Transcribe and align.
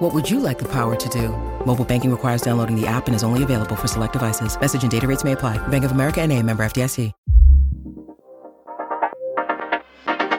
What 0.00 0.14
would 0.14 0.30
you 0.30 0.40
like 0.40 0.58
the 0.58 0.68
power 0.68 0.96
to 0.96 1.08
do? 1.10 1.28
Mobile 1.66 1.84
banking 1.84 2.10
requires 2.10 2.40
downloading 2.40 2.74
the 2.74 2.86
app 2.86 3.06
and 3.06 3.14
is 3.14 3.22
only 3.22 3.42
available 3.42 3.76
for 3.76 3.86
select 3.86 4.14
devices. 4.14 4.58
Message 4.58 4.82
and 4.82 4.90
data 4.90 5.06
rates 5.06 5.24
may 5.24 5.32
apply. 5.32 5.58
Bank 5.68 5.84
of 5.84 5.92
America 5.92 6.22
and 6.22 6.32
a 6.32 6.42
member 6.42 6.64
FDIC. 6.64 7.12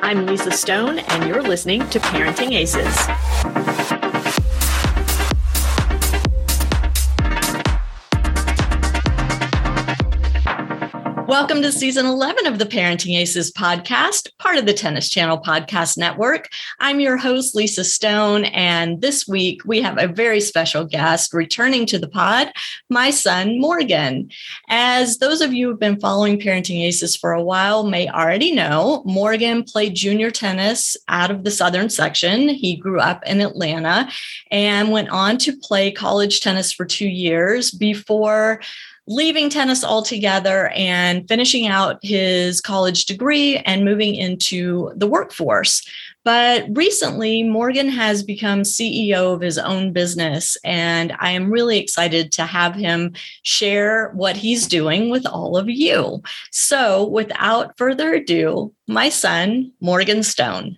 I'm 0.03 0.25
Lisa 0.25 0.51
Stone, 0.51 0.99
and 0.99 1.29
you're 1.29 1.43
listening 1.43 1.87
to 1.89 1.99
Parenting 1.99 2.53
Aces. 2.53 4.00
Welcome 11.31 11.61
to 11.61 11.71
season 11.71 12.05
11 12.05 12.45
of 12.45 12.59
the 12.59 12.65
Parenting 12.65 13.17
Aces 13.17 13.53
podcast, 13.53 14.37
part 14.37 14.57
of 14.57 14.65
the 14.65 14.73
Tennis 14.73 15.07
Channel 15.07 15.37
Podcast 15.37 15.97
Network. 15.97 16.49
I'm 16.81 16.99
your 16.99 17.15
host, 17.15 17.55
Lisa 17.55 17.85
Stone, 17.85 18.43
and 18.43 18.99
this 18.99 19.29
week 19.29 19.61
we 19.63 19.79
have 19.79 19.97
a 19.97 20.09
very 20.09 20.41
special 20.41 20.83
guest 20.83 21.33
returning 21.33 21.85
to 21.85 21.97
the 21.97 22.09
pod, 22.09 22.51
my 22.89 23.11
son, 23.11 23.61
Morgan. 23.61 24.29
As 24.67 25.19
those 25.19 25.39
of 25.39 25.53
you 25.53 25.67
who 25.67 25.71
have 25.71 25.79
been 25.79 26.01
following 26.01 26.37
Parenting 26.37 26.85
Aces 26.85 27.15
for 27.15 27.31
a 27.31 27.41
while 27.41 27.85
may 27.85 28.09
already 28.09 28.51
know, 28.51 29.01
Morgan 29.05 29.63
played 29.63 29.95
junior 29.95 30.31
tennis 30.31 30.97
out 31.07 31.31
of 31.31 31.45
the 31.45 31.51
Southern 31.51 31.89
section. 31.89 32.49
He 32.49 32.75
grew 32.75 32.99
up 32.99 33.25
in 33.25 33.39
Atlanta 33.39 34.11
and 34.51 34.91
went 34.91 35.07
on 35.11 35.37
to 35.37 35.55
play 35.55 35.93
college 35.93 36.41
tennis 36.41 36.73
for 36.73 36.83
two 36.83 37.07
years 37.07 37.71
before 37.71 38.59
leaving 39.11 39.49
tennis 39.49 39.83
altogether 39.83 40.69
and 40.69 41.27
finishing 41.27 41.67
out 41.67 41.99
his 42.01 42.61
college 42.61 43.05
degree 43.05 43.57
and 43.57 43.83
moving 43.83 44.15
into 44.15 44.89
the 44.95 45.05
workforce. 45.07 45.85
But 46.23 46.65
recently, 46.77 47.43
Morgan 47.43 47.89
has 47.89 48.23
become 48.23 48.61
CEO 48.61 49.33
of 49.33 49.41
his 49.41 49.57
own 49.57 49.91
business, 49.91 50.55
and 50.63 51.13
I 51.19 51.31
am 51.31 51.51
really 51.51 51.79
excited 51.79 52.31
to 52.33 52.45
have 52.45 52.75
him 52.75 53.13
share 53.41 54.11
what 54.11 54.37
he's 54.37 54.67
doing 54.67 55.09
with 55.09 55.25
all 55.25 55.57
of 55.57 55.67
you. 55.67 56.21
So, 56.51 57.07
without 57.07 57.77
further 57.77 58.13
ado, 58.13 58.73
my 58.87 59.09
son, 59.09 59.73
Morgan 59.81 60.21
Stone. 60.21 60.77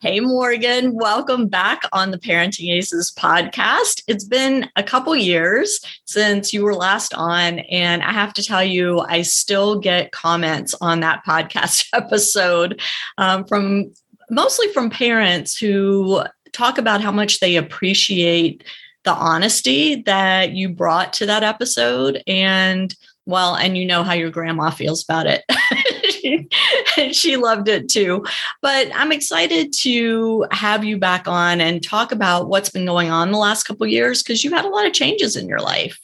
Hey, 0.00 0.20
Morgan, 0.20 0.94
welcome 0.94 1.46
back 1.46 1.82
on 1.92 2.10
the 2.10 2.18
Parenting 2.18 2.72
Aces 2.72 3.12
podcast. 3.12 4.02
It's 4.08 4.24
been 4.24 4.70
a 4.76 4.82
couple 4.82 5.14
years 5.14 5.78
since 6.06 6.54
you 6.54 6.64
were 6.64 6.74
last 6.74 7.12
on, 7.12 7.58
and 7.58 8.02
I 8.02 8.10
have 8.12 8.32
to 8.34 8.42
tell 8.42 8.64
you, 8.64 9.00
I 9.00 9.20
still 9.20 9.78
get 9.78 10.12
comments 10.12 10.74
on 10.80 11.00
that 11.00 11.22
podcast 11.28 11.88
episode 11.92 12.80
um, 13.18 13.44
from 13.44 13.92
mostly 14.30 14.72
from 14.72 14.88
parents 14.88 15.54
who 15.54 16.22
talk 16.52 16.78
about 16.78 17.02
how 17.02 17.12
much 17.12 17.40
they 17.40 17.56
appreciate 17.56 18.64
the 19.04 19.12
honesty 19.12 19.96
that 20.02 20.52
you 20.52 20.70
brought 20.70 21.12
to 21.14 21.26
that 21.26 21.42
episode. 21.42 22.22
And 22.26 22.94
well, 23.26 23.54
and 23.54 23.76
you 23.76 23.84
know 23.84 24.02
how 24.02 24.14
your 24.14 24.30
grandma 24.30 24.70
feels 24.70 25.04
about 25.04 25.26
it. 25.26 25.44
she 27.12 27.36
loved 27.36 27.68
it 27.68 27.88
too. 27.88 28.24
But 28.60 28.90
I'm 28.94 29.12
excited 29.12 29.72
to 29.74 30.46
have 30.50 30.84
you 30.84 30.98
back 30.98 31.26
on 31.28 31.60
and 31.60 31.82
talk 31.82 32.12
about 32.12 32.48
what's 32.48 32.70
been 32.70 32.86
going 32.86 33.10
on 33.10 33.32
the 33.32 33.38
last 33.38 33.64
couple 33.64 33.86
years 33.86 34.22
because 34.22 34.44
you 34.44 34.50
had 34.50 34.64
a 34.64 34.68
lot 34.68 34.86
of 34.86 34.92
changes 34.92 35.36
in 35.36 35.48
your 35.48 35.60
life. 35.60 36.00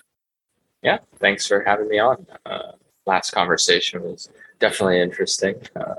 Yeah, 0.82 0.98
thanks 1.18 1.46
for 1.46 1.62
having 1.62 1.88
me 1.88 1.98
on. 1.98 2.26
Uh, 2.44 2.72
last 3.06 3.32
conversation 3.32 4.02
was 4.02 4.28
definitely 4.60 5.00
interesting. 5.00 5.56
Uh, 5.74 5.94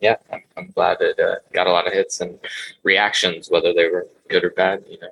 yeah, 0.00 0.16
I'm, 0.32 0.42
I'm, 0.56 0.70
glad 0.70 0.98
it 1.00 1.18
uh, 1.18 1.36
got 1.52 1.66
a 1.66 1.72
lot 1.72 1.86
of 1.86 1.92
hits 1.92 2.20
and 2.20 2.38
reactions, 2.82 3.50
whether 3.50 3.72
they 3.72 3.88
were 3.88 4.06
good 4.28 4.44
or 4.44 4.50
bad. 4.50 4.84
You 4.88 4.98
know, 5.00 5.10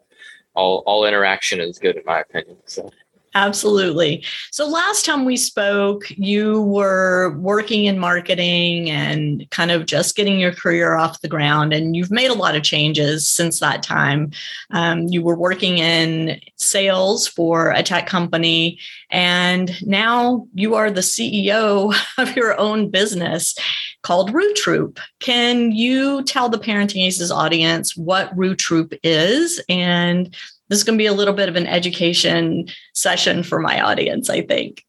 all 0.55 0.83
all 0.87 1.07
interaction 1.07 1.61
is 1.61 1.79
good 1.79 1.97
in 1.97 2.03
my 2.05 2.21
opinion. 2.21 2.57
So 2.67 2.91
Absolutely. 3.37 4.25
So 4.53 4.69
last 4.69 5.05
time 5.05 5.25
we 5.25 5.37
spoke, 5.37 6.09
you 6.11 6.63
were 6.63 7.37
working 7.39 7.87
in 7.87 7.99
marketing 7.99 8.91
and 8.91 9.51
kind 9.51 9.73
of 9.73 9.87
just 9.87 10.15
getting 10.15 10.39
your 10.39 10.53
career 10.53 10.95
off 10.95 11.21
the 11.21 11.29
ground, 11.29 11.73
and 11.73 11.97
you've 11.97 12.13
made 12.13 12.31
a 12.31 12.35
lot 12.35 12.55
of 12.55 12.63
changes 12.63 13.27
since 13.27 13.59
that 13.59 13.83
time. 13.83 14.31
Um, 14.71 15.09
you 15.09 15.21
were 15.21 15.35
working 15.35 15.79
in 15.79 16.41
sales 16.57 17.27
for 17.27 17.71
a 17.71 17.83
tech 17.83 18.07
company, 18.07 18.79
and 19.11 19.85
now 19.85 20.47
you 20.55 20.77
are 20.77 20.91
the 20.91 21.01
CEO 21.01 21.93
of 22.19 22.37
your 22.37 22.57
own 22.61 22.89
business 22.89 23.57
called 24.03 24.33
Roo 24.33 24.53
Troop. 24.53 25.01
Can 25.19 25.73
you 25.73 26.23
tell 26.23 26.49
the 26.49 26.59
Parenting 26.59 27.05
Aces 27.05 27.33
audience 27.33 27.97
what 27.97 28.37
Roo 28.37 28.55
Troop 28.55 28.95
is 29.03 29.61
and 29.69 30.37
this 30.69 30.79
is 30.79 30.85
going 30.85 30.99
to 30.99 31.03
be 31.03 31.07
a 31.07 31.13
little 31.13 31.35
bit 31.35 31.49
of 31.49 31.57
an 31.57 31.67
education 31.67 32.67
session 32.95 33.43
for 33.43 33.59
my 33.59 33.81
audience, 33.81 34.31
I 34.31 34.43
think. 34.43 34.85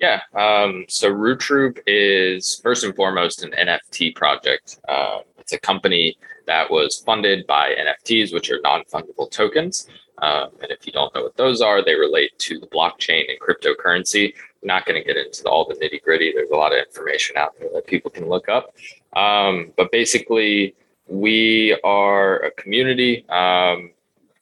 Yeah. 0.00 0.20
Um, 0.34 0.86
so 0.88 1.10
Roo 1.10 1.36
Troop 1.36 1.78
is 1.86 2.58
first 2.62 2.84
and 2.84 2.96
foremost 2.96 3.44
an 3.44 3.52
NFT 3.52 4.16
project. 4.16 4.78
Uh, 4.88 5.18
it's 5.38 5.52
a 5.52 5.60
company 5.60 6.16
that 6.46 6.70
was 6.70 6.98
funded 6.98 7.46
by 7.46 7.74
NFTs, 7.74 8.32
which 8.32 8.50
are 8.50 8.60
non 8.62 8.82
fungible 8.84 9.30
tokens. 9.30 9.88
Um, 10.22 10.50
and 10.62 10.70
if 10.70 10.86
you 10.86 10.92
don't 10.92 11.14
know 11.14 11.22
what 11.22 11.36
those 11.36 11.60
are, 11.60 11.84
they 11.84 11.94
relate 11.94 12.38
to 12.38 12.58
the 12.58 12.66
blockchain 12.66 13.24
and 13.28 13.38
cryptocurrency. 13.40 14.34
I'm 14.62 14.66
not 14.66 14.84
going 14.84 15.00
to 15.00 15.06
get 15.06 15.16
into 15.16 15.44
all 15.48 15.66
the 15.66 15.74
nitty 15.74 16.02
gritty. 16.02 16.32
There's 16.32 16.50
a 16.50 16.56
lot 16.56 16.72
of 16.72 16.78
information 16.78 17.36
out 17.36 17.54
there 17.58 17.68
that 17.74 17.86
people 17.86 18.10
can 18.10 18.28
look 18.28 18.48
up. 18.48 18.74
Um, 19.16 19.72
but 19.76 19.90
basically, 19.90 20.74
we 21.08 21.78
are 21.84 22.40
a 22.40 22.50
community 22.52 23.26
um, 23.28 23.90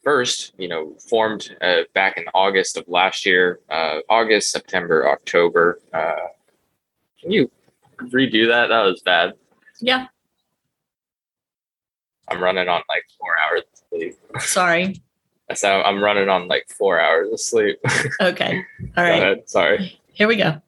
first, 0.02 0.52
you 0.58 0.68
know, 0.68 0.94
formed 1.08 1.56
uh, 1.60 1.82
back 1.94 2.16
in 2.16 2.24
August 2.34 2.76
of 2.76 2.88
last 2.88 3.26
year, 3.26 3.60
uh, 3.70 3.98
August, 4.08 4.50
September, 4.50 5.08
October. 5.08 5.80
Uh, 5.92 6.16
can 7.20 7.30
you 7.30 7.50
redo 7.96 8.48
that? 8.48 8.68
That 8.68 8.82
was 8.82 9.02
bad. 9.02 9.34
Yeah. 9.80 10.06
I'm 12.28 12.42
running 12.42 12.68
on 12.68 12.82
like 12.88 13.04
four 13.18 13.36
hours 13.38 13.62
of 13.72 13.78
sleep. 13.88 14.14
Sorry. 14.40 15.02
So 15.54 15.80
I'm 15.80 16.04
running 16.04 16.28
on 16.28 16.46
like 16.46 16.68
four 16.68 17.00
hours 17.00 17.32
of 17.32 17.40
sleep. 17.40 17.78
Okay. 18.20 18.62
All 18.98 19.02
right. 19.02 19.48
Sorry. 19.48 19.98
Here 20.12 20.28
we 20.28 20.36
go. 20.36 20.60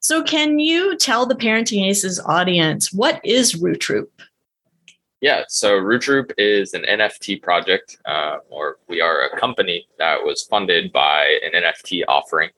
So, 0.00 0.22
can 0.24 0.58
you 0.58 0.96
tell 0.96 1.26
the 1.26 1.36
Parenting 1.36 1.86
Aces 1.86 2.18
audience 2.18 2.92
what 2.92 3.20
is 3.24 3.54
Roo 3.54 3.76
Troop? 3.76 4.10
Yeah, 5.20 5.42
so 5.48 5.76
Roo 5.76 5.98
Troop 5.98 6.32
is 6.38 6.74
an 6.74 6.82
NFT 6.82 7.42
project, 7.42 7.98
uh, 8.04 8.38
or 8.50 8.78
we 8.86 9.00
are 9.00 9.22
a 9.22 9.36
company 9.36 9.88
that 9.98 10.22
was 10.22 10.42
funded 10.42 10.92
by 10.92 11.40
an 11.44 11.60
NFT 11.60 12.04
offering. 12.06 12.50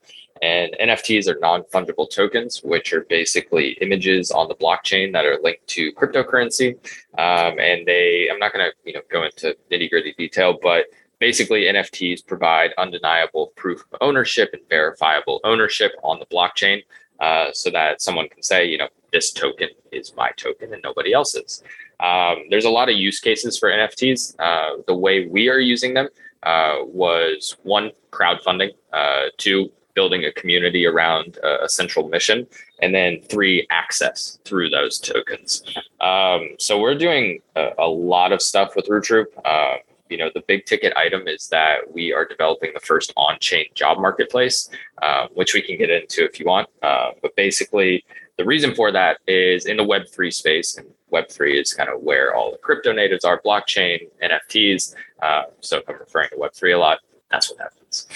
And 0.42 0.74
NFTs 0.80 1.26
are 1.28 1.38
non 1.38 1.62
fungible 1.72 2.10
tokens, 2.10 2.60
which 2.62 2.92
are 2.92 3.02
basically 3.08 3.78
images 3.80 4.30
on 4.30 4.48
the 4.48 4.54
blockchain 4.54 5.12
that 5.12 5.24
are 5.24 5.38
linked 5.42 5.66
to 5.68 5.92
cryptocurrency. 5.92 6.74
Um, 7.18 7.58
and 7.58 7.86
they, 7.86 8.28
I'm 8.30 8.38
not 8.38 8.52
going 8.52 8.70
to 8.70 8.72
you 8.84 8.94
know 8.94 9.02
go 9.10 9.24
into 9.24 9.56
nitty 9.70 9.90
gritty 9.90 10.14
detail, 10.16 10.58
but 10.62 10.86
basically 11.18 11.62
NFTs 11.64 12.26
provide 12.26 12.72
undeniable 12.76 13.52
proof 13.56 13.84
of 13.92 13.98
ownership 14.02 14.50
and 14.52 14.62
verifiable 14.68 15.40
ownership 15.44 15.92
on 16.02 16.18
the 16.18 16.26
blockchain, 16.26 16.82
uh, 17.20 17.52
so 17.52 17.70
that 17.70 18.00
someone 18.02 18.28
can 18.28 18.42
say, 18.42 18.66
you 18.66 18.78
know, 18.78 18.88
this 19.12 19.32
token 19.32 19.68
is 19.92 20.14
my 20.14 20.30
token 20.36 20.72
and 20.72 20.82
nobody 20.82 21.12
else's. 21.12 21.62
Um, 22.00 22.44
there's 22.50 22.64
a 22.64 22.70
lot 22.70 22.88
of 22.88 22.96
use 22.96 23.20
cases 23.20 23.58
for 23.58 23.70
NFTs. 23.70 24.34
Uh, 24.38 24.82
the 24.86 24.94
way 24.94 25.26
we 25.26 25.48
are 25.48 25.58
using 25.58 25.94
them 25.94 26.08
uh, 26.42 26.76
was 26.82 27.56
one, 27.62 27.92
crowdfunding, 28.10 28.70
uh, 28.92 29.26
two, 29.36 29.70
building 29.94 30.24
a 30.24 30.32
community 30.32 30.86
around 30.86 31.38
a, 31.42 31.68
central 31.68 32.08
mission, 32.08 32.46
and 32.80 32.94
then 32.94 33.20
three, 33.28 33.66
access 33.70 34.38
through 34.44 34.70
those 34.70 34.98
tokens. 34.98 35.62
Um, 36.00 36.50
so 36.58 36.80
we're 36.80 36.94
doing 36.94 37.40
a, 37.56 37.70
a, 37.78 37.88
lot 37.88 38.32
of 38.32 38.40
stuff 38.40 38.76
with 38.76 38.88
Root 38.88 39.10
Uh, 39.44 39.76
you 40.08 40.16
know, 40.16 40.30
the 40.34 40.42
big 40.48 40.64
ticket 40.64 40.92
item 40.96 41.28
is 41.28 41.48
that 41.48 41.92
we 41.92 42.12
are 42.12 42.24
developing 42.24 42.70
the 42.74 42.80
first 42.80 43.12
on-chain 43.16 43.66
job 43.74 43.98
marketplace, 43.98 44.68
uh, 45.02 45.26
which 45.34 45.54
we 45.54 45.62
can 45.62 45.76
get 45.76 45.90
into 45.90 46.24
if 46.24 46.40
you 46.40 46.46
want. 46.46 46.68
Uh, 46.82 47.10
but 47.22 47.34
basically, 47.36 48.04
the 48.40 48.46
reason 48.46 48.74
for 48.74 48.90
that 48.90 49.18
is 49.26 49.66
in 49.66 49.76
the 49.76 49.84
Web3 49.84 50.32
space, 50.32 50.78
and 50.78 50.86
Web3 51.12 51.60
is 51.60 51.74
kind 51.74 51.90
of 51.90 52.00
where 52.00 52.34
all 52.34 52.50
the 52.50 52.56
crypto 52.56 52.90
natives 52.90 53.22
are, 53.22 53.38
blockchain, 53.42 54.08
NFTs. 54.24 54.94
Uh, 55.22 55.42
so 55.60 55.76
if 55.76 55.88
I'm 55.90 55.98
referring 55.98 56.30
to 56.30 56.36
Web3 56.36 56.74
a 56.74 56.78
lot, 56.78 57.00
that's 57.30 57.50
what 57.50 57.58
happens. 57.60 58.06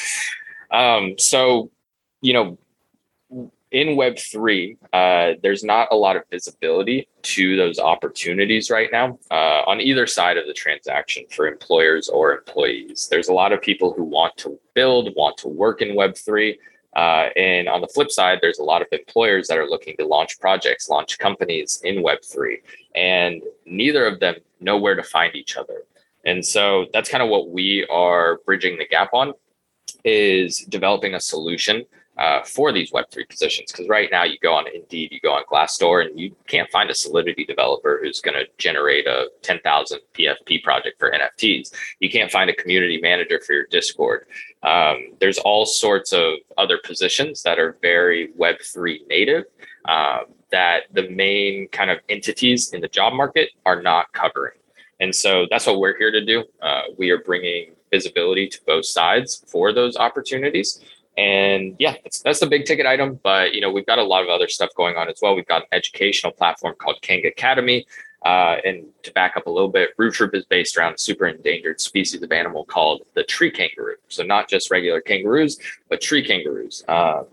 Um, 0.71 1.19
so, 1.19 1.71
you 2.23 2.33
know, 2.33 2.59
in 3.71 3.89
Web3, 3.99 4.79
uh, 4.95 5.35
there's 5.43 5.63
not 5.63 5.89
a 5.91 5.95
lot 5.95 6.17
of 6.17 6.23
visibility 6.31 7.07
to 7.21 7.55
those 7.57 7.79
opportunities 7.79 8.71
right 8.71 8.89
now 8.91 9.19
uh, 9.31 9.61
on 9.67 9.83
either 9.83 10.07
side 10.07 10.39
of 10.39 10.47
the 10.47 10.55
transaction 10.55 11.25
for 11.31 11.47
employers 11.47 12.09
or 12.09 12.33
employees. 12.33 13.09
There's 13.11 13.29
a 13.29 13.35
lot 13.35 13.53
of 13.53 13.61
people 13.61 13.93
who 13.93 14.05
want 14.05 14.39
to 14.39 14.59
build, 14.73 15.13
want 15.17 15.37
to 15.39 15.49
work 15.49 15.83
in 15.83 15.89
Web3. 15.89 16.57
Uh, 16.95 17.29
and 17.37 17.69
on 17.69 17.81
the 17.81 17.89
flip 17.89 18.11
side, 18.11 18.39
there's 18.41 18.59
a 18.59 18.65
lot 18.65 18.83
of 18.83 18.89
employers 18.93 19.49
that 19.49 19.59
are 19.59 19.69
looking 19.69 19.97
to 19.97 20.07
launch 20.07 20.39
projects, 20.39 20.89
launch 20.89 21.19
companies 21.19 21.81
in 21.85 21.97
Web3, 21.97 22.57
and 22.95 23.43
neither 23.67 24.07
of 24.07 24.21
them 24.21 24.37
know 24.61 24.79
where 24.79 24.95
to 24.95 25.03
find 25.03 25.35
each 25.35 25.57
other. 25.57 25.83
And 26.25 26.45
so 26.45 26.87
that's 26.93 27.09
kind 27.09 27.23
of 27.23 27.29
what 27.29 27.51
we 27.51 27.87
are 27.91 28.39
bridging 28.47 28.79
the 28.79 28.87
gap 28.87 29.13
on 29.13 29.35
is 30.05 30.61
developing 30.61 31.15
a 31.15 31.21
solution 31.21 31.85
uh, 32.17 32.43
for 32.43 32.73
these 32.73 32.93
Web3 32.93 33.29
positions. 33.29 33.73
Because 33.73 33.89
right 33.89 34.09
now, 34.11 34.25
you 34.25 34.39
go 34.39 34.55
on 34.55 34.65
Indeed, 34.73 35.13
you 35.13 35.21
go 35.21 35.33
on 35.33 35.43
Glassdoor, 35.51 36.07
and 36.07 36.19
you 36.19 36.35
can't 36.47 36.71
find 36.71 36.91
a 36.91 36.95
Solidity 36.95 37.45
developer 37.45 38.01
who's 38.03 38.21
going 38.21 38.37
to 38.39 38.47
generate 38.59 39.07
a 39.07 39.29
10,000 39.43 39.99
PFP 40.15 40.63
project 40.63 40.99
for 40.99 41.13
NFTs. 41.13 41.75
You 42.01 42.11
can't 42.11 42.31
find 42.31 42.49
a 42.51 42.55
community 42.55 43.01
manager 43.01 43.41
for 43.45 43.53
your 43.53 43.67
Discord. 43.67 44.27
Um, 44.65 45.13
there's 45.21 45.39
all 45.39 45.67
sorts 45.67 46.13
of 46.13 46.35
other 46.57 46.79
positions 46.83 47.43
that 47.43 47.59
are 47.59 47.77
very 47.83 48.33
Web3 48.39 49.07
native 49.09 49.45
um, 49.85 50.25
that 50.51 50.85
the 50.93 51.09
main 51.11 51.69
kind 51.69 51.91
of 51.91 51.99
entities 52.09 52.73
in 52.73 52.81
the 52.81 52.89
job 52.89 53.13
market 53.13 53.51
are 53.67 53.83
not 53.83 54.13
covering. 54.13 54.57
And 55.01 55.15
so 55.15 55.47
that's 55.51 55.67
what 55.67 55.79
we're 55.79 55.99
here 55.99 56.11
to 56.11 56.25
do. 56.25 56.45
Uh, 56.63 56.83
we 56.97 57.11
are 57.11 57.19
bringing 57.19 57.73
visibility 57.91 58.49
to 58.49 58.61
both 58.67 58.87
sides 58.87 59.45
for 59.49 59.73
those 59.73 59.97
opportunities. 59.97 60.83
And 61.17 61.77
yeah, 61.79 61.95
that's, 62.03 62.21
that's 62.21 62.41
the 62.41 62.47
big 62.47 62.65
ticket 62.65 62.87
item. 62.87 63.21
But 63.23 63.55
you 63.55 63.61
know, 63.61 63.71
we've 63.71 63.87
got 63.87 63.99
a 63.99 64.05
lot 64.05 64.23
of 64.23 64.29
other 64.29 64.49
stuff 64.49 64.71
going 64.77 64.97
on 64.97 65.09
as 65.09 65.19
well. 65.23 65.37
We've 65.37 65.47
got 65.47 65.63
an 65.63 65.69
educational 65.73 66.33
platform 66.33 66.75
called 66.79 67.01
Kang 67.03 67.25
Academy. 67.27 67.87
Uh, 68.25 68.57
and 68.65 68.87
to 69.03 69.13
back 69.13 69.37
up 69.37 69.47
a 69.47 69.51
little 69.51 69.69
bit, 69.69 69.91
Roo 69.99 70.11
Troop 70.11 70.35
is 70.35 70.45
based 70.47 70.77
around 70.77 70.95
a 70.95 70.99
super 70.99 71.27
endangered 71.27 71.81
species 71.81 72.23
of 72.23 72.33
animal 72.33 72.65
called 72.65 73.03
the 73.15 73.23
tree 73.23 73.51
kangaroo. 73.51 73.97
So 74.09 74.23
not 74.23 74.49
just 74.49 74.71
regular 74.71 75.01
kangaroos, 75.01 75.59
but 75.89 76.01
tree 76.01 76.25
kangaroos. 76.25 76.85
Uh, 76.89 77.25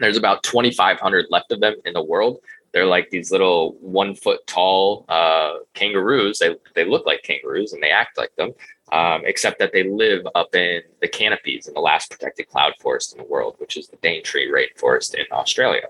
there's 0.00 0.18
about 0.18 0.42
2,500 0.42 1.26
left 1.30 1.50
of 1.52 1.60
them 1.60 1.76
in 1.86 1.94
the 1.94 2.02
world. 2.02 2.40
They're 2.72 2.84
like 2.84 3.08
these 3.08 3.30
little 3.30 3.72
one 3.80 4.14
foot 4.14 4.46
tall 4.46 5.06
uh, 5.08 5.54
kangaroos. 5.72 6.38
They, 6.38 6.56
they 6.74 6.84
look 6.84 7.06
like 7.06 7.22
kangaroos 7.22 7.72
and 7.72 7.82
they 7.82 7.90
act 7.90 8.18
like 8.18 8.34
them 8.36 8.52
um, 8.92 9.22
except 9.24 9.58
that 9.58 9.72
they 9.72 9.84
live 9.84 10.26
up 10.34 10.54
in 10.54 10.82
the 11.00 11.08
canopies 11.08 11.66
in 11.66 11.74
the 11.74 11.80
last 11.80 12.10
protected 12.10 12.48
cloud 12.48 12.72
forest 12.80 13.12
in 13.12 13.18
the 13.18 13.24
world, 13.24 13.56
which 13.58 13.76
is 13.76 13.88
the 13.88 13.96
Daintree 13.98 14.48
rainforest 14.48 15.14
in 15.14 15.26
Australia. 15.32 15.88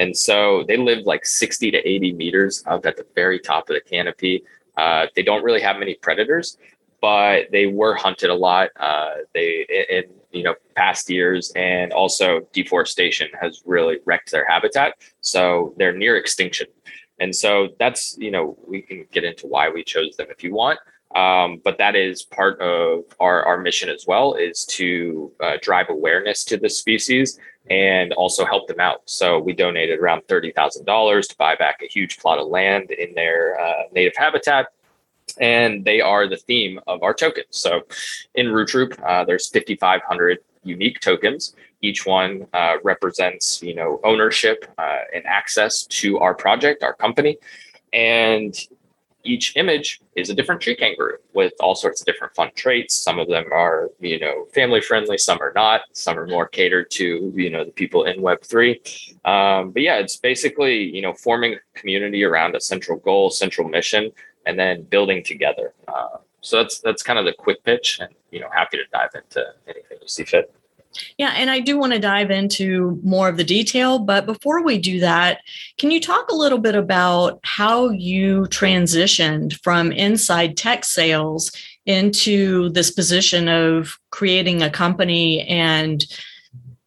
And 0.00 0.16
so 0.16 0.64
they 0.66 0.78
live 0.78 1.04
like 1.04 1.26
60 1.26 1.70
to 1.72 1.78
80 1.86 2.12
meters 2.14 2.64
up 2.66 2.86
at 2.86 2.96
the 2.96 3.06
very 3.14 3.38
top 3.38 3.68
of 3.68 3.74
the 3.74 3.82
canopy. 3.82 4.42
Uh, 4.78 5.06
they 5.14 5.22
don't 5.22 5.44
really 5.44 5.60
have 5.60 5.78
many 5.78 5.94
predators, 5.94 6.56
but 7.02 7.50
they 7.52 7.66
were 7.66 7.94
hunted 7.94 8.30
a 8.30 8.34
lot. 8.34 8.70
Uh, 8.80 9.16
they 9.34 9.66
in 9.90 10.04
you 10.32 10.42
know 10.42 10.54
past 10.74 11.10
years, 11.10 11.52
and 11.54 11.92
also 11.92 12.40
deforestation 12.54 13.28
has 13.38 13.62
really 13.66 13.98
wrecked 14.06 14.30
their 14.30 14.46
habitat. 14.48 14.94
So 15.20 15.74
they're 15.76 15.96
near 15.96 16.16
extinction. 16.16 16.68
And 17.18 17.36
so 17.36 17.68
that's 17.78 18.16
you 18.16 18.30
know 18.30 18.56
we 18.66 18.80
can 18.80 19.04
get 19.12 19.24
into 19.24 19.48
why 19.48 19.68
we 19.68 19.84
chose 19.84 20.16
them 20.16 20.28
if 20.30 20.42
you 20.42 20.54
want. 20.54 20.78
Um, 21.14 21.60
but 21.64 21.78
that 21.78 21.96
is 21.96 22.22
part 22.22 22.60
of 22.60 23.02
our, 23.18 23.44
our 23.44 23.58
mission 23.58 23.88
as 23.88 24.04
well 24.06 24.34
is 24.34 24.64
to 24.66 25.32
uh, 25.40 25.56
drive 25.60 25.86
awareness 25.90 26.44
to 26.44 26.56
the 26.56 26.70
species 26.70 27.38
and 27.68 28.12
also 28.12 28.44
help 28.44 28.68
them 28.68 28.80
out. 28.80 29.02
So 29.06 29.38
we 29.38 29.52
donated 29.52 29.98
around 29.98 30.22
$30,000 30.28 31.28
to 31.28 31.36
buy 31.36 31.56
back 31.56 31.80
a 31.82 31.86
huge 31.86 32.18
plot 32.18 32.38
of 32.38 32.48
land 32.48 32.90
in 32.90 33.14
their 33.14 33.60
uh, 33.60 33.82
native 33.92 34.14
habitat. 34.16 34.68
And 35.40 35.84
they 35.84 36.00
are 36.00 36.28
the 36.28 36.36
theme 36.36 36.80
of 36.86 37.02
our 37.02 37.14
tokens. 37.14 37.46
So 37.50 37.82
in 38.34 38.48
Roo 38.50 38.66
Troop, 38.66 39.00
uh, 39.04 39.24
there's 39.24 39.48
5,500 39.48 40.38
unique 40.64 41.00
tokens. 41.00 41.54
Each 41.82 42.04
one 42.04 42.46
uh, 42.52 42.74
represents, 42.82 43.62
you 43.62 43.74
know, 43.74 44.00
ownership 44.04 44.66
uh, 44.78 44.98
and 45.14 45.24
access 45.26 45.84
to 45.86 46.18
our 46.18 46.34
project, 46.34 46.82
our 46.82 46.94
company. 46.94 47.38
And 47.92 48.54
each 49.24 49.56
image 49.56 50.00
is 50.16 50.30
a 50.30 50.34
different 50.34 50.60
tree 50.60 50.74
kangaroo 50.74 51.18
with 51.34 51.52
all 51.60 51.74
sorts 51.74 52.00
of 52.00 52.06
different 52.06 52.34
fun 52.34 52.50
traits. 52.54 52.94
Some 52.94 53.18
of 53.18 53.28
them 53.28 53.44
are, 53.52 53.90
you 54.00 54.18
know, 54.18 54.46
family 54.54 54.80
friendly, 54.80 55.18
some 55.18 55.40
are 55.40 55.52
not, 55.54 55.82
some 55.92 56.18
are 56.18 56.26
more 56.26 56.48
catered 56.48 56.90
to, 56.92 57.32
you 57.34 57.50
know, 57.50 57.64
the 57.64 57.70
people 57.70 58.04
in 58.04 58.20
Web3. 58.20 59.26
Um, 59.26 59.70
but 59.70 59.82
yeah, 59.82 59.96
it's 59.96 60.16
basically, 60.16 60.94
you 60.94 61.02
know, 61.02 61.12
forming 61.12 61.54
a 61.54 61.78
community 61.78 62.24
around 62.24 62.56
a 62.56 62.60
central 62.60 62.98
goal, 62.98 63.30
central 63.30 63.68
mission, 63.68 64.10
and 64.46 64.58
then 64.58 64.82
building 64.84 65.22
together. 65.22 65.74
Uh, 65.86 66.18
so 66.40 66.56
that's 66.56 66.80
that's 66.80 67.02
kind 67.02 67.18
of 67.18 67.26
the 67.26 67.34
quick 67.34 67.62
pitch, 67.64 67.98
and 68.00 68.14
you 68.30 68.40
know, 68.40 68.48
happy 68.50 68.78
to 68.78 68.84
dive 68.92 69.10
into 69.14 69.44
anything 69.66 69.98
you 70.00 70.08
see 70.08 70.24
fit. 70.24 70.54
Yeah, 71.18 71.32
and 71.36 71.50
I 71.50 71.60
do 71.60 71.78
want 71.78 71.92
to 71.92 71.98
dive 71.98 72.30
into 72.30 72.98
more 73.04 73.28
of 73.28 73.36
the 73.36 73.44
detail, 73.44 73.98
but 73.98 74.26
before 74.26 74.64
we 74.64 74.78
do 74.78 75.00
that, 75.00 75.40
can 75.78 75.90
you 75.90 76.00
talk 76.00 76.30
a 76.30 76.34
little 76.34 76.58
bit 76.58 76.74
about 76.74 77.38
how 77.44 77.90
you 77.90 78.42
transitioned 78.42 79.60
from 79.62 79.92
inside 79.92 80.56
tech 80.56 80.84
sales 80.84 81.52
into 81.86 82.70
this 82.70 82.90
position 82.90 83.48
of 83.48 83.98
creating 84.10 84.62
a 84.62 84.70
company 84.70 85.42
and 85.42 86.04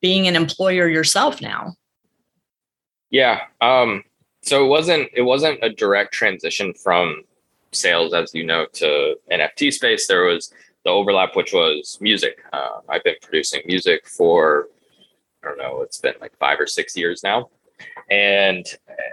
being 0.02 0.28
an 0.28 0.36
employer 0.36 0.88
yourself 0.88 1.42
now? 1.42 1.74
Yeah, 3.10 3.42
um, 3.62 4.04
so 4.42 4.66
it 4.66 4.68
wasn't 4.68 5.10
it 5.14 5.22
wasn't 5.22 5.60
a 5.62 5.70
direct 5.70 6.14
transition 6.14 6.74
from 6.74 7.24
sales, 7.72 8.14
as 8.14 8.34
you 8.34 8.44
know, 8.44 8.66
to 8.74 9.16
NFT 9.32 9.72
space. 9.72 10.08
There 10.08 10.26
was 10.26 10.52
the 10.84 10.90
overlap, 10.90 11.36
which 11.36 11.54
was 11.54 11.98
music. 12.02 12.44
Uh, 12.52 12.80
I've 12.90 13.04
been 13.04 13.16
producing 13.22 13.62
music 13.66 14.08
for, 14.08 14.68
I 15.44 15.48
don't 15.48 15.58
know, 15.58 15.82
it's 15.82 16.00
been 16.00 16.16
like 16.22 16.38
five 16.38 16.60
or 16.60 16.68
six 16.68 16.96
years 16.96 17.24
now. 17.24 17.50
And 18.10 18.66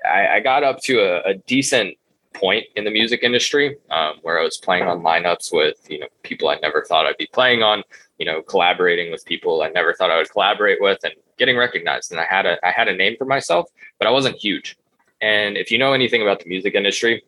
I, 0.05 0.37
I 0.37 0.41
got 0.41 0.65
up 0.65 0.81
to 0.83 1.00
a, 1.00 1.31
a, 1.31 1.35
decent 1.47 1.97
point 2.35 2.67
in 2.77 2.85
the 2.85 2.91
music 2.91 3.21
industry 3.23 3.77
um, 3.91 4.15
where 4.23 4.39
I 4.39 4.45
was 4.45 4.59
playing 4.59 4.85
on 4.85 5.00
lineups 5.00 5.53
with, 5.53 5.77
you 5.89 5.99
know, 5.99 6.07
people 6.23 6.49
I 6.49 6.59
never 6.61 6.85
thought 6.85 7.07
I'd 7.07 7.17
be 7.17 7.29
playing 7.33 7.62
on, 7.62 7.83
you 8.19 8.27
know, 8.27 8.43
collaborating 8.43 9.11
with 9.11 9.25
people 9.25 9.62
I 9.62 9.71
never 9.71 9.95
thought 9.95 10.11
I 10.11 10.17
would 10.19 10.31
collaborate 10.31 10.81
with 10.81 10.99
and 11.05 11.15
getting 11.39 11.57
recognized. 11.57 12.12
And 12.12 12.21
I 12.21 12.27
had 12.27 12.47
a, 12.47 12.65
I 12.65 12.71
had 12.71 12.89
a 12.89 12.95
name 12.95 13.17
for 13.17 13.25
myself, 13.25 13.69
but 13.99 14.07
I 14.07 14.11
wasn't 14.11 14.37
huge. 14.37 14.77
And 15.21 15.57
if 15.57 15.71
you 15.71 15.79
know 15.79 15.93
anything 15.93 16.23
about 16.23 16.41
the 16.41 16.49
music 16.49 16.75
industry, 16.75 17.25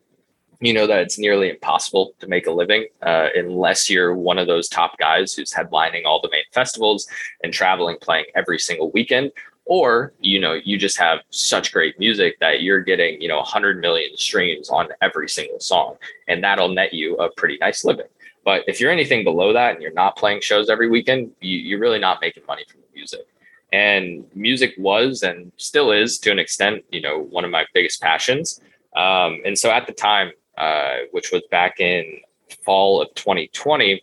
you 0.65 0.73
know 0.73 0.87
that 0.87 1.01
it's 1.01 1.19
nearly 1.19 1.49
impossible 1.49 2.13
to 2.19 2.27
make 2.27 2.47
a 2.47 2.51
living 2.51 2.87
uh, 3.01 3.27
unless 3.35 3.89
you're 3.89 4.15
one 4.15 4.37
of 4.37 4.47
those 4.47 4.69
top 4.69 4.97
guys 4.97 5.33
who's 5.33 5.51
headlining 5.51 6.05
all 6.05 6.21
the 6.21 6.29
main 6.31 6.43
festivals 6.51 7.07
and 7.43 7.53
traveling 7.53 7.97
playing 8.01 8.25
every 8.35 8.59
single 8.59 8.89
weekend 8.91 9.31
or 9.65 10.13
you 10.19 10.39
know 10.39 10.53
you 10.53 10.77
just 10.77 10.97
have 10.97 11.19
such 11.29 11.71
great 11.71 11.97
music 11.99 12.37
that 12.39 12.61
you're 12.61 12.81
getting 12.81 13.21
you 13.21 13.27
know 13.27 13.37
100 13.37 13.79
million 13.79 14.15
streams 14.17 14.69
on 14.69 14.87
every 15.01 15.29
single 15.29 15.59
song 15.59 15.95
and 16.27 16.43
that'll 16.43 16.69
net 16.69 16.93
you 16.93 17.15
a 17.17 17.29
pretty 17.31 17.57
nice 17.57 17.83
living. 17.83 18.07
But 18.45 18.63
if 18.67 18.81
you're 18.81 18.91
anything 18.91 19.23
below 19.23 19.53
that 19.53 19.73
and 19.73 19.81
you're 19.81 19.93
not 19.93 20.17
playing 20.17 20.41
shows 20.41 20.69
every 20.69 20.89
weekend 20.89 21.31
you, 21.39 21.57
you're 21.57 21.79
really 21.79 21.99
not 21.99 22.19
making 22.21 22.43
money 22.45 22.65
from 22.69 22.81
the 22.81 22.87
music. 22.93 23.25
And 23.71 24.25
music 24.35 24.73
was 24.77 25.23
and 25.23 25.51
still 25.57 25.91
is 25.91 26.19
to 26.19 26.31
an 26.31 26.39
extent 26.39 26.83
you 26.91 27.01
know 27.01 27.19
one 27.19 27.45
of 27.45 27.51
my 27.51 27.65
biggest 27.73 28.01
passions. 28.01 28.59
Um, 28.95 29.41
and 29.45 29.57
so 29.57 29.71
at 29.71 29.87
the 29.87 29.93
time 29.93 30.31
uh, 30.57 30.97
which 31.11 31.31
was 31.31 31.41
back 31.51 31.79
in 31.79 32.19
fall 32.63 33.01
of 33.01 33.13
2020, 33.15 34.01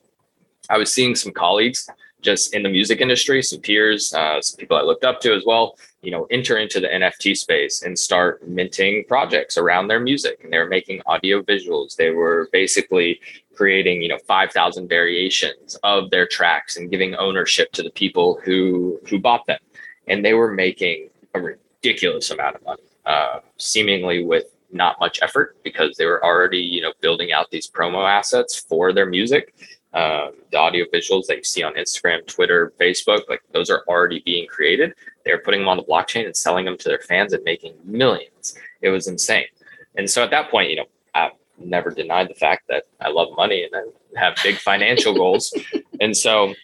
I 0.68 0.78
was 0.78 0.92
seeing 0.92 1.14
some 1.14 1.32
colleagues 1.32 1.88
just 2.20 2.54
in 2.54 2.62
the 2.62 2.68
music 2.68 3.00
industry, 3.00 3.42
some 3.42 3.60
peers, 3.60 4.12
uh, 4.12 4.40
some 4.40 4.58
people 4.58 4.76
I 4.76 4.82
looked 4.82 5.04
up 5.04 5.20
to 5.22 5.34
as 5.34 5.44
well, 5.46 5.76
you 6.02 6.10
know, 6.10 6.26
enter 6.30 6.58
into 6.58 6.80
the 6.80 6.88
NFT 6.88 7.36
space 7.36 7.82
and 7.82 7.98
start 7.98 8.46
minting 8.46 9.04
projects 9.08 9.56
around 9.56 9.88
their 9.88 10.00
music. 10.00 10.40
And 10.42 10.52
they 10.52 10.58
were 10.58 10.68
making 10.68 11.02
audio 11.06 11.42
visuals. 11.42 11.96
They 11.96 12.10
were 12.10 12.48
basically 12.52 13.20
creating, 13.54 14.02
you 14.02 14.08
know, 14.08 14.18
5,000 14.26 14.88
variations 14.88 15.76
of 15.82 16.10
their 16.10 16.26
tracks 16.26 16.76
and 16.76 16.90
giving 16.90 17.14
ownership 17.16 17.72
to 17.72 17.82
the 17.82 17.90
people 17.90 18.40
who 18.44 19.00
who 19.08 19.18
bought 19.18 19.46
them. 19.46 19.58
and 20.06 20.24
they 20.24 20.34
were 20.34 20.52
making 20.52 21.08
a 21.34 21.40
ridiculous 21.40 22.30
amount 22.30 22.56
of 22.56 22.64
money, 22.64 22.82
uh, 23.06 23.38
seemingly 23.58 24.24
with 24.24 24.46
not 24.72 25.00
much 25.00 25.20
effort 25.22 25.56
because 25.62 25.96
they 25.96 26.06
were 26.06 26.24
already, 26.24 26.58
you 26.58 26.82
know, 26.82 26.92
building 27.00 27.32
out 27.32 27.50
these 27.50 27.68
promo 27.70 28.08
assets 28.08 28.56
for 28.58 28.92
their 28.92 29.06
music. 29.06 29.54
Um, 29.92 30.32
the 30.52 30.58
audio 30.58 30.84
visuals 30.92 31.26
that 31.26 31.38
you 31.38 31.44
see 31.44 31.62
on 31.62 31.74
Instagram, 31.74 32.24
Twitter, 32.26 32.72
Facebook, 32.80 33.22
like 33.28 33.42
those 33.52 33.70
are 33.70 33.82
already 33.88 34.20
being 34.24 34.46
created. 34.46 34.94
They're 35.24 35.40
putting 35.40 35.60
them 35.60 35.68
on 35.68 35.76
the 35.76 35.82
blockchain 35.82 36.26
and 36.26 36.36
selling 36.36 36.64
them 36.64 36.78
to 36.78 36.88
their 36.88 37.00
fans 37.00 37.32
and 37.32 37.42
making 37.44 37.74
millions. 37.84 38.56
It 38.82 38.90
was 38.90 39.08
insane. 39.08 39.46
And 39.96 40.08
so 40.08 40.22
at 40.22 40.30
that 40.30 40.50
point, 40.50 40.70
you 40.70 40.76
know, 40.76 40.86
I 41.14 41.30
never 41.58 41.90
denied 41.90 42.28
the 42.28 42.34
fact 42.34 42.68
that 42.68 42.84
I 43.00 43.08
love 43.08 43.28
money 43.36 43.64
and 43.64 43.74
I 43.74 44.20
have 44.20 44.38
big 44.42 44.56
financial 44.56 45.14
goals. 45.14 45.52
And 46.00 46.16
so 46.16 46.54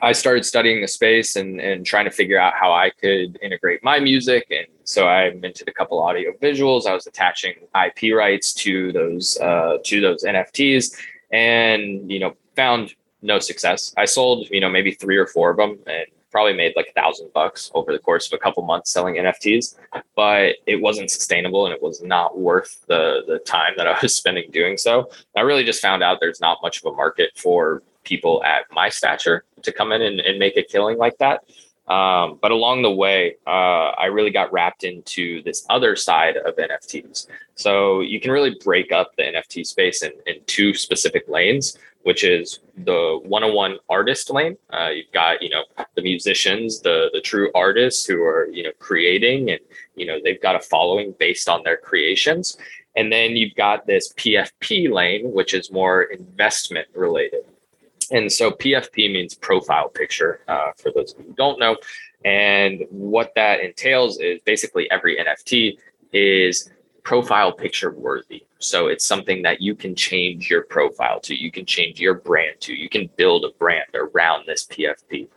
I 0.00 0.12
started 0.12 0.44
studying 0.44 0.80
the 0.80 0.88
space 0.88 1.36
and, 1.36 1.60
and 1.60 1.84
trying 1.84 2.04
to 2.04 2.10
figure 2.10 2.38
out 2.38 2.54
how 2.54 2.72
I 2.72 2.90
could 2.90 3.38
integrate 3.42 3.82
my 3.82 3.98
music. 3.98 4.46
And 4.50 4.66
so 4.84 5.08
I 5.08 5.30
minted 5.30 5.68
a 5.68 5.72
couple 5.72 6.00
audio 6.00 6.32
visuals. 6.40 6.86
I 6.86 6.94
was 6.94 7.06
attaching 7.06 7.54
IP 7.74 8.14
rights 8.14 8.52
to 8.54 8.92
those 8.92 9.38
uh, 9.38 9.78
to 9.84 10.00
those 10.00 10.24
NFTs, 10.24 10.96
and 11.32 12.10
you 12.10 12.20
know 12.20 12.34
found 12.56 12.94
no 13.22 13.38
success. 13.38 13.92
I 13.96 14.04
sold 14.04 14.48
you 14.50 14.60
know 14.60 14.68
maybe 14.68 14.92
three 14.92 15.16
or 15.16 15.26
four 15.26 15.50
of 15.50 15.56
them, 15.56 15.78
and 15.86 16.06
probably 16.30 16.54
made 16.54 16.72
like 16.76 16.88
a 16.88 17.00
thousand 17.00 17.32
bucks 17.32 17.70
over 17.74 17.92
the 17.92 17.98
course 17.98 18.26
of 18.26 18.32
a 18.32 18.38
couple 18.38 18.62
months 18.62 18.90
selling 18.90 19.16
NFTs, 19.16 19.76
but 20.14 20.56
it 20.66 20.80
wasn't 20.80 21.10
sustainable 21.10 21.66
and 21.66 21.74
it 21.74 21.82
was 21.82 22.02
not 22.02 22.38
worth 22.38 22.84
the 22.86 23.22
the 23.26 23.38
time 23.40 23.72
that 23.76 23.86
I 23.86 23.98
was 24.00 24.14
spending 24.20 24.50
doing 24.50 24.76
so. 24.76 25.10
I 25.36 25.40
really 25.40 25.64
just 25.64 25.82
found 25.82 26.02
out 26.02 26.18
there's 26.20 26.40
not 26.40 26.58
much 26.62 26.78
of 26.78 26.92
a 26.92 26.96
market 26.96 27.30
for 27.36 27.82
people 28.04 28.42
at 28.44 28.64
my 28.72 28.88
stature 28.88 29.44
to 29.62 29.72
come 29.72 29.92
in 29.92 30.02
and, 30.02 30.20
and 30.20 30.38
make 30.38 30.56
a 30.56 30.62
killing 30.62 30.98
like 30.98 31.18
that. 31.18 31.44
Um, 31.90 32.38
but 32.40 32.52
along 32.52 32.82
the 32.82 32.90
way, 32.90 33.36
uh, 33.48 33.90
I 33.98 34.06
really 34.06 34.30
got 34.30 34.52
wrapped 34.52 34.84
into 34.84 35.42
this 35.42 35.66
other 35.68 35.96
side 35.96 36.36
of 36.36 36.54
NFTs. 36.54 37.26
So 37.56 38.00
you 38.00 38.20
can 38.20 38.30
really 38.30 38.56
break 38.62 38.92
up 38.92 39.16
the 39.16 39.24
NFT 39.24 39.66
space 39.66 40.04
in, 40.04 40.12
in 40.26 40.36
two 40.46 40.72
specific 40.72 41.28
lanes, 41.28 41.76
which 42.04 42.22
is 42.22 42.60
the 42.84 43.18
one-on-one 43.24 43.78
artist 43.88 44.30
lane. 44.30 44.56
Uh, 44.72 44.90
you've 44.94 45.10
got, 45.12 45.42
you 45.42 45.50
know, 45.50 45.64
the 45.96 46.02
musicians, 46.02 46.80
the 46.80 47.10
the 47.12 47.20
true 47.20 47.50
artists 47.56 48.06
who 48.06 48.22
are, 48.22 48.48
you 48.52 48.62
know, 48.62 48.72
creating 48.78 49.50
and, 49.50 49.60
you 49.96 50.06
know, 50.06 50.18
they've 50.22 50.40
got 50.40 50.54
a 50.54 50.60
following 50.60 51.12
based 51.18 51.48
on 51.48 51.62
their 51.64 51.76
creations. 51.76 52.56
And 52.94 53.12
then 53.12 53.36
you've 53.36 53.54
got 53.56 53.86
this 53.86 54.12
PFP 54.14 54.92
lane, 54.92 55.32
which 55.32 55.54
is 55.54 55.72
more 55.72 56.02
investment 56.04 56.86
related. 56.94 57.44
And 58.10 58.30
so 58.30 58.50
PFP 58.50 59.12
means 59.12 59.34
profile 59.34 59.88
picture 59.88 60.40
uh, 60.48 60.72
for 60.76 60.90
those 60.94 61.12
who 61.12 61.32
don't 61.36 61.58
know. 61.58 61.76
And 62.24 62.84
what 62.90 63.32
that 63.36 63.60
entails 63.60 64.18
is 64.18 64.40
basically 64.44 64.90
every 64.90 65.16
NFT 65.16 65.78
is 66.12 66.70
profile 67.02 67.52
picture 67.52 67.92
worthy. 67.92 68.44
So 68.58 68.88
it's 68.88 69.06
something 69.06 69.42
that 69.42 69.62
you 69.62 69.74
can 69.74 69.94
change 69.94 70.50
your 70.50 70.62
profile 70.64 71.18
to, 71.20 71.34
you 71.34 71.50
can 71.50 71.64
change 71.64 71.98
your 71.98 72.14
brand 72.14 72.60
to, 72.60 72.74
you 72.74 72.90
can 72.90 73.08
build 73.16 73.44
a 73.44 73.56
brand 73.58 73.88
around 73.94 74.44
this 74.46 74.66
PFP. 74.66 75.28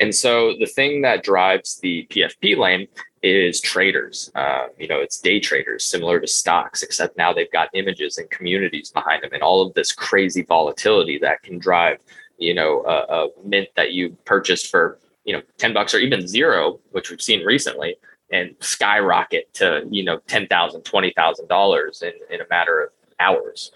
And 0.00 0.14
so 0.14 0.54
the 0.60 0.66
thing 0.66 1.02
that 1.02 1.24
drives 1.24 1.78
the 1.80 2.06
PFP 2.10 2.56
lane 2.56 2.86
is 3.22 3.60
traders. 3.60 4.30
Uh, 4.34 4.66
you 4.78 4.88
know, 4.88 5.00
it's 5.00 5.20
day 5.20 5.40
traders, 5.40 5.84
similar 5.84 6.20
to 6.20 6.26
stocks, 6.26 6.82
except 6.82 7.16
now 7.16 7.32
they've 7.32 7.50
got 7.52 7.68
images 7.74 8.18
and 8.18 8.30
communities 8.30 8.90
behind 8.90 9.22
them, 9.22 9.32
and 9.32 9.42
all 9.42 9.66
of 9.66 9.74
this 9.74 9.92
crazy 9.92 10.42
volatility 10.42 11.18
that 11.18 11.42
can 11.42 11.58
drive, 11.58 11.98
you 12.38 12.54
know, 12.54 12.84
a, 12.86 13.14
a 13.14 13.28
mint 13.44 13.68
that 13.76 13.92
you 13.92 14.16
purchased 14.24 14.70
for 14.70 14.98
you 15.24 15.32
know 15.34 15.42
ten 15.58 15.72
bucks 15.72 15.94
or 15.94 15.98
even 15.98 16.26
zero, 16.26 16.80
which 16.92 17.10
we've 17.10 17.22
seen 17.22 17.44
recently, 17.44 17.96
and 18.32 18.54
skyrocket 18.60 19.52
to 19.54 19.86
you 19.90 20.04
know 20.04 20.18
ten 20.26 20.46
thousand, 20.46 20.82
twenty 20.82 21.12
thousand 21.16 21.48
dollars 21.48 22.02
in 22.02 22.12
in 22.30 22.40
a 22.40 22.46
matter 22.48 22.82
of 22.82 22.90
hours. 23.20 23.72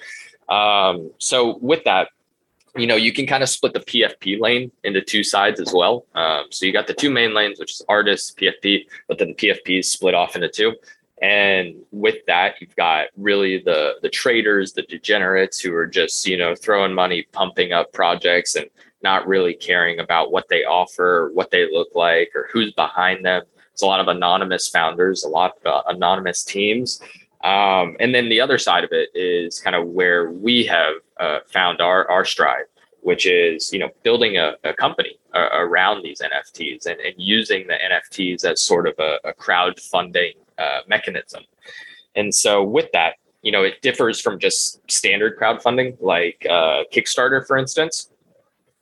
Um, 0.48 1.10
so 1.18 1.58
with 1.58 1.84
that, 1.84 2.08
you 2.76 2.86
know, 2.86 2.96
you 2.96 3.12
can 3.12 3.26
kind 3.26 3.42
of 3.42 3.48
split 3.48 3.74
the 3.74 3.80
PFP 3.80 4.40
lane 4.40 4.72
into 4.82 5.02
two 5.02 5.22
sides 5.22 5.60
as 5.60 5.72
well. 5.74 6.06
Um, 6.14 6.44
so 6.50 6.64
you 6.64 6.72
got 6.72 6.86
the 6.86 6.94
two 6.94 7.10
main 7.10 7.34
lanes, 7.34 7.60
which 7.60 7.72
is 7.72 7.82
artists, 7.88 8.32
PFP, 8.32 8.86
but 9.08 9.18
then 9.18 9.28
the 9.28 9.34
PFP 9.34 9.80
is 9.80 9.90
split 9.90 10.14
off 10.14 10.36
into 10.36 10.48
two. 10.48 10.74
And 11.20 11.76
with 11.92 12.24
that, 12.26 12.60
you've 12.60 12.74
got 12.74 13.08
really 13.16 13.58
the 13.58 13.94
the 14.02 14.08
traders, 14.08 14.72
the 14.72 14.82
degenerates 14.82 15.60
who 15.60 15.72
are 15.74 15.86
just 15.86 16.26
you 16.26 16.36
know 16.36 16.56
throwing 16.56 16.92
money, 16.94 17.28
pumping 17.30 17.72
up 17.72 17.92
projects, 17.92 18.56
and 18.56 18.66
not 19.02 19.26
really 19.28 19.54
caring 19.54 20.00
about 20.00 20.32
what 20.32 20.48
they 20.48 20.64
offer, 20.64 21.30
what 21.32 21.50
they 21.50 21.70
look 21.70 21.94
like, 21.94 22.32
or 22.34 22.48
who's 22.52 22.72
behind 22.72 23.24
them. 23.24 23.42
It's 23.72 23.82
a 23.82 23.86
lot 23.86 24.00
of 24.00 24.08
anonymous 24.08 24.68
founders, 24.68 25.22
a 25.22 25.28
lot 25.28 25.56
of 25.64 25.66
uh, 25.66 25.82
anonymous 25.88 26.42
teams. 26.42 27.00
Um, 27.44 27.96
and 27.98 28.14
then 28.14 28.28
the 28.28 28.40
other 28.40 28.58
side 28.58 28.84
of 28.84 28.90
it 28.92 29.08
is 29.14 29.60
kind 29.60 29.74
of 29.74 29.88
where 29.88 30.30
we 30.30 30.64
have 30.66 30.94
uh, 31.22 31.38
found 31.46 31.80
our 31.80 32.10
our 32.10 32.24
stride, 32.24 32.66
which 33.00 33.26
is 33.26 33.72
you 33.72 33.78
know 33.78 33.90
building 34.02 34.36
a, 34.36 34.54
a 34.64 34.74
company 34.74 35.18
uh, 35.34 35.48
around 35.52 36.02
these 36.02 36.20
NFTs 36.20 36.86
and, 36.86 36.98
and 37.00 37.14
using 37.16 37.66
the 37.68 37.74
NFTs 37.74 38.44
as 38.44 38.60
sort 38.60 38.88
of 38.88 38.94
a, 38.98 39.18
a 39.24 39.32
crowdfunding 39.32 40.34
uh, 40.58 40.80
mechanism. 40.88 41.44
And 42.16 42.34
so 42.34 42.62
with 42.62 42.90
that, 42.92 43.14
you 43.42 43.52
know, 43.52 43.62
it 43.62 43.80
differs 43.82 44.20
from 44.20 44.38
just 44.38 44.80
standard 44.90 45.38
crowdfunding 45.38 45.96
like 46.00 46.44
uh, 46.50 46.82
Kickstarter, 46.92 47.46
for 47.46 47.56
instance, 47.56 48.10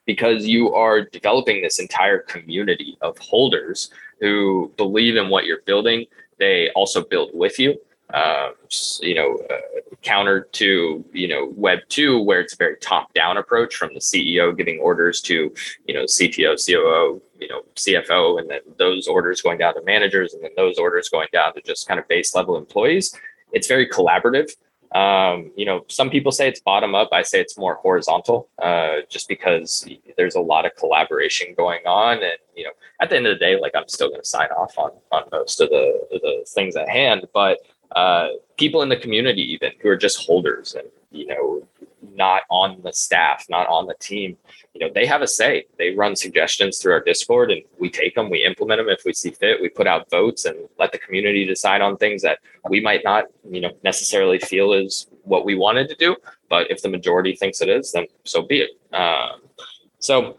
because 0.07 0.47
you 0.47 0.75
are 0.75 1.05
developing 1.05 1.63
this 1.63 1.79
entire 1.79 2.19
community 2.21 2.97
of 3.03 3.17
holders 3.19 3.91
who 4.21 4.73
believe 4.77 5.17
in 5.17 5.29
what 5.29 5.45
you're 5.45 5.63
building. 5.67 6.07
They 6.39 6.71
also 6.71 7.05
build 7.05 7.31
with 7.35 7.59
you 7.59 7.79
um, 8.15 8.55
you 9.01 9.15
know, 9.15 9.39
uh, 9.51 9.81
counter 10.03 10.43
to 10.53 11.05
you 11.13 11.29
know 11.29 11.53
Web 11.57 11.81
two, 11.89 12.21
where 12.23 12.41
it's 12.41 12.55
a 12.55 12.57
very 12.57 12.77
top 12.77 13.13
down 13.15 13.37
approach 13.37 13.75
from 13.75 13.91
the 13.95 14.01
CEO 14.01 14.57
giving 14.57 14.79
orders 14.81 15.21
to 15.23 15.53
you 15.87 15.95
know 15.95 16.05
CTO, 16.05 16.57
COO, 16.65 17.21
you 17.39 17.49
know 17.49 17.63
CFO, 17.77 18.41
and 18.41 18.51
then 18.51 18.61
those 18.79 19.09
orders 19.09 19.41
going 19.41 19.59
down 19.59 19.75
to 19.75 19.83
managers, 19.83 20.35
and 20.35 20.43
then 20.43 20.53
those 20.57 20.79
orders 20.79 21.09
going 21.09 21.29
down 21.33 21.55
to 21.55 21.63
just 21.63 21.87
kind 21.87 22.01
of 22.01 22.09
base 22.09 22.35
level 22.35 22.57
employees. 22.57 23.15
It's 23.53 23.67
very 23.67 23.89
collaborative. 23.89 24.51
Um, 24.93 25.53
you 25.57 25.67
know, 25.67 25.85
some 25.89 26.11
people 26.11 26.33
say 26.33 26.49
it's 26.49 26.61
bottom 26.61 26.97
up. 26.97 27.11
I 27.13 27.23
say 27.23 27.41
it's 27.41 27.57
more 27.57 27.77
horizontal, 27.77 28.49
uh, 28.61 29.03
just 29.09 29.29
because 29.29 29.89
there's 30.17 30.35
a 30.35 30.41
lot 30.41 30.67
of 30.67 30.75
collaboration 30.75 31.55
going 31.57 31.87
on. 31.87 32.19
And 32.19 32.39
you 32.57 32.65
know, 32.65 32.73
at 33.01 33.09
the 33.09 33.17
end 33.17 33.27
of 33.27 33.39
the 33.39 33.45
day, 33.45 33.59
like 33.59 33.73
I'm 33.77 33.89
still 33.89 34.09
going 34.09 34.21
to 34.21 34.27
sign 34.27 34.49
off 34.49 34.77
on 34.79 34.91
on 35.13 35.25
most 35.31 35.61
of 35.61 35.69
the 35.71 36.09
the 36.11 36.45
things 36.49 36.75
at 36.75 36.89
hand, 36.89 37.27
but 37.33 37.59
uh, 37.97 38.29
people 38.57 38.83
in 38.83 38.89
the 38.89 38.97
community 38.97 39.43
even 39.53 39.73
who 39.81 39.89
are 39.89 39.97
just 39.97 40.27
holders 40.27 40.75
and 40.75 40.89
you 41.11 41.27
know 41.27 41.67
not 42.15 42.43
on 42.51 42.81
the 42.83 42.93
staff 42.93 43.47
not 43.49 43.67
on 43.69 43.87
the 43.87 43.95
team 43.95 44.37
you 44.75 44.81
know 44.81 44.93
they 44.95 45.07
have 45.07 45.23
a 45.23 45.27
say. 45.27 45.67
They 45.79 45.91
run 45.91 46.15
suggestions 46.15 46.79
through 46.79 46.93
our 46.93 47.01
discord 47.01 47.51
and 47.51 47.63
we 47.79 47.91
take 47.91 48.15
them 48.15 48.31
we 48.31 48.45
implement 48.45 48.79
them. 48.79 48.89
If 48.89 49.05
we 49.05 49.13
see 49.13 49.31
fit 49.31 49.61
we 49.61 49.69
put 49.69 49.87
out 49.87 50.09
votes 50.11 50.45
and 50.45 50.57
let 50.79 50.93
the 50.93 50.99
community 50.99 51.45
decide 51.45 51.81
on 51.81 51.97
things 51.97 52.23
that 52.23 52.39
we 52.69 52.81
might 52.81 53.03
not 53.05 53.25
you 53.49 53.61
know 53.61 53.73
necessarily 53.83 54.39
feel 54.39 54.73
is 54.73 55.09
what 55.25 55.45
we 55.45 55.57
wanted 55.57 55.89
to 55.89 55.97
do. 55.97 56.17
But 56.49 56.71
if 56.71 56.83
the 56.83 56.89
majority 56.89 57.35
thinks 57.35 57.61
it 57.61 57.69
is 57.69 57.93
then 57.93 58.07
so 58.25 58.43
be 58.43 58.61
it. 58.61 58.71
Um, 58.95 59.41
so 59.99 60.39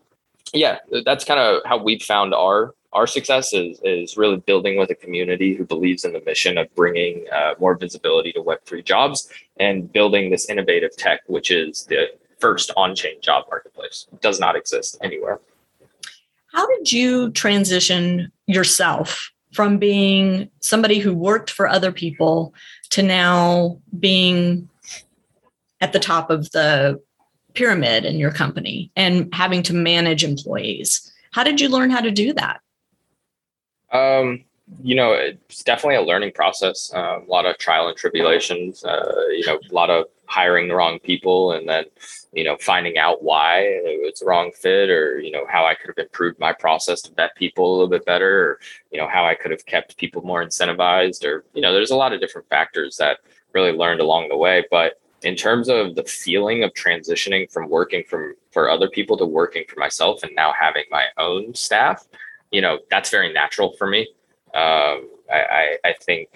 yeah 0.53 0.77
that's 1.05 1.25
kind 1.25 1.39
of 1.39 1.61
how 1.65 1.77
we 1.77 1.99
found 1.99 2.33
our 2.33 2.73
our 2.93 3.07
success 3.07 3.53
is 3.53 3.79
is 3.83 4.17
really 4.17 4.37
building 4.37 4.77
with 4.77 4.89
a 4.89 4.95
community 4.95 5.55
who 5.55 5.65
believes 5.65 6.03
in 6.03 6.13
the 6.13 6.21
mission 6.25 6.57
of 6.57 6.73
bringing 6.75 7.25
uh, 7.31 7.53
more 7.59 7.75
visibility 7.75 8.31
to 8.33 8.41
Web3 8.41 8.83
jobs 8.83 9.29
and 9.57 9.91
building 9.91 10.29
this 10.29 10.49
innovative 10.49 10.95
tech, 10.97 11.21
which 11.27 11.51
is 11.51 11.85
the 11.85 12.07
first 12.39 12.71
on-chain 12.75 13.21
job 13.21 13.45
marketplace. 13.49 14.07
It 14.11 14.21
does 14.21 14.39
not 14.39 14.55
exist 14.55 14.97
anywhere. 15.01 15.39
How 16.51 16.67
did 16.67 16.91
you 16.91 17.31
transition 17.31 18.31
yourself 18.47 19.31
from 19.53 19.77
being 19.77 20.49
somebody 20.59 20.99
who 20.99 21.13
worked 21.13 21.49
for 21.49 21.67
other 21.67 21.91
people 21.91 22.53
to 22.89 23.03
now 23.03 23.79
being 23.99 24.67
at 25.79 25.93
the 25.93 25.99
top 25.99 26.29
of 26.29 26.49
the 26.51 27.01
pyramid 27.53 28.05
in 28.05 28.17
your 28.17 28.31
company 28.31 28.91
and 28.95 29.33
having 29.33 29.63
to 29.63 29.73
manage 29.73 30.23
employees? 30.23 31.11
How 31.31 31.43
did 31.43 31.61
you 31.61 31.69
learn 31.69 31.89
how 31.89 32.01
to 32.01 32.11
do 32.11 32.33
that? 32.33 32.59
Um, 33.91 34.43
you 34.81 34.95
know, 34.95 35.11
it's 35.13 35.63
definitely 35.63 35.95
a 35.95 36.01
learning 36.01 36.31
process. 36.33 36.91
Um, 36.93 37.23
a 37.23 37.29
lot 37.29 37.45
of 37.45 37.57
trial 37.57 37.89
and 37.89 37.97
tribulations. 37.97 38.85
Uh, 38.85 39.27
you 39.31 39.45
know, 39.45 39.59
a 39.69 39.73
lot 39.73 39.89
of 39.89 40.05
hiring 40.27 40.69
the 40.69 40.75
wrong 40.75 40.97
people, 40.99 41.51
and 41.51 41.67
then 41.67 41.85
you 42.31 42.43
know 42.45 42.55
finding 42.61 42.97
out 42.97 43.21
why 43.21 43.59
it 43.59 44.01
was 44.01 44.19
the 44.19 44.25
wrong 44.25 44.51
fit, 44.53 44.89
or 44.89 45.19
you 45.19 45.31
know 45.31 45.45
how 45.49 45.65
I 45.65 45.75
could 45.75 45.87
have 45.89 45.97
improved 45.97 46.39
my 46.39 46.53
process 46.53 47.01
to 47.01 47.13
vet 47.13 47.35
people 47.35 47.69
a 47.69 47.73
little 47.73 47.89
bit 47.89 48.05
better, 48.05 48.43
or 48.43 48.59
you 48.91 48.99
know 48.99 49.09
how 49.09 49.25
I 49.25 49.35
could 49.35 49.51
have 49.51 49.65
kept 49.65 49.97
people 49.97 50.21
more 50.21 50.43
incentivized, 50.43 51.25
or 51.25 51.43
you 51.53 51.61
know, 51.61 51.73
there's 51.73 51.91
a 51.91 51.97
lot 51.97 52.13
of 52.13 52.21
different 52.21 52.47
factors 52.47 52.95
that 52.97 53.19
really 53.53 53.73
learned 53.73 53.99
along 53.99 54.29
the 54.29 54.37
way. 54.37 54.63
But 54.71 55.01
in 55.23 55.35
terms 55.35 55.67
of 55.67 55.95
the 55.95 56.03
feeling 56.03 56.63
of 56.63 56.73
transitioning 56.73 57.51
from 57.51 57.69
working 57.69 58.03
from 58.07 58.35
for 58.51 58.69
other 58.69 58.89
people 58.89 59.17
to 59.17 59.25
working 59.25 59.65
for 59.67 59.79
myself, 59.79 60.23
and 60.23 60.33
now 60.33 60.53
having 60.57 60.85
my 60.89 61.05
own 61.17 61.53
staff 61.53 62.07
you 62.51 62.61
know, 62.61 62.79
that's 62.89 63.09
very 63.09 63.31
natural 63.33 63.73
for 63.77 63.87
me. 63.87 64.01
Um, 64.53 65.09
I, 65.31 65.39
I, 65.51 65.77
I 65.85 65.93
think 66.01 66.29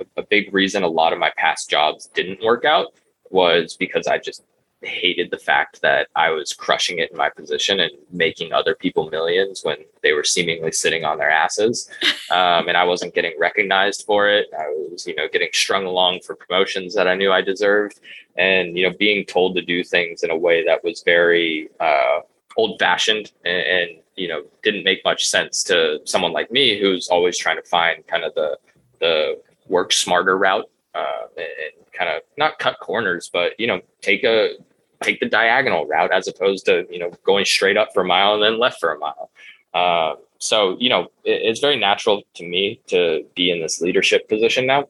a, 0.00 0.20
a 0.20 0.24
big 0.24 0.52
reason 0.52 0.82
a 0.82 0.88
lot 0.88 1.12
of 1.12 1.18
my 1.18 1.30
past 1.36 1.68
jobs 1.70 2.06
didn't 2.14 2.42
work 2.42 2.64
out 2.64 2.88
was 3.30 3.76
because 3.76 4.06
I 4.06 4.18
just 4.18 4.42
hated 4.82 5.30
the 5.30 5.38
fact 5.38 5.82
that 5.82 6.08
I 6.16 6.30
was 6.30 6.54
crushing 6.54 7.00
it 7.00 7.10
in 7.10 7.16
my 7.16 7.28
position 7.28 7.80
and 7.80 7.90
making 8.10 8.52
other 8.52 8.74
people 8.74 9.10
millions 9.10 9.60
when 9.62 9.76
they 10.02 10.12
were 10.12 10.24
seemingly 10.24 10.72
sitting 10.72 11.04
on 11.04 11.18
their 11.18 11.30
asses. 11.30 11.88
Um, 12.30 12.68
and 12.68 12.76
I 12.76 12.84
wasn't 12.84 13.12
getting 13.12 13.32
recognized 13.40 14.04
for 14.06 14.28
it. 14.28 14.46
I 14.56 14.68
was, 14.68 15.04
you 15.04 15.16
know, 15.16 15.26
getting 15.26 15.48
strung 15.52 15.84
along 15.84 16.20
for 16.20 16.36
promotions 16.36 16.94
that 16.94 17.08
I 17.08 17.16
knew 17.16 17.32
I 17.32 17.40
deserved. 17.40 17.98
And, 18.36 18.78
you 18.78 18.88
know, 18.88 18.96
being 18.96 19.24
told 19.24 19.56
to 19.56 19.62
do 19.62 19.82
things 19.82 20.22
in 20.22 20.30
a 20.30 20.36
way 20.36 20.64
that 20.64 20.84
was 20.84 21.02
very 21.02 21.70
uh, 21.80 22.20
old 22.56 22.78
fashioned 22.78 23.32
and, 23.44 23.62
and, 23.62 23.90
you 24.16 24.28
know, 24.28 24.42
didn't 24.62 24.84
make 24.84 25.04
much 25.04 25.26
sense 25.26 25.62
to 25.64 26.00
someone 26.04 26.32
like 26.32 26.50
me 26.50 26.78
who's 26.78 27.08
always 27.08 27.38
trying 27.38 27.56
to 27.56 27.62
find 27.62 28.06
kind 28.06 28.24
of 28.24 28.34
the, 28.34 28.58
the 29.00 29.40
work 29.68 29.92
smarter 29.92 30.36
route 30.36 30.68
uh, 30.94 31.26
and 31.36 31.92
kind 31.92 32.10
of 32.10 32.22
not 32.36 32.58
cut 32.58 32.78
corners, 32.80 33.30
but 33.32 33.58
you 33.58 33.66
know, 33.66 33.80
take 34.02 34.24
a 34.24 34.56
take 35.02 35.20
the 35.20 35.26
diagonal 35.26 35.86
route 35.86 36.12
as 36.12 36.28
opposed 36.28 36.66
to 36.66 36.86
you 36.90 36.98
know 36.98 37.10
going 37.24 37.44
straight 37.44 37.76
up 37.76 37.88
for 37.94 38.02
a 38.02 38.06
mile 38.06 38.34
and 38.34 38.42
then 38.42 38.58
left 38.58 38.80
for 38.80 38.92
a 38.92 38.98
mile. 38.98 39.30
Uh, 39.72 40.14
so 40.38 40.76
you 40.78 40.88
know 40.88 41.04
it, 41.24 41.42
it's 41.42 41.60
very 41.60 41.78
natural 41.78 42.22
to 42.34 42.46
me 42.46 42.80
to 42.88 43.24
be 43.34 43.50
in 43.50 43.60
this 43.60 43.80
leadership 43.80 44.28
position 44.28 44.66
now. 44.66 44.80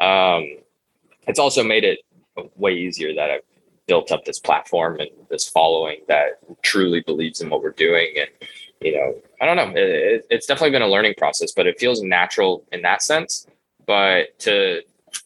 Um, 0.00 0.56
it's 1.26 1.38
also 1.38 1.62
made 1.62 1.84
it 1.84 2.00
way 2.56 2.72
easier 2.74 3.14
that 3.14 3.30
I've 3.30 3.42
built 3.86 4.12
up 4.12 4.24
this 4.24 4.38
platform 4.38 5.00
and 5.00 5.10
this 5.28 5.48
following 5.48 5.98
that 6.08 6.38
truly 6.62 7.00
believes 7.00 7.40
in 7.40 7.50
what 7.50 7.62
we're 7.62 7.70
doing 7.72 8.14
and 8.18 8.30
you 8.80 8.94
know 8.94 9.14
i 9.40 9.46
don't 9.46 9.56
know 9.56 9.72
it, 9.74 10.24
it's 10.30 10.46
definitely 10.46 10.70
been 10.70 10.82
a 10.82 10.88
learning 10.88 11.14
process 11.18 11.52
but 11.52 11.66
it 11.66 11.78
feels 11.78 12.02
natural 12.02 12.64
in 12.72 12.82
that 12.82 13.02
sense 13.02 13.46
but 13.86 14.38
to 14.38 14.80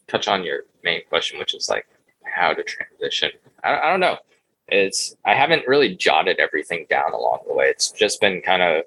touch 0.09 0.29
on 0.29 0.45
your 0.45 0.61
main 0.83 1.03
question 1.09 1.39
which 1.39 1.55
is 1.55 1.69
like 1.69 1.87
how 2.25 2.55
to 2.55 2.63
transition 2.63 3.31
I, 3.65 3.79
I 3.79 3.91
don't 3.91 4.01
know. 4.01 4.19
It's 4.69 5.17
I 5.25 5.35
haven't 5.35 5.67
really 5.67 5.97
jotted 5.97 6.39
everything 6.39 6.87
down 6.89 7.13
along 7.13 7.41
the 7.47 7.55
way. 7.55 7.67
It's 7.67 7.91
just 7.91 8.21
been 8.21 8.41
kind 8.43 8.63
of 8.63 8.85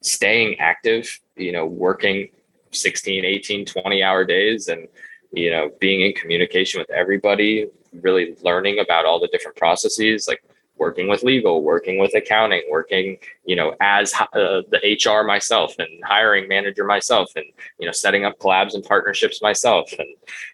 staying 0.00 0.58
active, 0.58 1.20
you 1.36 1.52
know, 1.52 1.66
working 1.66 2.28
16, 2.70 3.24
18, 3.24 3.66
20 3.66 4.02
hour 4.02 4.24
days 4.24 4.68
and 4.68 4.88
you 5.32 5.50
know, 5.50 5.70
being 5.80 6.00
in 6.02 6.12
communication 6.12 6.78
with 6.78 6.90
everybody, 6.90 7.66
really 8.02 8.36
learning 8.42 8.78
about 8.78 9.04
all 9.04 9.20
the 9.20 9.28
different 9.28 9.56
processes 9.56 10.26
like 10.28 10.42
working 10.76 11.08
with 11.08 11.22
legal, 11.22 11.62
working 11.62 11.98
with 11.98 12.14
accounting, 12.14 12.62
working, 12.70 13.16
you 13.44 13.54
know, 13.54 13.74
as 13.80 14.12
uh, 14.14 14.62
the 14.70 14.98
HR 15.04 15.24
myself 15.24 15.74
and 15.78 15.88
hiring 16.04 16.48
manager 16.48 16.84
myself 16.84 17.30
and, 17.36 17.44
you 17.78 17.86
know, 17.86 17.92
setting 17.92 18.24
up 18.24 18.38
collabs 18.38 18.74
and 18.74 18.84
partnerships 18.84 19.40
myself 19.40 19.92
and, 19.98 20.08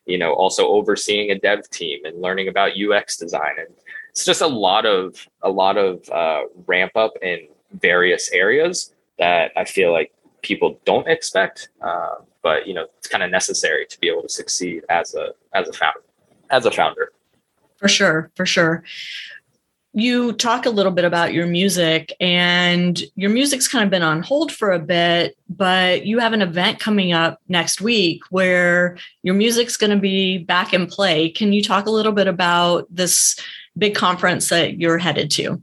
you 0.06 0.18
know, 0.18 0.32
also 0.34 0.66
overseeing 0.68 1.30
a 1.30 1.38
dev 1.38 1.68
team 1.70 2.04
and 2.04 2.20
learning 2.20 2.48
about 2.48 2.72
UX 2.76 3.16
design. 3.16 3.54
And 3.58 3.68
it's 4.10 4.24
just 4.24 4.42
a 4.42 4.46
lot 4.46 4.84
of, 4.84 5.26
a 5.42 5.50
lot 5.50 5.78
of 5.78 6.08
uh, 6.10 6.42
ramp 6.66 6.92
up 6.96 7.14
in 7.22 7.48
various 7.72 8.30
areas 8.32 8.94
that 9.18 9.52
I 9.56 9.64
feel 9.64 9.92
like 9.92 10.12
people 10.42 10.78
don't 10.84 11.08
expect. 11.08 11.70
Uh, 11.80 12.16
but, 12.42 12.66
you 12.66 12.74
know, 12.74 12.86
it's 12.98 13.08
kind 13.08 13.22
of 13.22 13.30
necessary 13.30 13.86
to 13.86 14.00
be 14.00 14.08
able 14.08 14.22
to 14.22 14.28
succeed 14.28 14.84
as 14.90 15.14
a, 15.14 15.28
as 15.54 15.68
a 15.68 15.72
founder, 15.72 16.00
as 16.50 16.66
a 16.66 16.70
founder. 16.70 17.12
For 17.80 17.88
sure. 17.88 18.30
For 18.36 18.46
sure. 18.46 18.84
You 19.92 20.34
talk 20.34 20.66
a 20.66 20.70
little 20.70 20.92
bit 20.92 21.04
about 21.04 21.32
your 21.32 21.46
music 21.46 22.14
and 22.20 23.02
your 23.16 23.30
music's 23.30 23.66
kind 23.66 23.82
of 23.82 23.90
been 23.90 24.04
on 24.04 24.22
hold 24.22 24.52
for 24.52 24.70
a 24.70 24.78
bit 24.78 25.36
but 25.48 26.06
you 26.06 26.20
have 26.20 26.32
an 26.32 26.42
event 26.42 26.78
coming 26.78 27.12
up 27.12 27.40
next 27.48 27.80
week 27.80 28.22
where 28.30 28.96
your 29.24 29.34
music's 29.34 29.76
going 29.76 29.90
to 29.90 29.98
be 29.98 30.38
back 30.38 30.72
in 30.72 30.86
play. 30.86 31.28
Can 31.28 31.52
you 31.52 31.60
talk 31.60 31.86
a 31.86 31.90
little 31.90 32.12
bit 32.12 32.28
about 32.28 32.86
this 32.88 33.36
big 33.76 33.96
conference 33.96 34.48
that 34.50 34.78
you're 34.78 34.98
headed 34.98 35.28
to? 35.32 35.60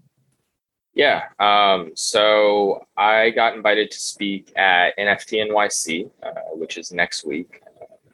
Yeah 0.94 1.26
um, 1.40 1.92
so 1.94 2.86
i 2.98 3.30
got 3.30 3.56
invited 3.56 3.92
to 3.92 4.00
speak 4.00 4.52
at 4.58 4.98
nft 4.98 5.48
nyc 5.48 6.10
uh, 6.24 6.32
which 6.54 6.78
is 6.78 6.92
next 6.92 7.24
week 7.24 7.62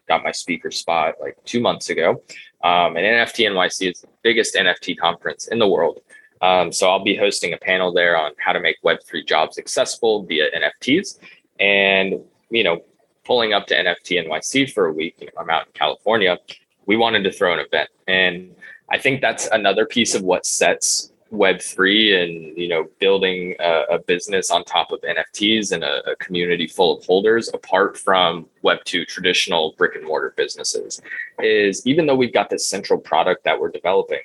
got 0.08 0.24
my 0.24 0.32
speaker 0.32 0.72
spot 0.72 1.16
like 1.22 1.38
two 1.46 1.60
months 1.60 1.90
ago. 1.90 2.22
Um, 2.64 2.96
and 2.98 3.00
NFT 3.00 3.50
NYC 3.50 3.92
is 3.92 4.02
the 4.02 4.08
biggest 4.22 4.56
NFT 4.56 4.98
conference 4.98 5.48
in 5.48 5.60
the 5.60 5.68
world. 5.68 6.02
Um, 6.42 6.72
so 6.72 6.90
I'll 6.90 7.04
be 7.04 7.16
hosting 7.16 7.54
a 7.54 7.58
panel 7.58 7.94
there 7.94 8.18
on 8.18 8.34
how 8.38 8.52
to 8.52 8.60
make 8.60 8.82
Web3 8.84 9.26
jobs 9.26 9.58
accessible 9.58 10.24
via 10.24 10.50
NFTs. 10.52 11.20
And, 11.60 12.20
you 12.50 12.64
know, 12.64 12.84
pulling 13.24 13.54
up 13.54 13.68
to 13.68 13.76
NFT 13.76 14.28
NYC 14.28 14.74
for 14.74 14.88
a 14.88 14.94
week, 14.94 15.16
you 15.20 15.28
know, 15.28 15.34
I'm 15.40 15.50
out 15.50 15.68
in 15.68 15.74
California, 15.74 16.38
we 16.86 16.98
wanted 16.98 17.24
to 17.24 17.32
throw 17.32 17.54
an 17.54 17.60
event. 17.60 17.90
And 18.08 18.54
I 18.92 18.98
think 18.98 19.22
that's 19.22 19.48
another 19.48 19.86
piece 19.86 20.16
of 20.16 20.22
what 20.22 20.46
sets 20.46 21.13
Web3 21.34 22.24
and 22.24 22.58
you 22.58 22.68
know 22.68 22.88
building 23.00 23.56
a, 23.60 23.84
a 23.92 24.00
business 24.00 24.52
on 24.52 24.64
top 24.64 24.92
of 24.92 25.02
NFTs 25.02 25.72
and 25.72 25.84
a, 25.84 26.12
a, 26.12 26.16
community 26.18 26.68
full 26.68 26.98
of 26.98 27.04
holders 27.06 27.50
apart 27.56 27.98
from 27.98 28.46
Web2 28.64 29.08
traditional 29.08 29.74
brick 29.76 29.96
and 29.96 30.06
mortar 30.06 30.34
businesses 30.38 31.02
is 31.40 31.86
even 31.88 32.06
though 32.06 32.16
we've 32.16 32.34
got 32.34 32.52
this 32.52 32.70
central 32.70 33.00
product 33.00 33.44
that 33.46 33.60
we're 33.60 33.72
developing, 33.72 34.22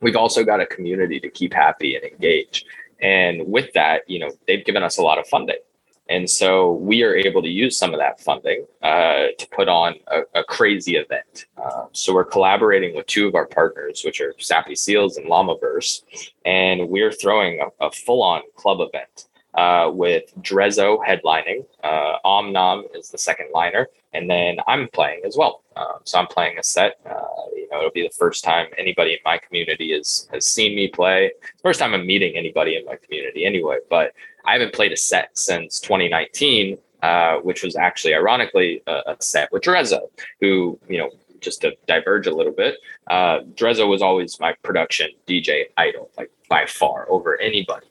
we've 0.00 0.16
also 0.16 0.44
got 0.44 0.60
a 0.60 0.66
community 0.66 1.18
to 1.18 1.28
keep 1.28 1.52
happy 1.52 1.96
and 1.96 2.04
engage. 2.04 2.64
And 3.00 3.46
with 3.46 3.72
that, 3.72 4.08
you 4.08 4.20
know, 4.20 4.30
they've 4.46 4.64
given 4.64 4.84
us 4.84 4.98
a 4.98 5.02
lot 5.02 5.18
of 5.18 5.26
funding. 5.26 5.58
And 6.08 6.28
so 6.28 6.72
we 6.72 7.02
are 7.02 7.14
able 7.14 7.42
to 7.42 7.48
use 7.48 7.76
some 7.76 7.92
of 7.92 8.00
that 8.00 8.20
funding 8.20 8.66
uh, 8.82 9.26
to 9.38 9.48
put 9.54 9.68
on 9.68 9.96
a, 10.06 10.40
a 10.40 10.44
crazy 10.44 10.96
event. 10.96 11.46
Uh, 11.62 11.86
so 11.92 12.14
we're 12.14 12.24
collaborating 12.24 12.96
with 12.96 13.06
two 13.06 13.28
of 13.28 13.34
our 13.34 13.46
partners, 13.46 14.02
which 14.04 14.20
are 14.20 14.34
Sappy 14.38 14.74
Seals 14.74 15.16
and 15.18 15.26
Llamaverse, 15.26 16.02
and 16.46 16.88
we're 16.88 17.12
throwing 17.12 17.60
a, 17.60 17.86
a 17.86 17.90
full-on 17.90 18.42
club 18.56 18.78
event 18.80 19.26
uh, 19.54 19.90
with 19.92 20.24
Drezo 20.40 20.98
headlining. 21.04 21.66
Uh, 21.82 22.16
Omnom 22.24 22.84
is 22.94 23.10
the 23.10 23.18
second 23.18 23.48
liner, 23.52 23.88
and 24.12 24.28
then 24.28 24.56
I'm 24.66 24.88
playing 24.92 25.22
as 25.26 25.36
well. 25.36 25.62
Um, 25.76 25.98
so 26.04 26.18
I'm 26.18 26.26
playing 26.26 26.58
a 26.58 26.62
set. 26.62 26.98
Uh, 27.06 27.12
you 27.54 27.68
know, 27.70 27.78
it'll 27.78 27.90
be 27.90 28.02
the 28.02 28.14
first 28.18 28.42
time 28.44 28.68
anybody 28.78 29.12
in 29.12 29.18
my 29.24 29.38
community 29.38 29.92
has 29.92 30.28
has 30.32 30.46
seen 30.46 30.74
me 30.74 30.88
play. 30.88 31.32
First 31.62 31.80
time 31.80 31.94
I'm 31.94 32.06
meeting 32.06 32.36
anybody 32.36 32.76
in 32.76 32.84
my 32.84 32.96
community, 32.96 33.44
anyway. 33.44 33.78
But 33.90 34.12
I 34.44 34.52
haven't 34.52 34.72
played 34.72 34.92
a 34.92 34.96
set 34.96 35.36
since 35.36 35.80
2019, 35.80 36.78
uh, 37.02 37.36
which 37.38 37.62
was 37.62 37.76
actually 37.76 38.14
ironically 38.14 38.82
a, 38.86 39.02
a, 39.06 39.16
set 39.20 39.52
with 39.52 39.62
Drezo, 39.62 40.08
who, 40.40 40.78
you 40.88 40.98
know, 40.98 41.10
just 41.40 41.60
to 41.60 41.76
diverge 41.86 42.26
a 42.26 42.34
little 42.34 42.52
bit, 42.52 42.76
uh, 43.08 43.40
was 43.60 44.02
always 44.02 44.40
my 44.40 44.54
production 44.62 45.10
DJ 45.26 45.64
idol, 45.76 46.10
like 46.16 46.30
by 46.48 46.66
far 46.66 47.06
over 47.10 47.38
anybody. 47.40 47.86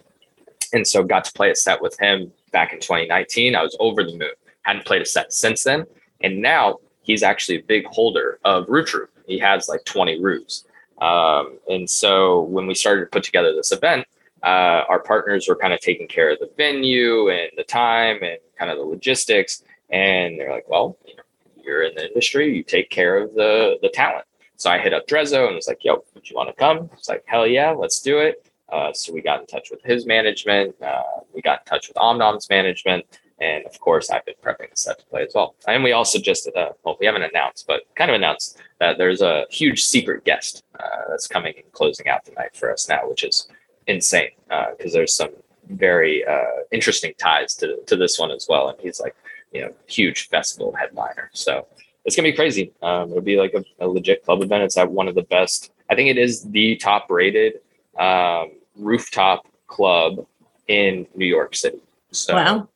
And 0.73 0.85
so 0.85 1.03
got 1.03 1.23
to 1.25 1.31
play 1.31 1.51
a 1.51 1.55
set 1.55 1.81
with 1.81 1.97
him 1.99 2.31
back 2.51 2.73
in 2.73 2.79
2019. 2.79 3.55
I 3.55 3.63
was 3.63 3.77
over 3.79 4.03
the 4.03 4.17
moon. 4.17 4.31
Hadn't 4.63 4.85
played 4.85 5.01
a 5.01 5.05
set 5.05 5.31
since 5.31 5.63
then. 5.63 5.85
And 6.21 6.41
now 6.41 6.77
he's 7.03 7.23
actually 7.23 7.59
a 7.59 7.63
big 7.63 7.85
holder 7.85 8.39
of 8.43 8.67
Roo 8.67 8.83
Troop. 8.83 9.09
He 9.25 9.39
has 9.39 9.67
like 9.67 9.83
20 9.85 10.21
roots. 10.21 10.65
Um, 11.01 11.59
and 11.69 11.89
so 11.89 12.41
when 12.41 12.67
we 12.67 12.73
started 12.73 13.01
to 13.01 13.07
put 13.07 13.23
together 13.23 13.53
this 13.53 13.71
event, 13.71 14.05
uh, 14.43 14.83
our 14.89 14.99
partners 14.99 15.47
were 15.47 15.55
kind 15.55 15.73
of 15.73 15.79
taking 15.79 16.07
care 16.07 16.31
of 16.31 16.39
the 16.39 16.49
venue 16.57 17.29
and 17.29 17.49
the 17.57 17.63
time 17.63 18.17
and 18.21 18.37
kind 18.57 18.71
of 18.71 18.77
the 18.77 18.83
logistics. 18.83 19.63
And 19.89 20.39
they're 20.39 20.51
like, 20.51 20.67
well, 20.69 20.97
you 21.05 21.15
know, 21.15 21.23
you're 21.63 21.83
in 21.83 21.95
the 21.95 22.07
industry, 22.07 22.55
you 22.55 22.63
take 22.63 22.89
care 22.89 23.17
of 23.17 23.33
the 23.33 23.77
the 23.81 23.89
talent. 23.89 24.25
So 24.55 24.71
I 24.71 24.79
hit 24.79 24.93
up 24.93 25.07
Drezo 25.07 25.47
and 25.47 25.55
was 25.55 25.67
like, 25.67 25.83
yo, 25.83 26.03
would 26.15 26.29
you 26.29 26.35
want 26.35 26.49
to 26.49 26.55
come? 26.55 26.89
It's 26.93 27.09
like, 27.09 27.23
hell 27.27 27.45
yeah, 27.45 27.71
let's 27.71 28.01
do 28.01 28.17
it. 28.19 28.47
Uh, 28.69 28.91
so 28.91 29.13
we 29.13 29.21
got 29.21 29.39
in 29.39 29.45
touch 29.45 29.69
with 29.69 29.81
his 29.83 30.05
management. 30.05 30.75
Uh, 30.81 31.03
we 31.33 31.41
got 31.41 31.61
in 31.61 31.65
touch 31.65 31.87
with 31.87 31.97
Omnom's 31.97 32.49
management. 32.49 33.05
And 33.39 33.65
of 33.65 33.79
course, 33.79 34.09
I've 34.09 34.25
been 34.25 34.35
prepping 34.43 34.71
the 34.71 34.77
set 34.77 34.99
to 34.99 35.05
play 35.05 35.23
as 35.23 35.31
well. 35.35 35.55
And 35.67 35.83
we 35.83 35.91
also 35.91 36.19
just, 36.19 36.47
uh, 36.55 36.71
well, 36.83 36.97
we 36.99 37.05
haven't 37.05 37.23
announced, 37.23 37.65
but 37.67 37.81
kind 37.95 38.09
of 38.09 38.15
announced 38.15 38.59
that 38.79 38.97
there's 38.97 39.21
a 39.21 39.45
huge 39.49 39.83
secret 39.83 40.25
guest 40.25 40.63
uh, 40.79 41.09
that's 41.09 41.27
coming 41.27 41.53
and 41.55 41.71
closing 41.71 42.07
out 42.07 42.25
the 42.25 42.31
night 42.31 42.55
for 42.55 42.71
us 42.71 42.89
now, 42.89 43.07
which 43.07 43.23
is 43.23 43.47
insane 43.85 44.31
because 44.77 44.93
uh, 44.93 44.97
there's 44.97 45.13
some 45.13 45.29
very 45.69 46.25
uh, 46.25 46.63
interesting 46.71 47.13
ties 47.17 47.53
to, 47.55 47.77
to 47.85 47.95
this 47.95 48.17
one 48.17 48.31
as 48.31 48.47
well. 48.49 48.69
And 48.69 48.79
he's 48.81 48.99
like, 48.99 49.15
you 49.53 49.61
know, 49.61 49.73
huge 49.87 50.29
festival 50.29 50.73
headliner. 50.77 51.29
So 51.33 51.67
it's 52.05 52.15
gonna 52.15 52.29
be 52.29 52.35
crazy. 52.35 52.71
Um, 52.81 53.11
it'll 53.11 53.21
be 53.21 53.37
like 53.37 53.53
a, 53.53 53.63
a, 53.83 53.87
legit 53.87 54.23
club 54.23 54.41
event. 54.41 54.63
It's 54.63 54.77
at 54.77 54.89
one 54.89 55.07
of 55.07 55.15
the 55.15 55.23
best. 55.23 55.71
I 55.89 55.95
think 55.95 56.09
it 56.09 56.17
is 56.17 56.43
the 56.43 56.75
top 56.77 57.09
rated 57.09 57.59
um, 57.97 58.51
rooftop 58.75 59.47
club 59.67 60.25
in 60.67 61.05
New 61.15 61.25
York 61.25 61.55
City. 61.55 61.79
So, 62.11 62.35
wow. 62.35 62.69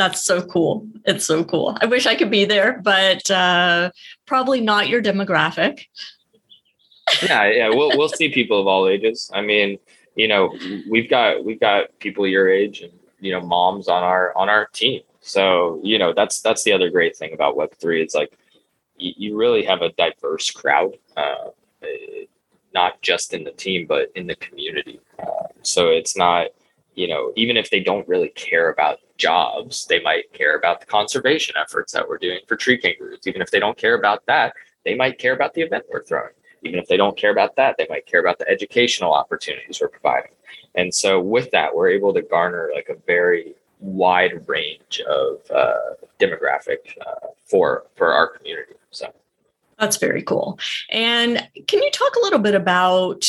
That's 0.00 0.24
so 0.24 0.40
cool. 0.40 0.88
It's 1.04 1.26
so 1.26 1.44
cool. 1.44 1.76
I 1.80 1.86
wish 1.86 2.06
I 2.06 2.14
could 2.14 2.30
be 2.30 2.46
there, 2.46 2.80
but 2.82 3.30
uh, 3.30 3.90
probably 4.26 4.60
not 4.60 4.88
your 4.88 5.02
demographic 5.02 5.84
yeah, 7.22 7.50
yeah, 7.50 7.68
we'll 7.68 7.96
we'll 7.96 8.08
see 8.08 8.28
people 8.28 8.60
of 8.60 8.66
all 8.66 8.88
ages. 8.88 9.30
I 9.32 9.40
mean, 9.40 9.78
you 10.16 10.28
know, 10.28 10.54
we've 10.88 11.08
got 11.08 11.44
we've 11.44 11.60
got 11.60 11.98
people 11.98 12.26
your 12.26 12.48
age 12.48 12.82
and 12.82 12.92
you 13.20 13.32
know 13.32 13.40
moms 13.40 13.88
on 13.88 14.02
our 14.02 14.36
on 14.36 14.48
our 14.48 14.66
team. 14.66 15.02
So 15.20 15.80
you 15.82 15.98
know 15.98 16.12
that's 16.12 16.40
that's 16.40 16.64
the 16.64 16.72
other 16.72 16.90
great 16.90 17.16
thing 17.16 17.32
about 17.32 17.56
Web 17.56 17.74
three. 17.80 18.02
It's 18.02 18.14
like 18.14 18.36
you, 18.96 19.12
you 19.16 19.36
really 19.36 19.64
have 19.64 19.82
a 19.82 19.92
diverse 19.92 20.50
crowd, 20.50 20.96
uh, 21.16 21.50
not 22.74 23.00
just 23.02 23.34
in 23.34 23.44
the 23.44 23.52
team 23.52 23.86
but 23.86 24.10
in 24.14 24.26
the 24.26 24.36
community. 24.36 25.00
Uh, 25.18 25.48
so 25.62 25.88
it's 25.88 26.16
not 26.16 26.48
you 27.00 27.08
know 27.08 27.32
even 27.36 27.56
if 27.56 27.70
they 27.70 27.80
don't 27.80 28.06
really 28.06 28.28
care 28.30 28.68
about 28.70 28.98
jobs, 29.16 29.86
they 29.86 30.00
might 30.00 30.32
care 30.32 30.56
about 30.56 30.80
the 30.80 30.86
conservation 30.86 31.54
efforts 31.62 31.92
that 31.92 32.08
we're 32.08 32.18
doing 32.18 32.40
for 32.46 32.56
tree 32.56 32.78
kangaroos. 32.78 33.26
Even 33.26 33.42
if 33.42 33.50
they 33.50 33.60
don't 33.60 33.78
care 33.78 33.94
about 33.94 34.24
that, 34.26 34.54
they 34.84 34.94
might 34.94 35.18
care 35.18 35.34
about 35.34 35.54
the 35.54 35.62
event 35.62 35.84
we're 35.92 36.04
throwing. 36.04 36.34
Even 36.62 36.78
if 36.78 36.86
they 36.88 36.96
don't 36.96 37.16
care 37.16 37.30
about 37.30 37.56
that, 37.56 37.76
they 37.78 37.86
might 37.88 38.06
care 38.06 38.20
about 38.20 38.38
the 38.38 38.48
educational 38.48 39.12
opportunities 39.12 39.78
we're 39.80 39.88
providing. 39.88 40.32
And 40.74 40.94
so 40.94 41.20
with 41.20 41.50
that, 41.52 41.74
we're 41.74 41.88
able 41.88 42.12
to 42.14 42.22
garner 42.22 42.70
like 42.74 42.88
a 42.90 42.96
very 43.06 43.54
wide 43.78 44.46
range 44.46 45.00
of 45.08 45.38
uh, 45.50 45.94
demographic 46.18 46.82
uh, 47.06 47.28
for 47.44 47.84
for 47.96 48.12
our 48.12 48.28
community. 48.28 48.74
So 48.90 49.12
that's 49.78 49.96
very 49.96 50.22
cool. 50.22 50.58
And 50.90 51.48
can 51.66 51.82
you 51.82 51.90
talk 51.90 52.14
a 52.16 52.20
little 52.20 52.38
bit 52.38 52.54
about 52.54 53.24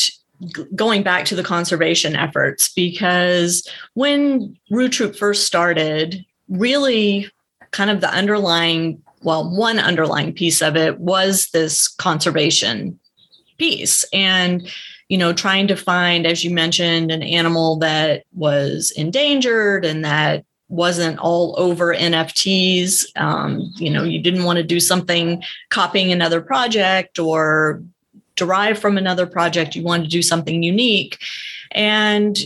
going 0.74 1.02
back 1.02 1.24
to 1.26 1.34
the 1.34 1.42
conservation 1.42 2.16
efforts 2.16 2.72
because 2.72 3.68
when 3.94 4.56
Roo 4.70 4.88
Troop 4.88 5.16
first 5.16 5.46
started, 5.46 6.24
really 6.48 7.30
kind 7.70 7.90
of 7.90 8.00
the 8.00 8.10
underlying, 8.10 9.02
well, 9.22 9.48
one 9.48 9.78
underlying 9.78 10.32
piece 10.32 10.62
of 10.62 10.76
it 10.76 10.98
was 10.98 11.48
this 11.52 11.88
conservation 11.88 12.98
piece. 13.58 14.04
And 14.12 14.68
you 15.08 15.18
know, 15.18 15.34
trying 15.34 15.68
to 15.68 15.76
find, 15.76 16.26
as 16.26 16.42
you 16.42 16.50
mentioned, 16.50 17.10
an 17.10 17.22
animal 17.22 17.76
that 17.80 18.24
was 18.32 18.90
endangered 18.92 19.84
and 19.84 20.02
that 20.06 20.42
wasn't 20.68 21.18
all 21.18 21.54
over 21.58 21.94
NFTs. 21.94 23.04
Um, 23.16 23.70
you 23.76 23.90
know, 23.90 24.04
you 24.04 24.22
didn't 24.22 24.44
want 24.44 24.56
to 24.56 24.62
do 24.62 24.80
something 24.80 25.42
copying 25.68 26.12
another 26.12 26.40
project 26.40 27.18
or 27.18 27.82
derive 28.36 28.78
from 28.78 28.96
another 28.96 29.26
project. 29.26 29.76
You 29.76 29.82
wanted 29.82 30.04
to 30.04 30.08
do 30.08 30.22
something 30.22 30.62
unique. 30.62 31.18
And 31.72 32.38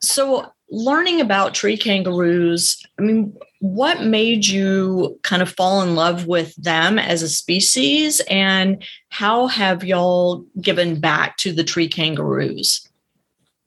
so 0.00 0.52
learning 0.70 1.20
about 1.20 1.54
tree 1.54 1.76
kangaroos, 1.76 2.82
I 2.98 3.02
mean, 3.02 3.36
what 3.60 4.02
made 4.02 4.46
you 4.46 5.18
kind 5.22 5.40
of 5.40 5.50
fall 5.50 5.82
in 5.82 5.94
love 5.94 6.26
with 6.26 6.54
them 6.56 6.98
as 6.98 7.22
a 7.22 7.28
species 7.28 8.20
and 8.28 8.82
how 9.08 9.46
have 9.46 9.84
y'all 9.84 10.44
given 10.60 11.00
back 11.00 11.36
to 11.38 11.52
the 11.52 11.64
tree 11.64 11.88
kangaroos? 11.88 12.86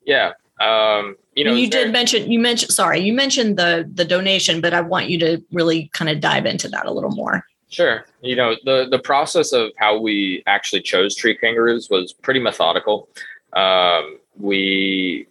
Yeah. 0.04 0.32
Um, 0.60 1.16
you 1.34 1.44
know, 1.44 1.54
you 1.54 1.70
did 1.70 1.92
mention 1.92 2.30
you 2.30 2.40
mentioned 2.40 2.72
sorry, 2.72 2.98
you 2.98 3.12
mentioned 3.12 3.56
the 3.56 3.88
the 3.92 4.04
donation, 4.04 4.60
but 4.60 4.74
I 4.74 4.80
want 4.80 5.08
you 5.08 5.18
to 5.20 5.42
really 5.52 5.88
kind 5.92 6.10
of 6.10 6.20
dive 6.20 6.46
into 6.46 6.68
that 6.68 6.86
a 6.86 6.92
little 6.92 7.12
more. 7.12 7.44
Sure. 7.68 8.06
You 8.22 8.36
know, 8.36 8.56
the 8.64 8.88
the 8.90 8.98
process 8.98 9.52
of 9.52 9.72
how 9.76 10.00
we 10.00 10.42
actually 10.46 10.82
chose 10.82 11.14
tree 11.14 11.36
kangaroos 11.36 11.90
was 11.90 12.12
pretty 12.12 12.40
methodical. 12.40 13.08
Um, 13.52 14.18
we 14.38 15.26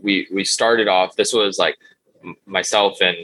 we 0.00 0.28
we 0.32 0.44
started 0.44 0.88
off. 0.88 1.16
This 1.16 1.32
was 1.32 1.58
like 1.58 1.76
myself 2.46 3.00
and 3.00 3.16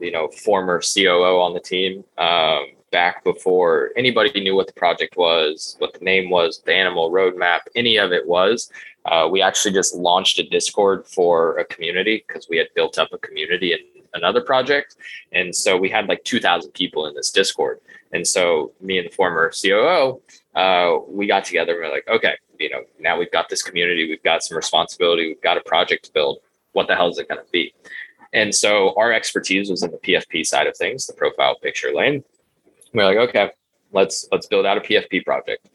you 0.00 0.10
know 0.10 0.28
former 0.28 0.80
COO 0.80 1.40
on 1.40 1.54
the 1.54 1.60
team 1.60 2.04
um, 2.18 2.66
back 2.90 3.22
before 3.22 3.90
anybody 3.96 4.40
knew 4.40 4.56
what 4.56 4.66
the 4.66 4.72
project 4.72 5.16
was, 5.16 5.76
what 5.78 5.94
the 5.94 6.04
name 6.04 6.30
was, 6.30 6.62
the 6.66 6.74
animal 6.74 7.12
roadmap, 7.12 7.60
any 7.76 7.96
of 7.96 8.12
it 8.12 8.26
was. 8.26 8.70
Uh, 9.04 9.28
we 9.30 9.40
actually 9.40 9.72
just 9.72 9.94
launched 9.94 10.38
a 10.38 10.42
Discord 10.48 11.06
for 11.06 11.58
a 11.58 11.64
community 11.64 12.24
because 12.26 12.48
we 12.48 12.56
had 12.56 12.66
built 12.74 12.98
up 12.98 13.12
a 13.12 13.18
community 13.18 13.72
in 13.72 13.78
another 14.14 14.40
project, 14.40 14.96
and 15.32 15.54
so 15.54 15.76
we 15.76 15.88
had 15.88 16.08
like 16.08 16.24
two 16.24 16.40
thousand 16.40 16.72
people 16.72 17.06
in 17.06 17.14
this 17.14 17.30
Discord. 17.30 17.80
And 18.12 18.26
so 18.26 18.72
me 18.80 18.98
and 18.98 19.08
the 19.08 19.14
former 19.14 19.50
COO, 19.50 20.20
uh, 20.54 20.98
we 21.08 21.26
got 21.26 21.44
together 21.44 21.72
and 21.72 21.82
we're 21.82 21.94
like, 21.94 22.08
okay, 22.08 22.34
you 22.58 22.70
know, 22.70 22.82
now 22.98 23.18
we've 23.18 23.30
got 23.30 23.48
this 23.48 23.62
community, 23.62 24.08
we've 24.08 24.22
got 24.22 24.42
some 24.42 24.56
responsibility, 24.56 25.28
we've 25.28 25.42
got 25.42 25.56
a 25.56 25.62
project 25.62 26.06
to 26.06 26.12
build. 26.12 26.38
What 26.72 26.86
the 26.88 26.94
hell 26.94 27.08
is 27.08 27.18
it 27.18 27.28
going 27.28 27.40
to 27.40 27.50
be? 27.50 27.72
And 28.32 28.54
so 28.54 28.94
our 28.96 29.12
expertise 29.12 29.70
was 29.70 29.82
in 29.82 29.90
the 29.90 29.98
PFP 29.98 30.46
side 30.46 30.66
of 30.66 30.76
things, 30.76 31.06
the 31.06 31.12
profile 31.12 31.56
picture 31.60 31.92
lane. 31.92 32.22
We're 32.92 33.04
like, 33.04 33.28
okay, 33.28 33.50
let's 33.92 34.28
let's 34.30 34.46
build 34.46 34.66
out 34.66 34.78
a 34.78 34.80
PFP 34.80 35.24
project. 35.24 35.68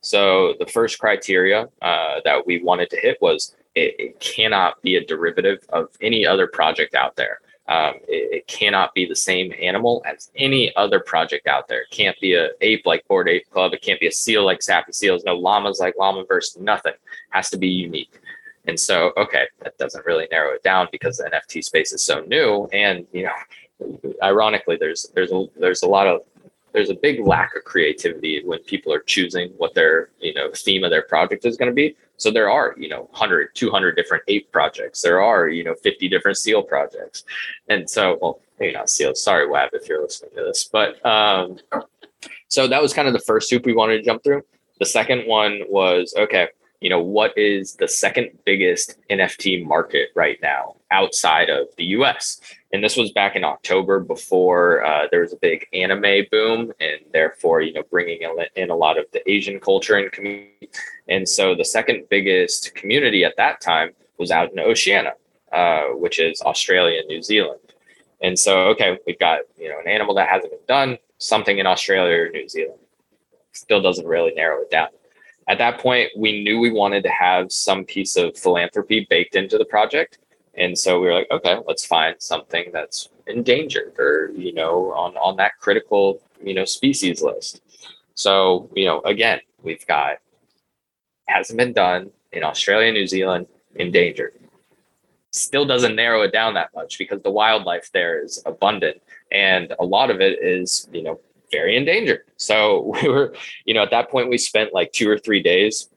So 0.00 0.54
the 0.58 0.66
first 0.66 0.98
criteria 0.98 1.68
uh, 1.80 2.20
that 2.24 2.46
we 2.46 2.62
wanted 2.62 2.90
to 2.90 2.96
hit 2.96 3.18
was 3.20 3.54
it, 3.74 3.94
it, 3.98 4.20
cannot 4.20 4.80
be 4.82 4.96
a 4.96 5.04
derivative 5.04 5.64
of 5.70 5.88
any 6.00 6.26
other 6.26 6.46
project 6.46 6.94
out 6.94 7.16
there. 7.16 7.40
Um, 7.66 7.94
it, 8.08 8.34
it, 8.34 8.46
cannot 8.46 8.92
be 8.92 9.06
the 9.06 9.16
same 9.16 9.54
animal 9.58 10.02
as 10.04 10.30
any 10.36 10.74
other 10.76 11.00
project 11.00 11.46
out 11.46 11.66
there. 11.66 11.82
It 11.82 11.90
can't 11.90 12.18
be 12.20 12.34
a 12.34 12.50
ape 12.60 12.84
like 12.84 13.08
Bored 13.08 13.26
Ape 13.26 13.48
Club. 13.50 13.72
It 13.72 13.80
can't 13.80 13.98
be 13.98 14.06
a 14.06 14.12
seal 14.12 14.44
like 14.44 14.60
Sappy 14.62 14.92
Seals. 14.92 15.24
No 15.24 15.34
llamas 15.34 15.80
like 15.80 15.94
Llamaverse. 15.96 16.60
Nothing 16.60 16.92
has 17.30 17.48
to 17.50 17.56
be 17.56 17.68
unique. 17.68 18.20
And 18.66 18.78
so, 18.78 19.12
okay, 19.16 19.46
that 19.62 19.78
doesn't 19.78 20.04
really 20.04 20.28
narrow 20.30 20.52
it 20.52 20.62
down 20.62 20.88
because 20.92 21.16
the 21.16 21.24
NFT 21.24 21.64
space 21.64 21.92
is 21.92 22.02
so 22.02 22.20
new. 22.26 22.68
And 22.72 23.06
you 23.12 23.24
know, 23.24 24.00
ironically, 24.22 24.76
there's 24.76 25.10
there's 25.14 25.32
a 25.32 25.46
there's 25.58 25.82
a 25.82 25.88
lot 25.88 26.06
of 26.06 26.20
there's 26.72 26.90
a 26.90 26.94
big 26.94 27.20
lack 27.20 27.56
of 27.56 27.64
creativity 27.64 28.42
when 28.44 28.58
people 28.60 28.92
are 28.92 29.00
choosing 29.00 29.50
what 29.56 29.74
their 29.74 30.10
you 30.20 30.34
know 30.34 30.50
theme 30.54 30.84
of 30.84 30.90
their 30.90 31.02
project 31.02 31.46
is 31.46 31.56
going 31.56 31.70
to 31.70 31.74
be 31.74 31.96
so 32.16 32.30
there 32.30 32.50
are 32.50 32.74
you 32.78 32.88
know 32.88 33.08
100 33.10 33.54
200 33.54 33.96
different 33.96 34.22
ape 34.28 34.50
projects. 34.52 35.02
There 35.02 35.20
are 35.22 35.48
you 35.48 35.64
know 35.64 35.74
50 35.74 36.08
different 36.08 36.36
seal 36.36 36.62
projects. 36.62 37.24
And 37.68 37.88
so 37.88 38.18
well 38.20 38.40
maybe 38.58 38.72
not 38.72 38.90
seal. 38.90 39.14
Sorry 39.14 39.48
web 39.48 39.70
if 39.72 39.88
you're 39.88 40.02
listening 40.02 40.30
to 40.36 40.44
this. 40.44 40.64
But 40.64 41.04
um 41.04 41.58
so 42.48 42.66
that 42.68 42.80
was 42.80 42.92
kind 42.92 43.08
of 43.08 43.14
the 43.14 43.20
first 43.20 43.50
hoop 43.50 43.66
we 43.66 43.74
wanted 43.74 43.98
to 43.98 44.02
jump 44.02 44.22
through. 44.22 44.42
The 44.78 44.86
second 44.86 45.26
one 45.26 45.62
was 45.68 46.14
okay 46.16 46.48
you 46.84 46.90
know 46.90 47.02
what 47.02 47.36
is 47.36 47.74
the 47.76 47.88
second 47.88 48.30
biggest 48.44 48.96
nft 49.10 49.64
market 49.64 50.10
right 50.14 50.38
now 50.42 50.76
outside 50.90 51.48
of 51.48 51.66
the 51.76 51.84
us 51.86 52.40
and 52.74 52.82
this 52.82 52.96
was 52.96 53.12
back 53.12 53.36
in 53.36 53.44
October 53.44 54.00
before 54.00 54.84
uh, 54.84 55.06
there 55.12 55.20
was 55.20 55.32
a 55.32 55.36
big 55.36 55.68
anime 55.72 56.26
boom, 56.28 56.72
and 56.80 56.98
therefore, 57.12 57.60
you 57.60 57.72
know, 57.72 57.84
bringing 57.88 58.28
in 58.56 58.68
a 58.68 58.74
lot 58.74 58.98
of 58.98 59.04
the 59.12 59.22
Asian 59.30 59.60
culture 59.60 59.94
and 59.94 60.10
community. 60.10 60.68
And 61.06 61.28
so, 61.28 61.54
the 61.54 61.64
second 61.64 62.08
biggest 62.10 62.74
community 62.74 63.22
at 63.22 63.36
that 63.36 63.60
time 63.60 63.90
was 64.18 64.32
out 64.32 64.50
in 64.50 64.58
Oceania, 64.58 65.14
uh, 65.52 65.84
which 65.90 66.18
is 66.18 66.42
Australia 66.42 66.98
and 66.98 67.06
New 67.06 67.22
Zealand. 67.22 67.60
And 68.20 68.36
so, 68.36 68.62
okay, 68.70 68.98
we've 69.06 69.20
got 69.20 69.42
you 69.56 69.68
know 69.68 69.78
an 69.78 69.86
animal 69.86 70.16
that 70.16 70.28
hasn't 70.28 70.50
been 70.50 70.66
done, 70.66 70.98
something 71.18 71.58
in 71.58 71.68
Australia 71.68 72.24
or 72.24 72.28
New 72.30 72.48
Zealand. 72.48 72.80
Still 73.52 73.82
doesn't 73.82 74.06
really 74.06 74.34
narrow 74.34 74.62
it 74.62 74.70
down. 74.72 74.88
At 75.46 75.58
that 75.58 75.78
point, 75.78 76.10
we 76.16 76.42
knew 76.42 76.58
we 76.58 76.72
wanted 76.72 77.02
to 77.04 77.10
have 77.10 77.52
some 77.52 77.84
piece 77.84 78.16
of 78.16 78.36
philanthropy 78.36 79.06
baked 79.10 79.36
into 79.36 79.58
the 79.58 79.64
project 79.66 80.18
and 80.56 80.78
so 80.78 81.00
we 81.00 81.08
were 81.08 81.14
like, 81.14 81.30
okay, 81.30 81.58
let's 81.66 81.84
find 81.84 82.14
something 82.20 82.70
that's 82.72 83.08
endangered 83.26 83.98
or, 83.98 84.30
you 84.34 84.52
know, 84.52 84.92
on, 84.92 85.16
on 85.16 85.36
that 85.36 85.52
critical, 85.58 86.20
you 86.42 86.54
know, 86.54 86.64
species 86.64 87.22
list. 87.22 87.60
So, 88.14 88.70
you 88.74 88.84
know, 88.84 89.00
again, 89.00 89.40
we've 89.62 89.84
got 89.86 90.18
hasn't 91.26 91.58
been 91.58 91.72
done 91.72 92.10
in 92.32 92.44
Australia, 92.44 92.92
New 92.92 93.06
Zealand, 93.06 93.46
endangered. 93.74 94.34
Still 95.32 95.64
doesn't 95.64 95.96
narrow 95.96 96.22
it 96.22 96.32
down 96.32 96.54
that 96.54 96.70
much 96.74 96.98
because 96.98 97.20
the 97.22 97.30
wildlife 97.30 97.90
there 97.92 98.22
is 98.22 98.40
abundant 98.46 99.02
and 99.32 99.74
a 99.80 99.84
lot 99.84 100.10
of 100.10 100.20
it 100.20 100.38
is, 100.40 100.88
you 100.92 101.02
know, 101.02 101.18
very 101.54 101.76
endangered. 101.76 102.22
So 102.36 102.92
we 103.02 103.08
were, 103.08 103.34
you 103.64 103.74
know, 103.74 103.82
at 103.82 103.90
that 103.90 104.10
point 104.10 104.28
we 104.28 104.38
spent 104.38 104.74
like 104.74 104.92
two 104.92 105.08
or 105.08 105.18
three 105.18 105.42
days 105.42 105.88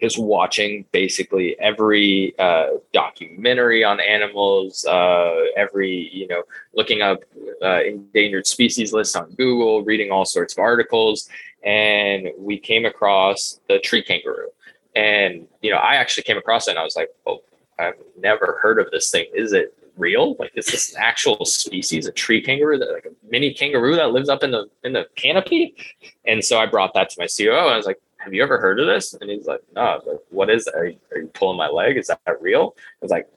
just 0.00 0.18
watching 0.18 0.84
basically 0.92 1.58
every 1.58 2.34
uh, 2.38 2.68
documentary 2.92 3.82
on 3.82 3.98
animals, 4.00 4.84
uh, 4.84 5.34
every 5.56 6.08
you 6.12 6.26
know, 6.28 6.42
looking 6.74 7.02
up 7.02 7.18
uh, 7.62 7.82
endangered 7.82 8.46
species 8.46 8.92
lists 8.92 9.16
on 9.16 9.30
Google, 9.32 9.82
reading 9.82 10.10
all 10.12 10.24
sorts 10.24 10.54
of 10.54 10.60
articles, 10.60 11.28
and 11.64 12.28
we 12.38 12.58
came 12.58 12.84
across 12.86 13.60
the 13.68 13.80
tree 13.80 14.02
kangaroo. 14.02 14.50
And 14.94 15.48
you 15.62 15.70
know, 15.72 15.78
I 15.78 15.96
actually 15.96 16.24
came 16.24 16.38
across 16.38 16.68
it, 16.68 16.72
and 16.72 16.78
I 16.78 16.84
was 16.84 16.94
like, 16.94 17.10
"Oh, 17.26 17.42
I've 17.78 17.94
never 18.16 18.58
heard 18.62 18.78
of 18.78 18.90
this 18.90 19.10
thing. 19.10 19.26
Is 19.34 19.52
it 19.52 19.74
real? 19.98 20.36
Like, 20.38 20.52
is 20.54 20.66
this 20.66 20.94
an 20.94 21.02
actual 21.02 21.44
species, 21.44 22.06
a 22.06 22.12
tree 22.12 22.40
kangaroo, 22.40 22.78
that 22.78 22.90
like 22.92 23.04
a 23.04 23.30
mini 23.30 23.52
kangaroo 23.52 23.96
that 23.96 24.12
lives 24.12 24.28
up 24.28 24.42
in 24.42 24.52
the 24.52 24.68
in 24.84 24.92
the 24.92 25.06
canopy?" 25.16 25.74
And 26.24 26.44
so 26.44 26.58
I 26.58 26.66
brought 26.66 26.94
that 26.94 27.10
to 27.10 27.16
my 27.20 27.26
COO, 27.26 27.50
and 27.50 27.74
I 27.74 27.76
was 27.76 27.86
like, 27.86 28.00
have 28.18 28.34
you 28.34 28.42
ever 28.42 28.58
heard 28.58 28.80
of 28.80 28.86
this? 28.86 29.14
And 29.14 29.30
he's 29.30 29.46
like, 29.46 29.60
no, 29.74 30.00
like, 30.06 30.18
what 30.30 30.50
is? 30.50 30.68
Are 30.68 30.86
you, 30.86 30.98
are 31.12 31.18
you 31.18 31.28
pulling 31.28 31.56
my 31.56 31.68
leg? 31.68 31.96
Is 31.96 32.08
that 32.08 32.20
real? 32.40 32.74
I 32.78 32.82
was 33.00 33.10
like, 33.10 33.28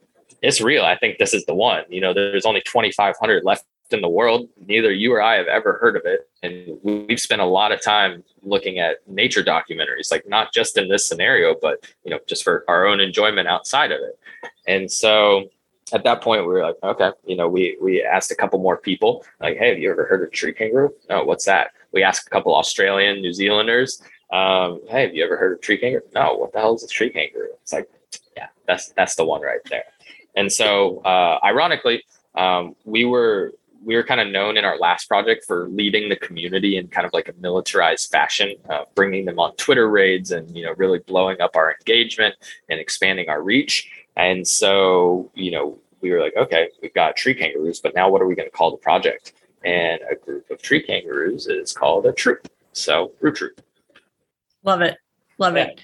it's 0.41 0.59
real. 0.59 0.83
I 0.83 0.97
think 0.97 1.17
this 1.17 1.33
is 1.33 1.45
the 1.45 1.53
one. 1.53 1.83
You 1.89 2.01
know, 2.01 2.13
there's 2.13 2.45
only 2.45 2.61
2,500 2.61 3.43
left 3.43 3.65
in 3.91 4.01
the 4.01 4.09
world. 4.09 4.49
Neither 4.65 4.91
you 4.91 5.13
or 5.13 5.21
I 5.21 5.35
have 5.35 5.47
ever 5.47 5.73
heard 5.73 5.95
of 5.95 6.03
it. 6.05 6.29
And 6.41 6.79
we've 6.83 7.19
spent 7.19 7.41
a 7.41 7.45
lot 7.45 7.71
of 7.71 7.81
time 7.81 8.23
looking 8.41 8.79
at 8.79 9.07
nature 9.07 9.43
documentaries, 9.43 10.11
like 10.11 10.27
not 10.27 10.51
just 10.51 10.77
in 10.77 10.89
this 10.89 11.07
scenario, 11.07 11.55
but, 11.61 11.85
you 12.03 12.11
know, 12.11 12.19
just 12.27 12.43
for 12.43 12.65
our 12.67 12.87
own 12.87 12.99
enjoyment 12.99 13.47
outside 13.47 13.91
of 13.91 13.99
it. 14.01 14.19
And 14.67 14.91
so 14.91 15.49
at 15.93 16.03
that 16.03 16.21
point, 16.21 16.41
we 16.41 16.47
were 16.47 16.63
like, 16.63 16.77
okay, 16.83 17.11
you 17.25 17.35
know, 17.35 17.47
we 17.47 17.77
we 17.81 18.03
asked 18.03 18.31
a 18.31 18.35
couple 18.35 18.59
more 18.59 18.77
people, 18.77 19.25
like, 19.39 19.57
hey, 19.57 19.69
have 19.69 19.79
you 19.79 19.91
ever 19.91 20.05
heard 20.05 20.23
of 20.23 20.31
tree 20.31 20.53
kangaroo? 20.53 20.93
No, 21.09 21.23
what's 21.23 21.45
that? 21.45 21.71
We 21.91 22.03
asked 22.03 22.27
a 22.27 22.29
couple 22.29 22.55
Australian, 22.55 23.21
New 23.21 23.33
Zealanders, 23.33 24.01
um, 24.31 24.79
hey, 24.87 25.01
have 25.03 25.15
you 25.15 25.25
ever 25.25 25.37
heard 25.37 25.53
of 25.53 25.61
tree 25.61 25.77
kangaroo? 25.77 26.03
No, 26.15 26.35
what 26.35 26.53
the 26.53 26.59
hell 26.59 26.75
is 26.75 26.83
a 26.83 26.87
tree 26.87 27.09
kangaroo? 27.09 27.49
It's 27.61 27.73
like, 27.73 27.89
yeah, 28.35 28.47
that's 28.65 28.89
that's 28.89 29.15
the 29.15 29.25
one 29.25 29.41
right 29.41 29.59
there. 29.69 29.83
And 30.35 30.51
so, 30.51 30.99
uh, 30.99 31.39
ironically, 31.43 32.03
um, 32.35 32.75
we 32.85 33.03
were 33.03 33.53
we 33.83 33.95
were 33.95 34.03
kind 34.03 34.21
of 34.21 34.29
known 34.29 34.57
in 34.57 34.63
our 34.63 34.77
last 34.77 35.07
project 35.07 35.43
for 35.45 35.67
leading 35.67 36.07
the 36.07 36.15
community 36.15 36.77
in 36.77 36.87
kind 36.87 37.05
of 37.05 37.11
like 37.13 37.27
a 37.27 37.33
militarized 37.41 38.11
fashion, 38.11 38.53
uh, 38.69 38.83
bringing 38.95 39.25
them 39.25 39.39
on 39.39 39.55
Twitter 39.55 39.89
raids 39.89 40.31
and 40.31 40.55
you 40.55 40.63
know 40.63 40.73
really 40.77 40.99
blowing 40.99 41.41
up 41.41 41.57
our 41.57 41.75
engagement 41.79 42.35
and 42.69 42.79
expanding 42.79 43.27
our 43.27 43.41
reach. 43.41 43.89
And 44.17 44.47
so, 44.47 45.31
you 45.33 45.51
know, 45.51 45.77
we 46.01 46.11
were 46.11 46.19
like, 46.19 46.35
okay, 46.35 46.69
we've 46.81 46.93
got 46.93 47.15
tree 47.15 47.33
kangaroos, 47.33 47.79
but 47.79 47.95
now 47.95 48.09
what 48.09 48.21
are 48.21 48.27
we 48.27 48.35
going 48.35 48.49
to 48.49 48.55
call 48.55 48.71
the 48.71 48.77
project? 48.77 49.33
And 49.63 49.99
a 50.09 50.15
group 50.15 50.49
of 50.49 50.61
tree 50.61 50.81
kangaroos 50.81 51.47
is 51.47 51.71
called 51.71 52.05
a 52.05 52.11
troop. 52.11 52.47
So, 52.73 53.11
Roo 53.21 53.31
Troop. 53.31 53.61
Love 54.63 54.81
it. 54.81 54.97
Love 55.37 55.55
yeah. 55.55 55.65
it. 55.65 55.81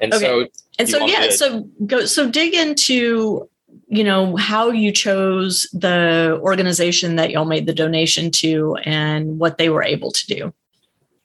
And 0.00 0.12
okay. 0.12 0.24
so, 0.24 0.46
and 0.78 0.88
so, 0.88 1.04
yeah, 1.06 1.26
to- 1.26 1.32
so 1.32 1.68
go, 1.86 2.04
so 2.04 2.30
dig 2.30 2.54
into, 2.54 3.48
you 3.88 4.04
know, 4.04 4.36
how 4.36 4.70
you 4.70 4.92
chose 4.92 5.68
the 5.72 6.38
organization 6.42 7.16
that 7.16 7.30
y'all 7.30 7.44
made 7.44 7.66
the 7.66 7.72
donation 7.72 8.30
to 8.32 8.76
and 8.84 9.38
what 9.38 9.58
they 9.58 9.68
were 9.70 9.82
able 9.82 10.10
to 10.12 10.26
do. 10.26 10.52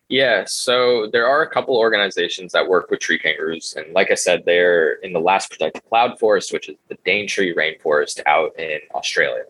Yeah, 0.10 0.43
so 0.48 1.08
there 1.13 1.28
are 1.28 1.43
a 1.43 1.50
couple 1.50 1.78
organizations 1.78 2.52
that 2.54 2.67
work 2.67 2.89
with 2.89 3.00
tree 3.00 3.19
kangaroos, 3.19 3.76
and 3.78 3.93
like 3.93 4.10
I 4.10 4.15
said, 4.15 4.43
they're 4.43 4.93
in 4.95 5.13
the 5.13 5.19
last 5.19 5.52
protected 5.52 5.84
cloud 5.88 6.17
forest, 6.17 6.52
which 6.52 6.67
is 6.67 6.76
the 6.88 6.98
Daintree 7.06 7.54
rainforest 7.54 8.19
out 8.26 8.58
in 8.60 8.80
Australia. 8.95 9.43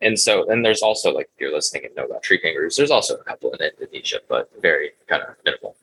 And 0.00 0.18
so, 0.18 0.50
and 0.50 0.64
there's 0.64 0.82
also 0.82 1.12
like 1.12 1.30
if 1.34 1.40
you're 1.40 1.52
listening 1.52 1.84
and 1.86 1.94
know 1.94 2.04
about 2.04 2.24
tree 2.24 2.38
kangaroos, 2.38 2.76
there's 2.76 2.90
also 2.90 3.14
a 3.14 3.22
couple 3.22 3.52
in 3.52 3.70
Indonesia, 3.80 4.18
but 4.28 4.50
very 4.60 4.90
kind 5.06 5.22
of 5.22 5.36
minimal. 5.44 5.76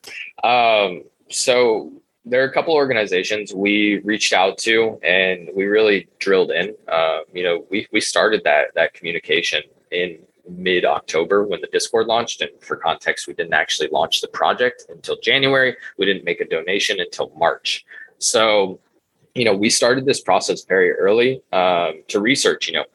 Um, 0.43 1.03
so 1.29 1.93
there 2.25 2.43
are 2.43 2.47
a 2.47 2.53
couple 2.53 2.73
organizations 2.73 3.53
we 3.53 3.99
reached 3.99 4.33
out 4.33 4.57
to, 4.59 4.99
and 5.01 5.49
we 5.55 5.63
really 5.63 6.09
drilled 6.19 6.51
in. 6.51 6.75
Uh, 6.89 7.19
you 7.33 7.43
know, 7.43 7.65
we 7.71 7.87
we 7.93 8.01
started 8.01 8.41
that 8.43 8.75
that 8.75 8.93
communication 8.93 9.63
in 9.91 10.19
mid 10.49 10.85
October 10.85 11.45
when 11.45 11.61
the 11.61 11.67
Discord 11.71 12.07
launched. 12.07 12.41
And 12.41 12.51
for 12.61 12.75
context, 12.75 13.27
we 13.27 13.33
didn't 13.33 13.53
actually 13.53 13.89
launch 13.91 14.21
the 14.21 14.27
project 14.27 14.85
until 14.89 15.17
January. 15.21 15.75
We 15.97 16.05
didn't 16.05 16.25
make 16.25 16.41
a 16.41 16.47
donation 16.47 16.99
until 16.99 17.31
March. 17.37 17.85
So, 18.19 18.79
you 19.35 19.45
know, 19.45 19.55
we 19.55 19.69
started 19.69 20.05
this 20.05 20.21
process 20.21 20.63
very 20.65 20.91
early 20.91 21.41
um, 21.53 22.03
to 22.09 22.19
research, 22.19 22.67
you 22.67 22.73
know, 22.73 22.85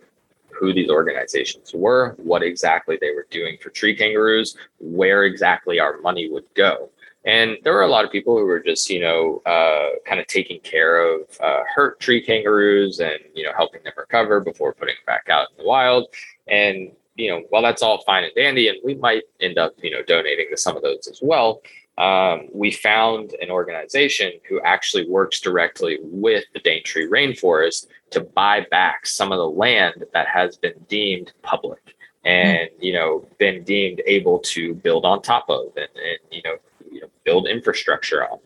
who 0.59 0.73
these 0.73 0.89
organizations 0.89 1.73
were, 1.75 2.15
what 2.19 2.43
exactly 2.43 2.97
they 3.01 3.11
were 3.11 3.27
doing 3.31 3.59
for 3.61 3.71
tree 3.71 3.95
kangaroos, 3.95 4.57
where 4.79 5.25
exactly 5.25 5.79
our 5.79 5.99
money 6.01 6.31
would 6.31 6.47
go. 6.55 6.91
And 7.27 7.59
there 7.65 7.73
were 7.73 7.83
a 7.83 7.89
lot 7.89 8.05
of 8.05 8.13
people 8.13 8.39
who 8.39 8.45
were 8.45 8.61
just, 8.61 8.89
you 8.89 9.01
know, 9.01 9.43
uh, 9.45 9.99
kind 10.07 10.21
of 10.21 10.29
taking 10.29 10.61
care 10.61 10.99
of 10.99 11.23
uh, 11.43 11.63
hurt 11.75 11.99
tree 11.99 12.23
kangaroos 12.25 13.01
and, 13.01 13.19
you 13.35 13.43
know, 13.43 13.53
helping 13.57 13.83
them 13.83 13.93
recover 13.97 14.41
before 14.41 14.73
putting 14.73 14.95
back 15.07 15.29
out 15.29 15.49
in 15.51 15.57
the 15.59 15.69
wild. 15.69 16.07
And 16.47 16.93
you 17.17 17.31
know, 17.31 17.43
while 17.51 17.63
that's 17.63 17.83
all 17.83 18.03
fine 18.05 18.25
and 18.25 18.33
dandy, 18.35 18.69
and 18.69 18.79
we 18.85 18.95
might 18.95 19.25
end 19.41 19.59
up, 19.59 19.75
you 19.83 19.91
know, 19.91 20.03
donating 20.03 20.47
to 20.51 20.57
some 20.57 20.77
of 20.77 20.83
those 20.83 21.07
as 21.07 21.21
well, 21.23 21.63
um, 21.99 22.49
we 22.53 22.71
found 22.71 23.35
an 23.41 23.51
organization 23.51 24.33
who 24.49 24.61
actually 24.61 25.09
works 25.09 25.41
directly 25.41 25.99
with 26.03 26.45
the 26.53 26.61
Daintree 26.61 27.09
rainforest 27.09 27.87
to 28.11 28.21
buy 28.21 28.67
back 28.71 29.07
some 29.07 29.33
of 29.33 29.39
the 29.39 29.49
land 29.49 30.05
that 30.13 30.29
has 30.29 30.57
been 30.57 30.75
deemed 30.89 31.33
public 31.43 31.81
and 32.25 32.69
you 32.81 32.93
know 32.93 33.25
been 33.39 33.63
deemed 33.63 34.03
able 34.05 34.41
to 34.41 34.75
build 34.75 35.05
on 35.05 35.23
top 35.23 35.49
of 35.49 35.67
and, 35.77 35.89
and 35.95 36.19
you, 36.31 36.43
know, 36.43 36.57
you 36.91 37.01
know 37.01 37.09
build 37.25 37.49
infrastructure 37.49 38.25
on. 38.25 38.39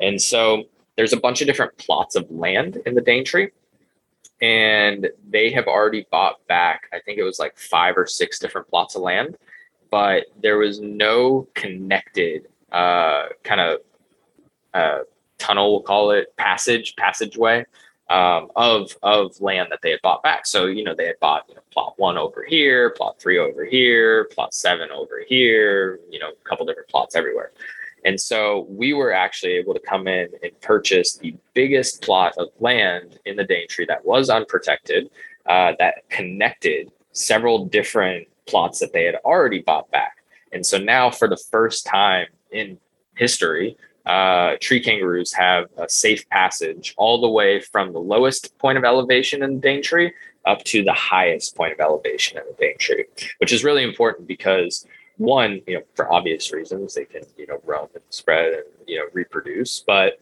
And 0.00 0.20
so 0.20 0.64
there's 0.96 1.12
a 1.12 1.20
bunch 1.20 1.40
of 1.40 1.46
different 1.46 1.76
plots 1.78 2.16
of 2.16 2.28
land 2.30 2.78
in 2.84 2.94
the 2.94 3.00
Daintree 3.00 3.50
and 4.40 5.08
they 5.28 5.50
have 5.50 5.66
already 5.66 6.06
bought 6.10 6.46
back 6.46 6.88
i 6.92 7.00
think 7.00 7.18
it 7.18 7.24
was 7.24 7.38
like 7.38 7.56
five 7.56 7.96
or 7.96 8.06
six 8.06 8.38
different 8.38 8.68
plots 8.68 8.94
of 8.94 9.02
land 9.02 9.36
but 9.90 10.26
there 10.42 10.58
was 10.58 10.80
no 10.80 11.48
connected 11.54 12.46
uh, 12.72 13.26
kind 13.42 13.60
of 13.60 13.78
uh, 14.74 14.98
tunnel 15.38 15.72
we'll 15.72 15.82
call 15.82 16.10
it 16.10 16.36
passage 16.36 16.94
passageway 16.96 17.64
um, 18.10 18.50
of 18.56 18.96
of 19.02 19.38
land 19.40 19.68
that 19.70 19.80
they 19.82 19.90
had 19.90 20.00
bought 20.02 20.22
back. 20.22 20.46
So 20.46 20.66
you 20.66 20.84
know 20.84 20.94
they 20.94 21.06
had 21.06 21.20
bought 21.20 21.44
you 21.48 21.54
know, 21.54 21.60
plot 21.70 21.94
one 21.96 22.16
over 22.16 22.44
here 22.44 22.90
plot 22.90 23.20
three 23.20 23.38
over 23.38 23.64
here 23.64 24.24
plot 24.32 24.54
seven 24.54 24.90
over 24.90 25.22
here 25.26 26.00
you 26.10 26.18
know 26.18 26.30
a 26.30 26.48
couple 26.48 26.64
different 26.66 26.88
plots 26.88 27.14
everywhere 27.14 27.52
and 28.04 28.20
so 28.20 28.66
we 28.68 28.92
were 28.92 29.12
actually 29.12 29.52
able 29.52 29.74
to 29.74 29.80
come 29.80 30.08
in 30.08 30.28
and 30.42 30.60
purchase 30.60 31.16
the 31.16 31.34
biggest 31.54 32.02
plot 32.02 32.34
of 32.38 32.48
land 32.60 33.18
in 33.24 33.36
the 33.36 33.44
Daintree 33.44 33.86
that 33.86 34.04
was 34.04 34.30
unprotected, 34.30 35.10
uh, 35.46 35.72
that 35.78 36.08
connected 36.08 36.90
several 37.12 37.64
different 37.64 38.28
plots 38.46 38.78
that 38.80 38.92
they 38.92 39.04
had 39.04 39.16
already 39.24 39.60
bought 39.60 39.90
back. 39.90 40.16
And 40.52 40.64
so 40.64 40.78
now, 40.78 41.10
for 41.10 41.28
the 41.28 41.36
first 41.36 41.86
time 41.86 42.26
in 42.50 42.78
history, 43.16 43.76
uh, 44.06 44.56
tree 44.60 44.80
kangaroos 44.80 45.32
have 45.34 45.66
a 45.76 45.88
safe 45.88 46.26
passage 46.30 46.94
all 46.96 47.20
the 47.20 47.28
way 47.28 47.60
from 47.60 47.92
the 47.92 47.98
lowest 47.98 48.56
point 48.58 48.78
of 48.78 48.84
elevation 48.84 49.42
in 49.42 49.56
the 49.56 49.60
Daintree 49.60 50.12
up 50.46 50.64
to 50.64 50.82
the 50.82 50.94
highest 50.94 51.54
point 51.54 51.74
of 51.74 51.80
elevation 51.80 52.38
in 52.38 52.44
the 52.46 52.54
Daintree, 52.54 53.04
which 53.38 53.52
is 53.52 53.64
really 53.64 53.82
important 53.82 54.26
because 54.26 54.86
one, 55.18 55.60
you 55.66 55.74
know, 55.74 55.82
for 55.94 56.12
obvious 56.12 56.52
reasons, 56.52 56.94
they 56.94 57.04
can, 57.04 57.22
you 57.36 57.46
know, 57.46 57.60
roam 57.64 57.88
and 57.94 58.02
spread 58.10 58.54
and, 58.54 58.64
you 58.86 58.98
know, 58.98 59.06
reproduce. 59.12 59.80
But 59.80 60.20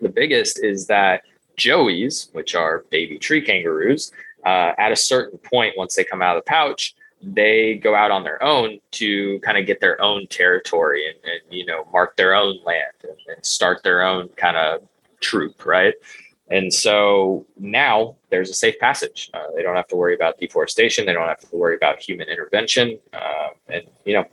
the 0.00 0.08
biggest 0.08 0.62
is 0.64 0.86
that 0.86 1.22
joeys, 1.56 2.34
which 2.34 2.54
are 2.54 2.84
baby 2.90 3.18
tree 3.18 3.42
kangaroos, 3.42 4.12
uh, 4.44 4.72
at 4.78 4.92
a 4.92 4.96
certain 4.96 5.38
point, 5.38 5.74
once 5.76 5.94
they 5.94 6.04
come 6.04 6.22
out 6.22 6.36
of 6.36 6.44
the 6.44 6.48
pouch, 6.48 6.94
they 7.22 7.74
go 7.74 7.94
out 7.94 8.10
on 8.10 8.24
their 8.24 8.42
own 8.42 8.78
to 8.92 9.38
kind 9.40 9.58
of 9.58 9.66
get 9.66 9.80
their 9.80 10.00
own 10.00 10.26
territory 10.28 11.06
and, 11.06 11.16
and 11.24 11.40
you 11.50 11.66
know, 11.66 11.86
mark 11.92 12.16
their 12.16 12.34
own 12.34 12.58
land 12.64 12.92
and, 13.02 13.18
and 13.28 13.44
start 13.44 13.82
their 13.82 14.02
own 14.02 14.28
kind 14.36 14.56
of 14.56 14.80
troop, 15.20 15.66
right? 15.66 15.94
And 16.50 16.72
so 16.72 17.46
now 17.58 18.16
there's 18.30 18.50
a 18.50 18.54
safe 18.54 18.78
passage. 18.78 19.30
Uh, 19.32 19.44
they 19.54 19.62
don't 19.62 19.76
have 19.76 19.88
to 19.88 19.96
worry 19.96 20.14
about 20.14 20.38
deforestation. 20.38 21.06
They 21.06 21.12
don't 21.12 21.28
have 21.28 21.40
to 21.40 21.56
worry 21.56 21.76
about 21.76 22.00
human 22.00 22.28
intervention. 22.28 22.98
Uh, 23.12 23.48
and, 23.68 23.84
you 24.04 24.14
know, 24.14 24.24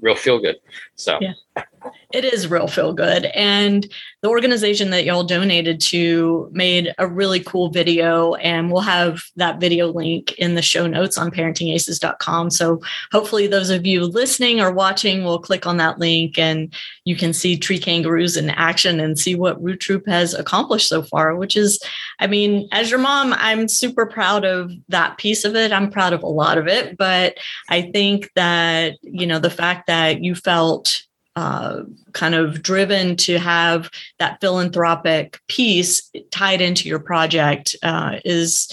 real 0.00 0.14
feel 0.14 0.38
good. 0.38 0.56
So, 0.96 1.18
yeah 1.20 1.64
it 2.12 2.24
is 2.24 2.48
real 2.48 2.66
feel 2.66 2.92
good. 2.92 3.26
And 3.26 3.86
the 4.22 4.28
organization 4.28 4.90
that 4.90 5.04
y'all 5.04 5.24
donated 5.24 5.80
to 5.80 6.48
made 6.52 6.92
a 6.98 7.06
really 7.06 7.40
cool 7.40 7.70
video, 7.70 8.34
and 8.34 8.70
we'll 8.70 8.82
have 8.82 9.22
that 9.36 9.60
video 9.60 9.92
link 9.92 10.32
in 10.32 10.54
the 10.54 10.62
show 10.62 10.86
notes 10.86 11.16
on 11.16 11.30
parentingaces.com. 11.30 12.50
So 12.50 12.80
hopefully, 13.12 13.46
those 13.46 13.70
of 13.70 13.86
you 13.86 14.04
listening 14.04 14.60
or 14.60 14.72
watching 14.72 15.24
will 15.24 15.38
click 15.38 15.66
on 15.66 15.76
that 15.78 15.98
link 15.98 16.38
and 16.38 16.72
you 17.04 17.16
can 17.16 17.32
see 17.32 17.56
tree 17.56 17.78
kangaroos 17.78 18.36
in 18.36 18.50
action 18.50 19.00
and 19.00 19.18
see 19.18 19.34
what 19.34 19.62
Roo 19.62 19.76
Troop 19.76 20.06
has 20.06 20.34
accomplished 20.34 20.88
so 20.88 21.02
far, 21.02 21.34
which 21.36 21.56
is, 21.56 21.80
I 22.18 22.26
mean, 22.26 22.68
as 22.72 22.90
your 22.90 23.00
mom, 23.00 23.34
I'm 23.36 23.68
super 23.68 24.06
proud 24.06 24.44
of 24.44 24.72
that 24.88 25.18
piece 25.18 25.44
of 25.44 25.54
it. 25.56 25.72
I'm 25.72 25.90
proud 25.90 26.12
of 26.12 26.22
a 26.22 26.28
lot 26.28 26.58
of 26.58 26.66
it, 26.66 26.96
but 26.96 27.38
I 27.68 27.82
think 27.82 28.30
that, 28.34 28.96
you 29.02 29.26
know, 29.26 29.38
the 29.38 29.50
fact 29.50 29.86
that 29.86 30.22
you 30.22 30.34
felt 30.34 31.02
uh, 31.40 31.84
kind 32.12 32.34
of 32.34 32.62
driven 32.62 33.16
to 33.16 33.38
have 33.38 33.90
that 34.18 34.38
philanthropic 34.42 35.40
piece 35.48 36.10
tied 36.30 36.60
into 36.60 36.86
your 36.86 36.98
project 36.98 37.74
uh, 37.82 38.18
is 38.26 38.70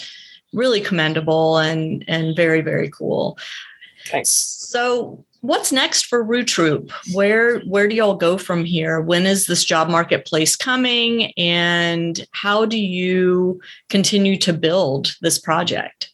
really 0.52 0.82
commendable 0.82 1.58
and 1.58 2.04
and 2.10 2.36
very 2.36 2.60
very 2.60 2.90
cool. 2.90 3.38
Thanks. 4.08 4.30
So 4.30 5.24
what's 5.40 5.72
next 5.72 6.08
for 6.08 6.22
Roo 6.22 6.44
Troop? 6.44 6.92
Where 7.14 7.62
where 7.62 7.88
do 7.88 7.96
y'all 7.96 8.16
go 8.16 8.38
from 8.38 8.66
here? 8.66 9.00
When 9.00 9.26
is 9.26 9.46
this 9.46 9.64
job 9.64 9.90
marketplace 9.90 10.58
coming, 10.58 11.32
and 11.38 12.28
how 12.32 12.66
do 12.66 12.78
you 12.78 13.62
continue 13.90 14.38
to 14.40 14.52
build 14.52 15.16
this 15.22 15.40
project? 15.40 16.12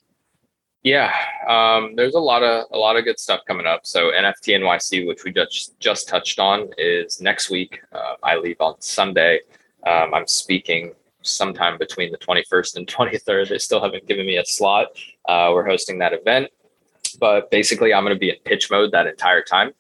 Yeah, 0.83 1.13
um, 1.47 1.95
there's 1.95 2.13
a 2.13 2.19
lot 2.19 2.43
of 2.43 2.65
a 2.71 2.77
lot 2.77 2.97
of 2.97 3.05
good 3.05 3.17
stuff 3.17 3.39
coming 3.47 3.65
up. 3.65 3.85
So 3.85 4.11
NFT 4.11 4.59
NYC, 4.59 5.07
which 5.07 5.23
we 5.23 5.31
just 5.31 5.79
just 5.79 6.09
touched 6.09 6.39
on, 6.39 6.69
is 6.77 7.21
next 7.21 7.49
week. 7.49 7.81
Uh, 7.93 8.15
I 8.21 8.35
leave 8.35 8.59
on 8.59 8.75
Sunday. 8.81 9.39
Um, 9.87 10.13
I'm 10.13 10.27
speaking 10.27 10.93
sometime 11.21 11.77
between 11.77 12.11
the 12.11 12.17
21st 12.17 12.75
and 12.75 12.87
23rd. 12.87 13.49
They 13.49 13.57
still 13.59 13.81
haven't 13.81 14.07
given 14.07 14.25
me 14.25 14.37
a 14.37 14.45
slot. 14.45 14.87
Uh, 15.27 15.51
we're 15.53 15.65
hosting 15.65 15.99
that 15.99 16.11
event, 16.11 16.49
but 17.17 17.49
basically, 17.49 17.93
I'm 17.93 18.03
going 18.03 18.15
to 18.15 18.19
be 18.19 18.31
in 18.31 18.35
pitch 18.43 18.69
mode 18.69 18.91
that 18.91 19.07
entire 19.07 19.41
time. 19.41 19.71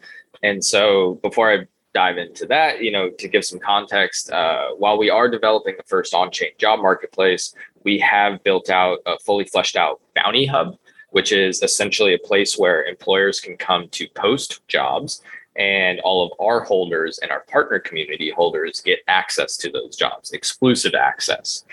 And 0.41 0.63
so 0.63 1.15
before 1.21 1.51
I 1.51 1.65
dive 1.93 2.17
into 2.17 2.45
that, 2.47 2.81
you 2.81 2.91
know, 2.91 3.09
to 3.09 3.27
give 3.27 3.43
some 3.43 3.59
context, 3.59 4.31
uh, 4.31 4.69
while 4.77 4.97
we 4.97 5.09
are 5.09 5.29
developing 5.29 5.75
the 5.77 5.83
first 5.83 6.13
on-chain 6.13 6.51
job 6.57 6.79
marketplace, 6.79 7.53
we 7.83 7.99
have 7.99 8.41
built 8.43 8.69
out 8.69 8.99
a 9.05 9.19
fully 9.19 9.45
fleshed 9.45 9.75
out 9.75 10.01
bounty 10.15 10.45
hub, 10.45 10.77
which 11.13 11.31
is 11.31 11.61
essentially 11.61 12.15
a 12.15 12.27
place 12.27 12.57
where 12.57 12.83
employers 12.85 13.39
can 13.39 13.55
come 13.55 13.87
to 13.89 14.07
post 14.15 14.67
jobs 14.67 15.21
and 15.55 15.99
all 15.99 16.25
of 16.25 16.31
our 16.39 16.61
holders 16.61 17.19
and 17.19 17.29
our 17.31 17.41
partner 17.41 17.77
community 17.77 18.31
holders 18.31 18.81
get 18.81 18.97
access 19.07 19.55
to 19.57 19.69
those 19.69 19.95
jobs, 19.95 20.31
exclusive 20.31 20.95
access. 20.95 21.65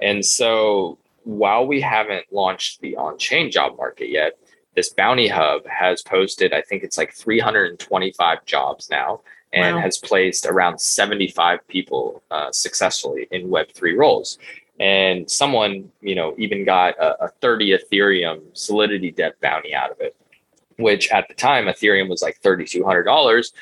And 0.00 0.24
so 0.24 0.98
while 1.22 1.64
we 1.64 1.80
haven't 1.80 2.26
launched 2.32 2.80
the 2.80 2.96
on-chain 2.96 3.52
job 3.52 3.76
market 3.76 4.10
yet, 4.10 4.36
this 4.74 4.88
bounty 4.90 5.28
hub 5.28 5.64
has 5.66 6.02
posted, 6.02 6.52
I 6.52 6.62
think 6.62 6.82
it's 6.82 6.98
like 6.98 7.12
325 7.12 8.44
jobs 8.46 8.90
now, 8.90 9.20
and 9.52 9.76
wow. 9.76 9.82
has 9.82 9.98
placed 9.98 10.44
around 10.44 10.80
75 10.80 11.66
people 11.68 12.20
uh, 12.32 12.50
successfully 12.50 13.28
in 13.30 13.48
Web3 13.48 13.96
roles. 13.96 14.38
And 14.80 15.28
someone, 15.30 15.90
you 16.00 16.14
know, 16.14 16.34
even 16.38 16.64
got 16.64 16.96
a, 16.98 17.24
a 17.24 17.28
30 17.40 17.78
Ethereum 17.78 18.40
Solidity 18.52 19.10
debt 19.10 19.34
bounty 19.40 19.74
out 19.74 19.90
of 19.90 20.00
it 20.00 20.14
which 20.78 21.10
at 21.10 21.28
the 21.28 21.34
time 21.34 21.66
Ethereum 21.66 22.08
was 22.08 22.22
like 22.22 22.40
$3,200, 22.40 23.52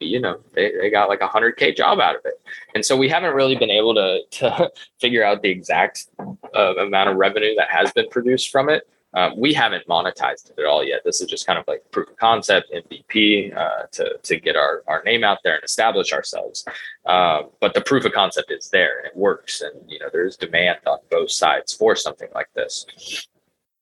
you 0.00 0.20
know, 0.20 0.40
they, 0.54 0.72
they 0.80 0.90
got 0.90 1.08
like 1.08 1.20
a 1.20 1.28
100K 1.28 1.76
job 1.76 2.00
out 2.00 2.16
of 2.16 2.22
it. 2.24 2.40
And 2.74 2.84
so 2.84 2.96
we 2.96 3.08
haven't 3.08 3.34
really 3.34 3.56
been 3.56 3.70
able 3.70 3.94
to, 3.94 4.20
to 4.38 4.70
figure 5.00 5.24
out 5.24 5.42
the 5.42 5.50
exact 5.50 6.06
uh, 6.54 6.74
amount 6.76 7.10
of 7.10 7.16
revenue 7.16 7.54
that 7.56 7.68
has 7.70 7.92
been 7.92 8.08
produced 8.08 8.50
from 8.50 8.68
it. 8.68 8.88
Um, 9.14 9.34
we 9.36 9.52
haven't 9.52 9.86
monetized 9.86 10.50
it 10.50 10.58
at 10.58 10.64
all 10.64 10.84
yet. 10.84 11.02
This 11.04 11.20
is 11.20 11.28
just 11.28 11.46
kind 11.46 11.58
of 11.58 11.66
like 11.68 11.82
proof 11.90 12.08
of 12.08 12.16
concept, 12.16 12.72
MVP, 12.72 13.54
uh, 13.56 13.86
to, 13.92 14.18
to 14.22 14.40
get 14.40 14.56
our, 14.56 14.82
our 14.86 15.02
name 15.04 15.22
out 15.24 15.38
there 15.44 15.56
and 15.56 15.64
establish 15.64 16.12
ourselves. 16.12 16.64
Uh, 17.04 17.42
but 17.60 17.74
the 17.74 17.82
proof 17.82 18.04
of 18.04 18.12
concept 18.12 18.50
is 18.50 18.68
there 18.70 18.98
and 18.98 19.06
it 19.06 19.16
works. 19.16 19.60
And, 19.60 19.90
you 19.90 19.98
know, 19.98 20.08
there's 20.12 20.36
demand 20.36 20.78
on 20.86 20.98
both 21.10 21.30
sides 21.30 21.72
for 21.72 21.94
something 21.94 22.28
like 22.34 22.48
this. 22.54 22.86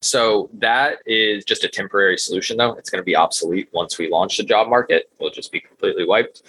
So 0.03 0.49
that 0.55 0.99
is 1.05 1.45
just 1.45 1.63
a 1.63 1.69
temporary 1.69 2.17
solution, 2.17 2.57
though. 2.57 2.73
It's 2.73 2.89
going 2.89 3.03
to 3.03 3.07
be 3.07 3.17
obsolete 3.17 3.69
once 3.73 3.99
we 3.99 4.09
launch 4.09 4.39
the 4.39 4.45
job 4.45 4.69
market. 4.69 5.11
We'll 5.21 5.31
just 5.31 5.53
be 5.53 5.61
completely 5.61 6.07
wiped. 6.07 6.43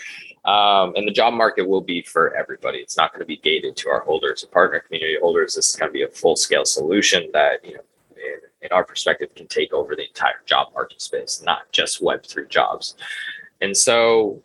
Um, 0.46 0.94
and 0.96 1.08
the 1.08 1.12
job 1.12 1.34
market 1.34 1.68
will 1.68 1.82
be 1.82 2.02
for 2.02 2.34
everybody. 2.36 2.80
It's 2.80 2.98
not 2.98 3.12
going 3.12 3.20
to 3.20 3.26
be 3.26 3.38
gated 3.38 3.76
to 3.78 3.90
our 3.90 4.00
holders, 4.00 4.42
and 4.42 4.52
partner 4.52 4.80
community 4.80 5.18
holders. 5.22 5.56
This 5.56 5.70
is 5.70 5.76
going 5.76 5.90
to 5.90 5.94
be 5.94 6.04
a 6.04 6.08
full 6.08 6.36
scale 6.36 6.66
solution 6.66 7.30
that, 7.34 7.64
you 7.64 7.76
know, 7.76 7.82
in, 8.62 8.72
our 8.72 8.84
perspective, 8.84 9.34
can 9.36 9.48
take 9.48 9.74
over 9.74 9.96
the 9.96 10.08
entire 10.08 10.42
job 10.46 10.68
market 10.74 11.02
space, 11.02 11.42
not 11.46 11.72
just 11.72 12.02
Web3 12.02 12.50
jobs. 12.50 12.96
And 13.62 13.76
so 13.76 14.42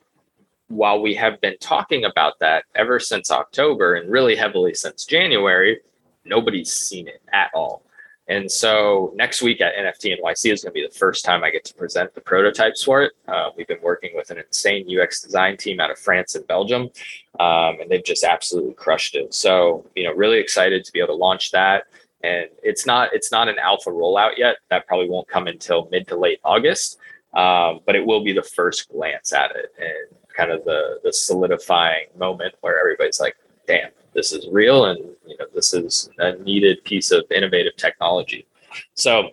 while 0.68 1.00
we 1.00 1.14
have 1.14 1.40
been 1.40 1.56
talking 1.60 2.04
about 2.04 2.38
that 2.40 2.64
ever 2.74 2.98
since 2.98 3.30
October 3.30 3.94
and 3.94 4.10
really 4.10 4.36
heavily 4.36 4.74
since 4.74 5.04
January, 5.04 5.80
nobody's 6.24 6.72
seen 6.72 7.08
it 7.08 7.22
at 7.32 7.50
all. 7.54 7.82
And 8.28 8.50
so 8.50 9.12
next 9.14 9.40
week 9.40 9.60
at 9.60 9.74
NFT 9.76 10.18
NYC 10.20 10.52
is 10.52 10.64
going 10.64 10.72
to 10.72 10.80
be 10.80 10.86
the 10.86 10.98
first 10.98 11.24
time 11.24 11.44
I 11.44 11.50
get 11.50 11.64
to 11.66 11.74
present 11.74 12.12
the 12.14 12.20
prototypes 12.20 12.82
for 12.82 13.02
it. 13.02 13.12
Uh, 13.28 13.50
we've 13.56 13.68
been 13.68 13.82
working 13.82 14.10
with 14.16 14.30
an 14.30 14.38
insane 14.38 14.86
UX 14.90 15.22
design 15.22 15.56
team 15.56 15.78
out 15.78 15.92
of 15.92 15.98
France 15.98 16.34
and 16.34 16.44
Belgium, 16.48 16.90
um, 17.38 17.80
and 17.80 17.88
they've 17.88 18.04
just 18.04 18.24
absolutely 18.24 18.74
crushed 18.74 19.14
it. 19.14 19.32
So 19.32 19.86
you 19.94 20.02
know, 20.02 20.12
really 20.12 20.38
excited 20.38 20.84
to 20.84 20.92
be 20.92 20.98
able 20.98 21.14
to 21.14 21.22
launch 21.22 21.52
that. 21.52 21.84
And 22.26 22.48
it's 22.62 22.86
not 22.86 23.10
it's 23.12 23.30
not 23.30 23.48
an 23.48 23.56
alpha 23.58 23.90
rollout 23.90 24.36
yet. 24.36 24.56
That 24.70 24.86
probably 24.86 25.08
won't 25.08 25.28
come 25.28 25.46
until 25.46 25.88
mid 25.90 26.08
to 26.08 26.16
late 26.16 26.40
August, 26.44 26.98
um, 27.34 27.80
but 27.86 27.94
it 27.94 28.04
will 28.04 28.22
be 28.24 28.32
the 28.32 28.42
first 28.42 28.88
glance 28.90 29.32
at 29.32 29.50
it 29.52 29.72
and 29.78 30.18
kind 30.36 30.50
of 30.50 30.64
the 30.64 31.00
the 31.04 31.12
solidifying 31.12 32.06
moment 32.18 32.54
where 32.60 32.78
everybody's 32.80 33.20
like, 33.20 33.36
"Damn, 33.66 33.90
this 34.12 34.32
is 34.32 34.48
real 34.50 34.86
and 34.86 34.98
you 35.26 35.36
know 35.38 35.46
this 35.54 35.72
is 35.74 36.10
a 36.18 36.32
needed 36.36 36.82
piece 36.84 37.10
of 37.10 37.24
innovative 37.30 37.76
technology. 37.76 38.46
So 38.94 39.30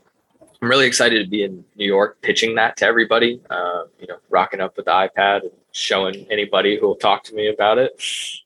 i'm 0.62 0.69
really 0.69 0.88
excited 0.88 1.21
to 1.21 1.29
be 1.29 1.43
in 1.43 1.65
new 1.75 1.86
york 1.86 2.21
pitching 2.21 2.56
that 2.56 2.77
to 2.77 2.86
everybody 2.86 3.41
uh, 3.49 3.84
you 3.99 4.08
know 4.08 4.15
rocking 4.29 4.62
up 4.62 4.77
with 4.77 4.86
the 4.86 4.91
ipad 4.91 5.41
and 5.41 5.51
showing 5.73 6.25
anybody 6.32 6.79
who 6.79 6.88
will 6.88 6.95
talk 6.95 7.23
to 7.25 7.36
me 7.36 7.49
about 7.49 7.77
it. 7.77 7.91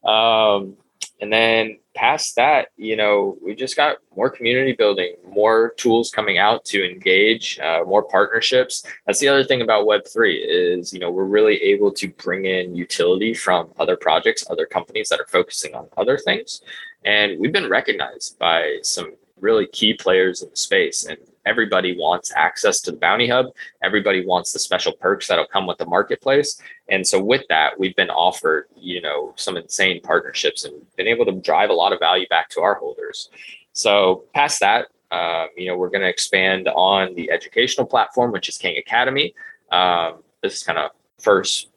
Um, 0.03 0.75
and 1.21 1.31
then 1.31 1.77
past 1.97 2.35
that, 2.35 2.67
you 2.77 2.95
know, 2.95 3.37
we 3.41 3.55
just 3.55 3.75
got 3.75 3.97
more 4.15 4.29
community 4.29 4.73
building, 4.73 5.15
more 5.27 5.73
tools 5.77 6.11
coming 6.11 6.37
out 6.37 6.63
to 6.65 6.87
engage, 6.87 7.57
uh, 7.59 7.81
more 7.87 8.03
partnerships. 8.03 8.83
That's 9.05 9.19
the 9.19 9.27
other 9.27 9.43
thing 9.43 9.63
about 9.63 9.87
Web3 9.87 10.37
is, 10.43 10.93
you 10.93 10.99
know, 10.99 11.09
we're 11.09 11.25
really 11.25 11.55
able 11.55 11.91
to 11.93 12.07
bring 12.09 12.45
in 12.45 12.75
utility 12.75 13.33
from 13.33 13.71
other 13.79 13.97
projects, 13.97 14.45
other 14.49 14.67
companies 14.67 15.09
that 15.09 15.19
are 15.19 15.27
focusing 15.27 15.73
on 15.73 15.87
other 15.97 16.19
things. 16.19 16.61
And 17.03 17.39
we've 17.39 17.51
been 17.51 17.69
recognized 17.69 18.37
by 18.37 18.77
some 18.83 19.15
really 19.41 19.65
key 19.65 19.95
players 19.95 20.43
in 20.43 20.51
the 20.51 20.55
space. 20.55 21.03
And 21.05 21.17
everybody 21.47 21.97
wants 21.97 22.31
access 22.35 22.81
to 22.81 22.91
the 22.91 22.97
bounty 22.97 23.27
hub. 23.27 23.47
Everybody 23.81 24.25
wants 24.25 24.51
the 24.51 24.59
special 24.59 24.91
perks 24.91 25.27
that'll 25.27 25.47
come 25.47 25.65
with 25.65 25.77
the 25.77 25.85
marketplace. 25.85 26.61
And 26.89 27.07
so 27.07 27.23
with 27.23 27.43
that 27.49 27.79
we've 27.79 27.95
been 27.95 28.09
offered 28.09 28.67
you 28.75 29.01
know 29.01 29.33
some 29.37 29.57
insane 29.57 30.01
partnerships 30.01 30.65
and 30.65 30.73
been 30.97 31.07
able 31.07 31.25
to 31.25 31.31
drive 31.31 31.69
a 31.69 31.73
lot 31.73 31.93
of 31.93 31.99
value 31.99 32.27
back 32.27 32.49
to 32.49 32.61
our 32.61 32.75
holders. 32.75 33.29
So 33.73 34.25
past 34.33 34.59
that 34.59 34.87
um, 35.11 35.47
you 35.57 35.67
know 35.67 35.77
we're 35.77 35.89
going 35.89 36.01
to 36.01 36.09
expand 36.09 36.67
on 36.67 37.15
the 37.15 37.31
educational 37.31 37.87
platform 37.87 38.31
which 38.31 38.49
is 38.49 38.57
king 38.57 38.77
academy. 38.77 39.33
Um, 39.71 40.23
this 40.43 40.57
is 40.57 40.63
kind 40.63 40.77
of 40.77 40.91
first 41.19 41.69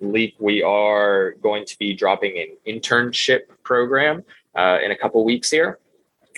leap. 0.00 0.36
We 0.38 0.62
are 0.62 1.32
going 1.42 1.64
to 1.66 1.78
be 1.78 1.92
dropping 1.92 2.38
an 2.38 2.56
internship 2.66 3.42
program 3.62 4.24
uh, 4.54 4.78
in 4.82 4.90
a 4.90 4.96
couple 4.96 5.24
weeks 5.24 5.50
here 5.50 5.78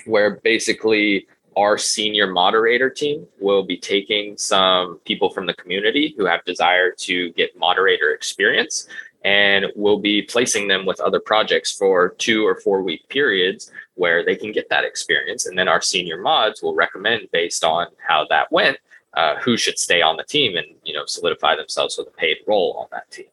where 0.05 0.37
basically 0.37 1.27
our 1.57 1.77
senior 1.77 2.27
moderator 2.27 2.89
team 2.89 3.27
will 3.39 3.63
be 3.63 3.77
taking 3.77 4.37
some 4.37 4.99
people 5.05 5.29
from 5.29 5.45
the 5.45 5.53
community 5.55 6.13
who 6.17 6.25
have 6.25 6.43
desire 6.45 6.91
to 6.91 7.31
get 7.31 7.57
moderator 7.57 8.11
experience 8.11 8.87
and 9.23 9.65
we'll 9.75 9.99
be 9.99 10.21
placing 10.21 10.67
them 10.67 10.85
with 10.85 10.99
other 10.99 11.19
projects 11.19 11.71
for 11.71 12.09
two 12.17 12.45
or 12.45 12.55
four 12.55 12.81
week 12.81 13.07
periods 13.09 13.71
where 13.95 14.25
they 14.25 14.35
can 14.35 14.51
get 14.51 14.67
that 14.69 14.83
experience. 14.83 15.45
And 15.45 15.57
then 15.57 15.67
our 15.67 15.81
senior 15.81 16.17
mods 16.17 16.61
will 16.61 16.73
recommend 16.73 17.27
based 17.31 17.63
on 17.63 17.87
how 17.97 18.25
that 18.29 18.51
went 18.51 18.77
uh, 19.13 19.35
who 19.41 19.57
should 19.57 19.77
stay 19.77 20.01
on 20.01 20.17
the 20.17 20.23
team 20.23 20.55
and 20.57 20.67
you 20.83 20.93
know 20.93 21.05
solidify 21.05 21.55
themselves 21.55 21.97
with 21.97 22.07
a 22.07 22.11
paid 22.11 22.37
role 22.47 22.77
on 22.79 22.87
that 22.91 23.09
team. 23.11 23.25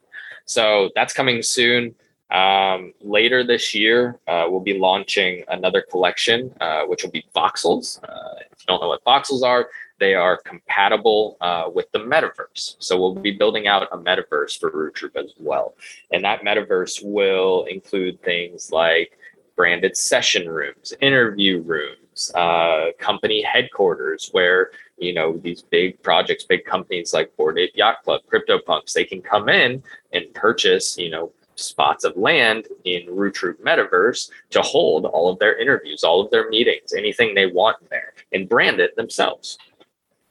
So 0.45 0.91
that's 0.95 1.13
coming 1.13 1.43
soon 1.43 1.95
um, 2.31 2.93
later 3.01 3.43
this 3.43 3.75
year, 3.75 4.19
uh, 4.27 4.47
we'll 4.49 4.61
be 4.61 4.79
launching 4.79 5.45
another 5.49 5.83
collection, 5.83 6.55
uh, 6.61 6.83
which 6.85 7.03
will 7.03 7.11
be 7.11 7.25
voxels. 7.35 8.03
Uh, 8.05 8.35
if 8.51 8.59
you 8.61 8.67
don't 8.67 8.83
know 8.83 8.89
what 8.89 9.05
voxels 9.05 9.43
are, 9.43 9.69
they 9.99 10.15
are 10.15 10.37
compatible 10.37 11.37
uh, 11.41 11.65
with 11.73 11.91
the 11.93 11.99
metaverse. 11.99 12.77
So 12.79 13.01
we'll 13.01 13.15
be 13.15 13.33
building 13.33 13.67
out 13.67 13.89
a 13.91 13.97
metaverse 13.97 14.59
for 14.59 14.71
Roo 14.71 14.91
Troop 14.91 15.17
as 15.17 15.33
well. 15.39 15.75
And 16.13 16.23
that 16.25 16.43
metaverse 16.43 17.03
will 17.03 17.65
include 17.65 18.23
things 18.23 18.71
like 18.71 19.19
branded 19.57 19.97
session 19.97 20.49
rooms, 20.49 20.93
interview 21.01 21.63
rooms, 21.63 22.31
uh, 22.35 22.91
company 22.99 23.43
headquarters, 23.43 24.29
where 24.33 24.71
you 24.99 25.13
know 25.13 25.37
these 25.39 25.63
big 25.63 26.01
projects, 26.03 26.45
big 26.45 26.65
companies 26.65 27.13
like 27.13 27.37
Bored 27.37 27.59
Ape 27.59 27.73
Yacht 27.75 28.05
Club, 28.05 28.21
CryptoPunks, 28.33 28.93
they 28.93 29.05
can 29.05 29.21
come 29.21 29.49
in 29.49 29.83
and 30.13 30.33
purchase, 30.35 30.97
you 30.97 31.11
know, 31.11 31.33
spots 31.59 32.05
of 32.05 32.17
land 32.17 32.67
in 32.85 33.05
Roo 33.09 33.31
Troop 33.31 33.63
Metaverse 33.63 34.31
to 34.51 34.63
hold 34.63 35.07
all 35.07 35.31
of 35.31 35.39
their 35.39 35.59
interviews, 35.59 36.05
all 36.05 36.21
of 36.21 36.31
their 36.31 36.49
meetings, 36.49 36.93
anything 36.93 37.35
they 37.35 37.47
want 37.47 37.77
there, 37.91 38.15
and 38.33 38.49
brand 38.49 38.81
it 38.81 38.97
themselves. 38.97 39.59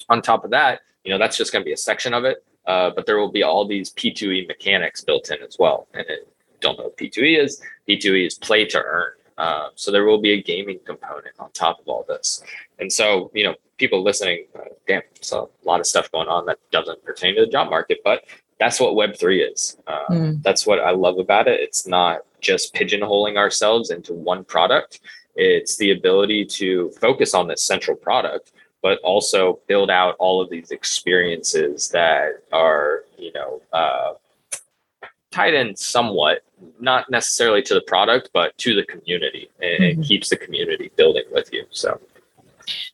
On 0.10 0.22
top 0.22 0.46
of 0.46 0.52
that, 0.52 0.82
you 1.04 1.12
know, 1.12 1.18
that's 1.18 1.38
just 1.38 1.52
going 1.52 1.64
to 1.64 1.66
be 1.66 1.74
a 1.74 1.78
section 1.78 2.14
of 2.14 2.26
it, 2.26 2.44
uh, 2.66 2.92
but 2.96 3.06
there 3.06 3.18
will 3.18 3.32
be 3.32 3.44
all 3.44 3.68
these 3.68 3.92
P2E 3.92 4.48
mechanics 4.48 5.02
built 5.02 5.30
in 5.32 5.42
as 5.42 5.58
well. 5.60 5.88
And 5.94 6.06
it, 6.08 6.28
don't 6.60 6.78
know 6.78 6.86
what 6.86 6.98
P2E 6.98 7.40
is. 7.40 7.62
P2E 7.88 8.28
is 8.28 8.36
play 8.36 8.66
to 8.66 8.82
earn. 8.82 9.12
Uh, 9.38 9.70
so 9.76 9.92
there 9.92 10.06
will 10.06 10.20
be 10.20 10.34
a 10.34 10.42
gaming 10.42 10.80
component 10.86 11.36
on 11.40 11.52
top 11.52 11.80
of 11.80 11.88
all 11.88 12.04
this. 12.08 12.44
And 12.80 12.92
so, 12.92 13.30
you 13.34 13.44
know, 13.44 13.54
people 13.78 14.04
listening, 14.04 14.46
uh, 14.56 14.62
damn, 14.88 15.04
so 15.22 15.52
a 15.64 15.68
lot 15.68 15.80
of 15.80 15.86
stuff 15.86 16.12
going 16.12 16.28
on 16.28 16.46
that 16.48 16.58
doesn't 16.72 17.04
pertain 17.04 17.36
to 17.36 17.42
the 17.42 17.52
job 17.52 17.70
market, 17.70 18.00
but 18.04 18.24
that's 18.60 18.80
what 18.80 18.94
Web3 18.94 19.52
is. 19.52 19.78
Uh, 19.88 20.06
mm. 20.10 20.44
That's 20.44 20.66
what 20.66 20.80
I 20.80 20.92
love 20.92 21.20
about 21.20 21.48
it. 21.48 21.60
It's 21.60 21.88
not 21.88 22.22
just 22.42 22.74
pigeonholing 22.74 23.38
ourselves 23.38 23.92
into 23.92 24.14
one 24.14 24.44
product, 24.44 25.00
it's 25.38 25.78
the 25.78 25.92
ability 25.92 26.46
to 26.46 26.92
focus 27.00 27.34
on 27.36 27.48
this 27.48 27.62
central 27.62 27.96
product, 27.96 28.54
but 28.82 29.00
also 29.00 29.60
build 29.68 29.92
out 29.92 30.16
all 30.18 30.42
of 30.42 30.50
these 30.50 30.72
experiences 30.72 31.90
that 31.90 32.42
are, 32.52 33.04
you 33.18 33.32
know, 33.34 33.62
uh, 33.72 34.14
tied 35.32 35.54
in 35.54 35.76
somewhat, 35.76 36.44
not 36.80 37.10
necessarily 37.12 37.62
to 37.62 37.76
the 37.76 37.82
product, 37.82 38.32
but 38.34 38.58
to 38.58 38.74
the 38.74 38.84
community. 38.86 39.50
And 39.62 39.84
mm-hmm. 39.84 40.02
it 40.02 40.08
keeps 40.08 40.30
the 40.30 40.38
community 40.38 40.92
building 40.96 41.26
with 41.32 41.54
you. 41.54 41.66
So. 41.70 42.00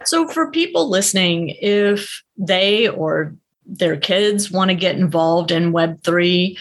So, 0.03 0.27
for 0.27 0.51
people 0.51 0.87
listening, 0.87 1.55
if 1.59 2.23
they 2.37 2.89
or 2.89 3.33
their 3.65 3.97
kids 3.97 4.51
want 4.51 4.69
to 4.69 4.75
get 4.75 4.97
involved 4.97 5.51
in 5.51 5.73
Web3, 5.73 6.57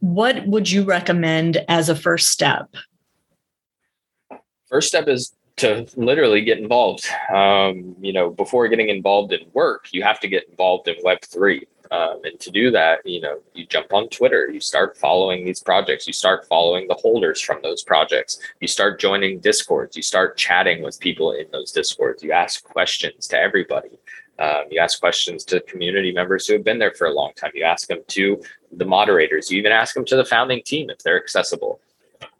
what 0.00 0.46
would 0.46 0.70
you 0.70 0.84
recommend 0.84 1.64
as 1.68 1.88
a 1.88 1.96
first 1.96 2.30
step? 2.30 2.74
First 4.68 4.88
step 4.88 5.08
is 5.08 5.32
to 5.56 5.86
literally 5.96 6.42
get 6.42 6.58
involved. 6.58 7.06
Um, 7.34 7.96
you 8.00 8.12
know, 8.12 8.30
before 8.30 8.68
getting 8.68 8.88
involved 8.88 9.32
in 9.32 9.40
work, 9.52 9.88
you 9.92 10.02
have 10.02 10.20
to 10.20 10.28
get 10.28 10.48
involved 10.48 10.88
in 10.88 10.96
Web3. 11.04 11.62
Um, 11.90 12.20
and 12.24 12.38
to 12.40 12.50
do 12.50 12.70
that, 12.70 13.00
you 13.06 13.20
know, 13.20 13.38
you 13.54 13.66
jump 13.66 13.94
on 13.94 14.08
Twitter, 14.10 14.50
you 14.50 14.60
start 14.60 14.96
following 14.98 15.44
these 15.44 15.62
projects, 15.62 16.06
you 16.06 16.12
start 16.12 16.46
following 16.46 16.86
the 16.86 16.94
holders 16.94 17.40
from 17.40 17.60
those 17.62 17.82
projects, 17.82 18.38
you 18.60 18.68
start 18.68 19.00
joining 19.00 19.40
discords, 19.40 19.96
you 19.96 20.02
start 20.02 20.36
chatting 20.36 20.82
with 20.82 21.00
people 21.00 21.32
in 21.32 21.46
those 21.50 21.72
discords, 21.72 22.22
you 22.22 22.30
ask 22.30 22.62
questions 22.62 23.26
to 23.28 23.38
everybody. 23.38 23.98
Um, 24.38 24.64
you 24.70 24.80
ask 24.80 25.00
questions 25.00 25.44
to 25.46 25.60
community 25.62 26.12
members 26.12 26.46
who 26.46 26.54
have 26.54 26.64
been 26.64 26.78
there 26.78 26.92
for 26.92 27.06
a 27.06 27.12
long 27.12 27.32
time. 27.34 27.50
You 27.54 27.64
ask 27.64 27.88
them 27.88 28.00
to 28.08 28.40
the 28.72 28.84
moderators. 28.84 29.50
You 29.50 29.58
even 29.58 29.72
ask 29.72 29.94
them 29.94 30.04
to 30.06 30.16
the 30.16 30.24
founding 30.24 30.62
team 30.62 30.90
if 30.90 30.98
they're 30.98 31.20
accessible. 31.20 31.80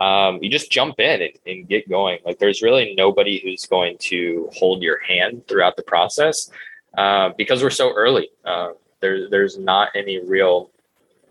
Um, 0.00 0.38
you 0.42 0.48
just 0.48 0.70
jump 0.70 1.00
in 1.00 1.22
and, 1.22 1.32
and, 1.46 1.68
get 1.68 1.88
going. 1.88 2.18
Like 2.24 2.38
there's 2.38 2.62
really 2.62 2.94
nobody 2.96 3.40
who's 3.40 3.66
going 3.66 3.96
to 4.00 4.48
hold 4.52 4.82
your 4.82 5.00
hand 5.00 5.46
throughout 5.48 5.76
the 5.76 5.82
process 5.82 6.50
uh, 6.96 7.30
because 7.36 7.62
we're 7.62 7.70
so 7.70 7.92
early. 7.94 8.30
Uh, 8.44 8.70
there, 9.00 9.28
there's 9.28 9.58
not 9.58 9.90
any 9.94 10.20
real 10.20 10.70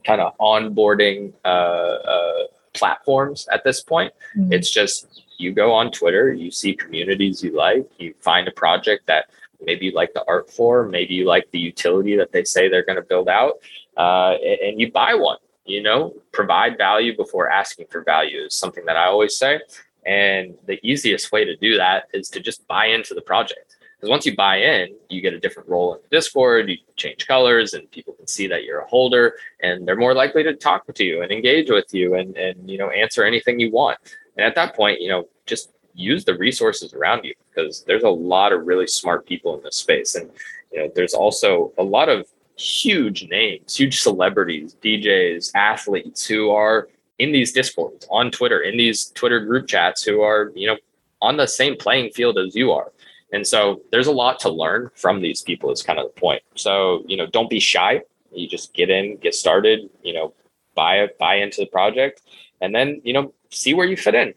kind 0.05 0.21
of 0.21 0.37
onboarding 0.37 1.33
uh, 1.43 1.47
uh, 1.47 2.43
platforms 2.73 3.47
at 3.51 3.63
this 3.63 3.81
point. 3.81 4.13
Mm-hmm. 4.37 4.53
It's 4.53 4.69
just 4.69 5.23
you 5.37 5.53
go 5.53 5.71
on 5.73 5.91
Twitter, 5.91 6.33
you 6.33 6.51
see 6.51 6.73
communities 6.73 7.43
you 7.43 7.51
like, 7.51 7.89
you 7.99 8.13
find 8.21 8.47
a 8.47 8.51
project 8.51 9.05
that 9.07 9.29
maybe 9.61 9.87
you 9.87 9.91
like 9.91 10.13
the 10.13 10.23
art 10.27 10.49
for, 10.51 10.87
maybe 10.87 11.13
you 11.13 11.25
like 11.25 11.49
the 11.51 11.59
utility 11.59 12.15
that 12.15 12.31
they 12.31 12.43
say 12.43 12.69
they're 12.69 12.85
going 12.85 12.97
to 12.97 13.01
build 13.01 13.29
out, 13.29 13.55
uh, 13.97 14.35
and 14.41 14.79
you 14.79 14.91
buy 14.91 15.13
one. 15.13 15.37
You 15.65 15.83
know, 15.83 16.13
provide 16.31 16.77
value 16.77 17.17
before 17.17 17.49
asking 17.49 17.87
for 17.89 18.01
value 18.01 18.45
is 18.45 18.55
something 18.55 18.85
that 18.85 18.95
I 18.95 19.07
always 19.07 19.37
say. 19.37 19.59
And 20.05 20.55
the 20.65 20.79
easiest 20.81 21.33
way 21.33 21.43
to 21.43 21.57
do 21.57 21.75
that 21.75 22.07
is 22.13 22.29
to 22.29 22.39
just 22.39 22.65
buy 22.67 22.85
into 22.85 23.13
the 23.13 23.21
project. 23.21 23.75
Because 23.97 24.09
once 24.09 24.25
you 24.25 24.35
buy 24.35 24.57
in, 24.57 24.95
you 25.09 25.21
get 25.21 25.33
a 25.33 25.39
different 25.39 25.67
role 25.67 25.95
in 25.95 26.01
the 26.03 26.15
Discord, 26.15 26.69
you 26.69 26.77
change 26.95 27.27
colors, 27.27 27.73
and 27.73 27.89
people 27.89 28.13
can 28.13 28.27
see 28.27 28.47
that 28.47 28.63
you're 28.63 28.81
a 28.81 28.87
holder, 28.87 29.33
and 29.61 29.87
they're 29.87 29.97
more 29.97 30.13
likely 30.13 30.43
to 30.43 30.53
talk 30.53 30.85
to 30.93 31.03
you 31.03 31.23
and 31.23 31.31
engage 31.31 31.69
with 31.69 31.91
you 31.93 32.13
and, 32.15 32.37
and 32.37 32.69
you 32.69 32.77
know 32.77 32.89
answer 32.91 33.25
anything 33.25 33.59
you 33.59 33.71
want. 33.71 33.97
And 34.37 34.45
at 34.45 34.53
that 34.55 34.75
point, 34.75 35.01
you 35.01 35.09
know, 35.09 35.27
just 35.47 35.71
use 35.97 36.23
the 36.23 36.37
resources 36.37 36.93
around 36.93 37.25
you 37.25 37.33
because 37.49 37.83
there's 37.87 38.03
a 38.03 38.09
lot 38.09 38.53
of 38.53 38.65
really 38.65 38.87
smart 38.87 39.25
people 39.25 39.57
in 39.57 39.63
this 39.63 39.75
space. 39.75 40.15
And 40.15 40.29
you 40.71 40.79
know, 40.79 40.91
there's 40.95 41.13
also 41.13 41.73
a 41.77 41.83
lot 41.83 42.07
of 42.07 42.27
huge 42.55 43.27
names, 43.29 43.75
huge 43.75 43.99
celebrities, 44.01 44.75
DJs, 44.81 45.51
athletes 45.55 46.25
who 46.25 46.51
are 46.51 46.87
in 47.19 47.31
these 47.31 47.51
discords 47.51 48.07
on 48.09 48.31
Twitter, 48.31 48.61
in 48.61 48.77
these 48.77 49.05
Twitter 49.15 49.39
group 49.39 49.67
chats 49.67 50.03
who 50.03 50.21
are, 50.21 50.51
you 50.55 50.67
know, 50.67 50.77
on 51.21 51.35
the 51.35 51.47
same 51.47 51.75
playing 51.75 52.11
field 52.11 52.37
as 52.37 52.55
you 52.55 52.71
are. 52.71 52.91
And 53.33 53.45
so 53.45 53.81
there's 53.91 54.07
a 54.07 54.11
lot 54.11 54.39
to 54.41 54.49
learn 54.49 54.89
from 54.95 55.21
these 55.21 55.41
people 55.41 55.71
is 55.71 55.81
kind 55.81 55.99
of 55.99 56.13
the 56.13 56.19
point. 56.19 56.41
So, 56.55 57.03
you 57.07 57.17
know, 57.17 57.25
don't 57.25 57.49
be 57.49 57.59
shy. 57.59 58.01
You 58.31 58.47
just 58.47 58.73
get 58.73 58.89
in, 58.89 59.17
get 59.17 59.33
started, 59.33 59.89
you 60.03 60.13
know, 60.13 60.33
buy 60.75 61.07
buy 61.19 61.35
into 61.35 61.61
the 61.61 61.67
project 61.67 62.21
and 62.61 62.73
then, 62.73 63.01
you 63.03 63.13
know, 63.13 63.33
see 63.49 63.73
where 63.73 63.87
you 63.87 63.97
fit 63.97 64.15
in. 64.15 64.33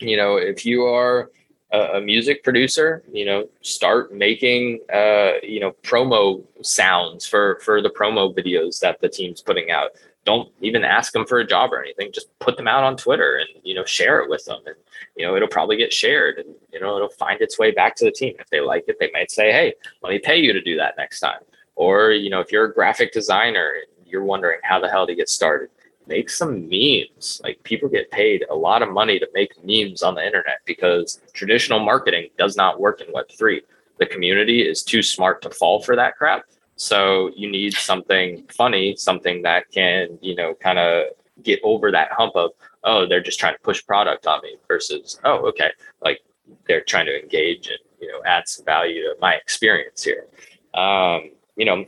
You 0.00 0.16
know, 0.16 0.36
if 0.36 0.64
you 0.64 0.84
are 0.84 1.30
a, 1.70 2.00
music 2.00 2.42
producer, 2.42 3.02
you 3.12 3.24
know, 3.24 3.48
start 3.62 4.14
making 4.14 4.80
uh, 4.92 5.34
you 5.42 5.60
know, 5.60 5.72
promo 5.82 6.42
sounds 6.62 7.26
for 7.26 7.58
for 7.62 7.82
the 7.82 7.90
promo 7.90 8.34
videos 8.34 8.80
that 8.80 9.00
the 9.00 9.08
team's 9.08 9.40
putting 9.40 9.70
out. 9.70 9.90
Don't 10.24 10.50
even 10.60 10.84
ask 10.84 11.12
them 11.12 11.26
for 11.26 11.38
a 11.38 11.46
job 11.46 11.72
or 11.72 11.82
anything. 11.82 12.12
Just 12.12 12.36
put 12.38 12.56
them 12.56 12.68
out 12.68 12.84
on 12.84 12.96
Twitter 12.96 13.36
and 13.36 13.48
you 13.62 13.74
know 13.74 13.84
share 13.84 14.20
it 14.20 14.28
with 14.28 14.44
them, 14.44 14.60
and 14.66 14.76
you 15.16 15.26
know 15.26 15.36
it'll 15.36 15.48
probably 15.48 15.76
get 15.76 15.92
shared, 15.92 16.38
and 16.38 16.54
you 16.72 16.80
know 16.80 16.96
it'll 16.96 17.08
find 17.08 17.40
its 17.40 17.58
way 17.58 17.70
back 17.70 17.96
to 17.96 18.04
the 18.04 18.12
team. 18.12 18.34
If 18.38 18.50
they 18.50 18.60
like 18.60 18.84
it, 18.88 18.96
they 19.00 19.10
might 19.12 19.30
say, 19.30 19.52
"Hey, 19.52 19.74
let 20.02 20.10
me 20.10 20.18
pay 20.18 20.38
you 20.38 20.52
to 20.52 20.60
do 20.60 20.76
that 20.76 20.96
next 20.96 21.20
time." 21.20 21.40
Or 21.76 22.10
you 22.10 22.30
know, 22.30 22.40
if 22.40 22.52
you're 22.52 22.64
a 22.64 22.74
graphic 22.74 23.12
designer 23.12 23.74
you're 24.08 24.24
wondering 24.24 24.60
how 24.62 24.80
the 24.80 24.88
hell 24.88 25.06
to 25.06 25.14
get 25.14 25.28
started, 25.28 25.70
make 26.08 26.30
some 26.30 26.68
memes. 26.68 27.40
Like 27.44 27.62
people 27.62 27.88
get 27.88 28.10
paid 28.10 28.44
a 28.50 28.54
lot 28.54 28.82
of 28.82 28.90
money 28.90 29.18
to 29.18 29.28
make 29.34 29.52
memes 29.62 30.02
on 30.02 30.14
the 30.14 30.24
internet 30.24 30.58
because 30.64 31.20
traditional 31.34 31.78
marketing 31.78 32.28
does 32.38 32.56
not 32.56 32.80
work 32.80 33.00
in 33.00 33.12
Web3. 33.12 33.60
The 33.98 34.06
community 34.06 34.62
is 34.62 34.82
too 34.82 35.02
smart 35.02 35.42
to 35.42 35.50
fall 35.50 35.82
for 35.82 35.94
that 35.96 36.16
crap. 36.16 36.44
So 36.76 37.30
you 37.36 37.50
need 37.50 37.74
something 37.74 38.46
funny, 38.56 38.96
something 38.96 39.42
that 39.42 39.70
can, 39.72 40.18
you 40.22 40.34
know, 40.34 40.54
kind 40.54 40.78
of 40.78 41.06
get 41.42 41.60
over 41.62 41.90
that 41.90 42.12
hump 42.12 42.36
of, 42.36 42.52
oh, 42.84 43.06
they're 43.06 43.22
just 43.22 43.40
trying 43.40 43.54
to 43.54 43.60
push 43.60 43.84
product 43.84 44.26
on 44.26 44.40
me 44.42 44.56
versus, 44.68 45.20
oh, 45.24 45.46
okay, 45.48 45.70
like 46.02 46.20
they're 46.66 46.84
trying 46.84 47.06
to 47.06 47.20
engage 47.20 47.68
and, 47.68 47.78
you 48.00 48.08
know, 48.08 48.20
add 48.24 48.48
some 48.48 48.64
value 48.64 49.02
to 49.02 49.16
my 49.20 49.34
experience 49.34 50.04
here. 50.04 50.26
Um, 50.74 51.30
you 51.56 51.64
know, 51.64 51.84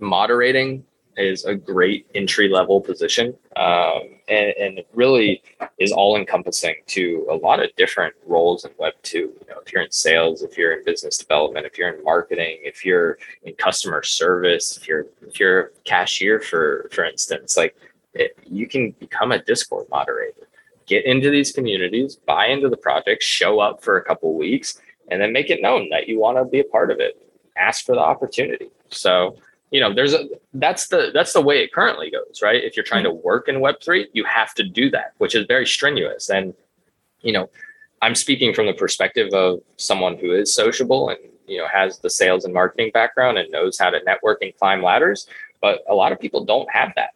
moderating 0.00 0.84
is 1.18 1.44
a 1.44 1.54
great 1.54 2.06
entry 2.14 2.48
level 2.48 2.80
position 2.80 3.34
um, 3.56 4.02
and, 4.28 4.54
and, 4.60 4.80
really 4.94 5.42
is 5.78 5.92
all 5.92 6.16
encompassing 6.16 6.74
to 6.86 7.26
a 7.30 7.34
lot 7.34 7.62
of 7.62 7.74
different 7.76 8.14
roles 8.26 8.64
in 8.64 8.70
web 8.78 8.92
2 9.02 9.18
you 9.18 9.32
know 9.48 9.56
if 9.64 9.72
you're 9.72 9.82
in 9.82 9.90
sales 9.90 10.42
if 10.42 10.56
you're 10.56 10.72
in 10.72 10.84
business 10.84 11.18
development 11.18 11.66
if 11.66 11.76
you're 11.76 11.94
in 11.94 12.02
marketing 12.04 12.58
if 12.62 12.84
you're 12.84 13.18
in 13.44 13.54
customer 13.54 14.02
service 14.02 14.76
if 14.76 14.88
you're 14.88 15.06
if 15.26 15.38
you're 15.38 15.60
a 15.60 15.70
cashier 15.84 16.40
for 16.40 16.88
for 16.92 17.04
instance 17.04 17.56
like 17.56 17.76
it, 18.14 18.36
you 18.44 18.66
can 18.66 18.92
become 18.92 19.32
a 19.32 19.42
discord 19.42 19.86
moderator. 19.90 20.48
Get 20.86 21.04
into 21.04 21.30
these 21.30 21.52
communities 21.52 22.16
buy 22.16 22.46
into 22.46 22.68
the 22.68 22.76
project 22.76 23.22
show 23.22 23.60
up 23.60 23.82
for 23.82 23.98
a 23.98 24.04
couple 24.04 24.34
weeks 24.34 24.80
and 25.10 25.20
then 25.20 25.32
make 25.32 25.50
it 25.50 25.62
known 25.62 25.88
that 25.90 26.08
you 26.08 26.18
want 26.18 26.38
to 26.38 26.44
be 26.44 26.60
a 26.60 26.64
part 26.64 26.90
of 26.90 27.00
it. 27.00 27.20
Ask 27.56 27.84
for 27.84 27.94
the 27.94 28.00
opportunity. 28.00 28.68
So 28.88 29.36
you 29.70 29.80
know 29.80 29.92
there's 29.92 30.14
a 30.14 30.28
that's 30.54 30.88
the 30.88 31.10
that's 31.12 31.32
the 31.32 31.42
way 31.42 31.62
it 31.62 31.72
currently 31.72 32.10
goes 32.10 32.40
right? 32.42 32.62
If 32.62 32.76
you're 32.76 32.84
trying 32.84 33.04
to 33.04 33.12
work 33.12 33.48
in 33.48 33.56
web3 33.56 34.06
you 34.12 34.24
have 34.24 34.54
to 34.54 34.64
do 34.64 34.90
that 34.90 35.12
which 35.18 35.34
is 35.34 35.46
very 35.46 35.66
strenuous. 35.66 36.30
And 36.30 36.54
you 37.22 37.32
know 37.32 37.50
i'm 38.02 38.14
speaking 38.14 38.54
from 38.54 38.66
the 38.66 38.72
perspective 38.72 39.32
of 39.32 39.60
someone 39.76 40.16
who 40.16 40.32
is 40.32 40.54
sociable 40.54 41.10
and 41.10 41.18
you 41.46 41.58
know 41.58 41.66
has 41.68 41.98
the 41.98 42.10
sales 42.10 42.44
and 42.44 42.54
marketing 42.54 42.90
background 42.92 43.38
and 43.38 43.50
knows 43.50 43.78
how 43.78 43.90
to 43.90 44.02
network 44.04 44.40
and 44.42 44.56
climb 44.56 44.82
ladders 44.82 45.26
but 45.60 45.82
a 45.88 45.94
lot 45.94 46.12
of 46.12 46.20
people 46.20 46.44
don't 46.44 46.70
have 46.70 46.92
that. 46.94 47.10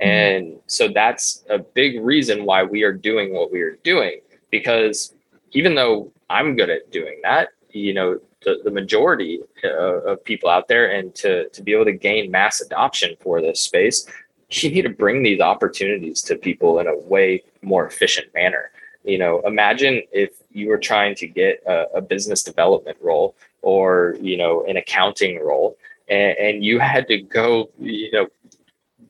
Mm-hmm. 0.00 0.08
and 0.08 0.56
so 0.66 0.88
that's 0.88 1.44
a 1.48 1.58
big 1.58 2.02
reason 2.02 2.44
why 2.44 2.62
we 2.62 2.82
are 2.82 2.92
doing 2.92 3.32
what 3.32 3.50
we 3.50 3.62
are 3.62 3.78
doing 3.82 4.20
because 4.50 5.14
even 5.52 5.74
though 5.74 6.12
i'm 6.28 6.56
good 6.56 6.70
at 6.70 6.90
doing 6.90 7.18
that 7.22 7.48
you 7.76 7.94
know 7.94 8.18
the, 8.44 8.60
the 8.64 8.70
majority 8.70 9.40
uh, 9.64 10.12
of 10.12 10.24
people 10.24 10.48
out 10.48 10.68
there 10.68 10.90
and 10.92 11.14
to, 11.14 11.48
to 11.50 11.62
be 11.62 11.72
able 11.72 11.84
to 11.84 11.92
gain 11.92 12.30
mass 12.30 12.60
adoption 12.60 13.16
for 13.20 13.40
this 13.40 13.60
space 13.60 14.06
you 14.50 14.70
need 14.70 14.82
to 14.82 14.90
bring 14.90 15.22
these 15.22 15.40
opportunities 15.40 16.22
to 16.22 16.36
people 16.36 16.78
in 16.78 16.86
a 16.86 16.96
way 16.96 17.42
more 17.62 17.86
efficient 17.86 18.32
manner. 18.34 18.70
You 19.04 19.18
know 19.18 19.40
imagine 19.44 20.02
if 20.12 20.30
you 20.50 20.68
were 20.68 20.78
trying 20.78 21.14
to 21.16 21.26
get 21.26 21.62
a, 21.66 21.86
a 21.96 22.00
business 22.00 22.42
development 22.42 22.98
role 23.00 23.34
or 23.62 24.16
you 24.20 24.36
know 24.36 24.64
an 24.66 24.76
accounting 24.76 25.44
role 25.44 25.76
and, 26.08 26.36
and 26.38 26.64
you 26.64 26.78
had 26.80 27.06
to 27.08 27.18
go 27.18 27.70
you 27.78 28.10
know 28.12 28.26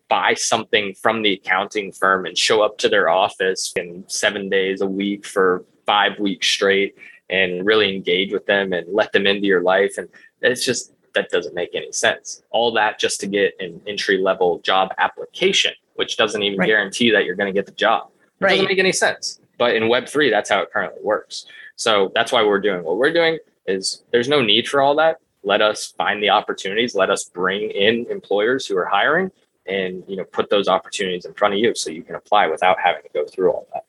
buy 0.09 0.35
something 0.35 0.95
from 0.95 1.23
the 1.23 1.33
accounting 1.33 1.93
firm 1.93 2.27
and 2.27 2.39
show 2.39 2.63
up 2.63 2.79
to 2.79 2.89
their 2.89 3.09
office 3.09 3.73
in 3.77 4.05
seven 4.07 4.49
days 4.49 4.81
a 4.81 4.87
week 4.87 5.27
for 5.27 5.65
five 5.85 6.19
weeks 6.19 6.47
straight 6.47 6.95
and 7.31 7.67
really 7.67 7.95
engage 7.95 8.33
with 8.33 8.47
them 8.47 8.73
and 8.73 8.87
let 8.93 9.13
them 9.13 9.27
into 9.27 9.47
your 9.47 9.63
life. 9.63 9.99
And 9.99 10.09
it's 10.43 10.65
just, 10.65 10.93
that 11.15 11.31
doesn't 11.31 11.55
make 11.55 11.75
any 11.75 11.93
sense. 11.93 12.43
All 12.51 12.73
that 12.75 12.99
just 12.99 13.21
to 13.21 13.27
get 13.27 13.55
an 13.61 13.81
entry 13.87 14.19
level 14.19 14.59
job 14.61 14.91
application, 14.99 15.73
which 15.95 16.17
doesn't 16.17 16.43
even 16.43 16.59
right. 16.59 16.67
guarantee 16.67 17.11
that 17.11 17.25
you're 17.25 17.37
going 17.37 17.53
to 17.53 17.59
get 17.59 17.67
the 17.67 17.73
job. 17.73 18.11
It 18.41 18.45
right. 18.45 18.51
doesn't 18.51 18.67
make 18.67 18.79
any 18.79 18.93
sense. 18.93 19.41
But 19.59 19.75
in 19.75 19.85
Web3, 19.85 20.31
that's 20.31 20.51
how 20.51 20.61
it 20.61 20.71
currently 20.73 21.03
works. 21.03 21.47
So 21.77 22.13
that's 22.15 22.33
why 22.33 22.45
we're 22.45 22.61
doing 22.61 22.85
what 22.85 22.99
we're 22.99 23.13
doing 23.13 23.39
is 23.67 24.05
there's 24.13 24.29
no 24.29 24.43
need 24.43 24.69
for 24.69 24.81
all 24.81 24.95
that. 24.97 25.21
Let 25.43 25.63
us 25.63 25.95
find 25.97 26.23
the 26.23 26.31
opportunities. 26.31 26.95
Let 26.95 27.11
us 27.11 27.25
bring 27.25 27.71
in 27.71 28.07
employers 28.11 28.67
who 28.67 28.77
are 28.77 28.85
hiring 28.85 29.31
and 29.67 30.05
you 30.07 30.17
know 30.17 30.25
put 30.25 30.49
those 30.49 30.69
opportunities 30.69 31.25
in 31.25 31.35
front 31.35 31.55
of 31.55 31.61
you 31.61 31.75
so 31.75 31.91
you 31.91 32.03
can 32.03 32.15
apply 32.15 32.47
without 32.47 32.79
having 32.79 33.03
to 33.03 33.09
go 33.13 33.25
through 33.27 33.51
all 33.51 33.67
that 33.75 33.85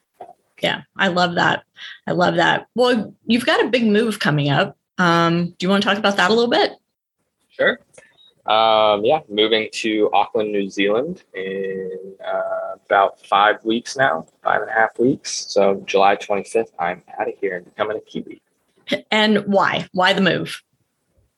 yeah 0.61 0.81
i 0.97 1.07
love 1.07 1.35
that. 1.35 1.63
I 2.07 2.11
love 2.11 2.35
that. 2.35 2.67
Well 2.75 3.13
you've 3.25 3.45
got 3.45 3.63
a 3.63 3.69
big 3.69 3.85
move 3.85 4.19
coming 4.19 4.49
up. 4.49 4.77
Um, 4.97 5.49
do 5.57 5.65
you 5.65 5.69
want 5.69 5.83
to 5.83 5.89
talk 5.89 5.97
about 5.97 6.17
that 6.17 6.29
a 6.31 6.33
little 6.33 6.49
bit? 6.49 6.73
Sure. 7.49 7.79
Um, 8.45 9.03
yeah 9.03 9.19
moving 9.29 9.69
to 9.73 10.09
auckland 10.13 10.51
new 10.51 10.69
zealand 10.69 11.23
in 11.33 12.15
uh, 12.25 12.75
about 12.85 13.25
five 13.25 13.63
weeks 13.65 13.97
now 13.97 14.25
five 14.43 14.61
and 14.61 14.69
a 14.69 14.73
half 14.73 14.97
weeks. 14.99 15.45
So 15.49 15.83
july 15.85 16.15
25th 16.15 16.71
i'm 16.79 17.03
out 17.19 17.27
of 17.27 17.33
here 17.39 17.57
and 17.57 17.65
becoming 17.65 17.97
a 17.97 18.01
kiwi. 18.01 18.41
And 19.11 19.39
why? 19.47 19.87
Why 19.91 20.13
the 20.13 20.21
move? 20.21 20.63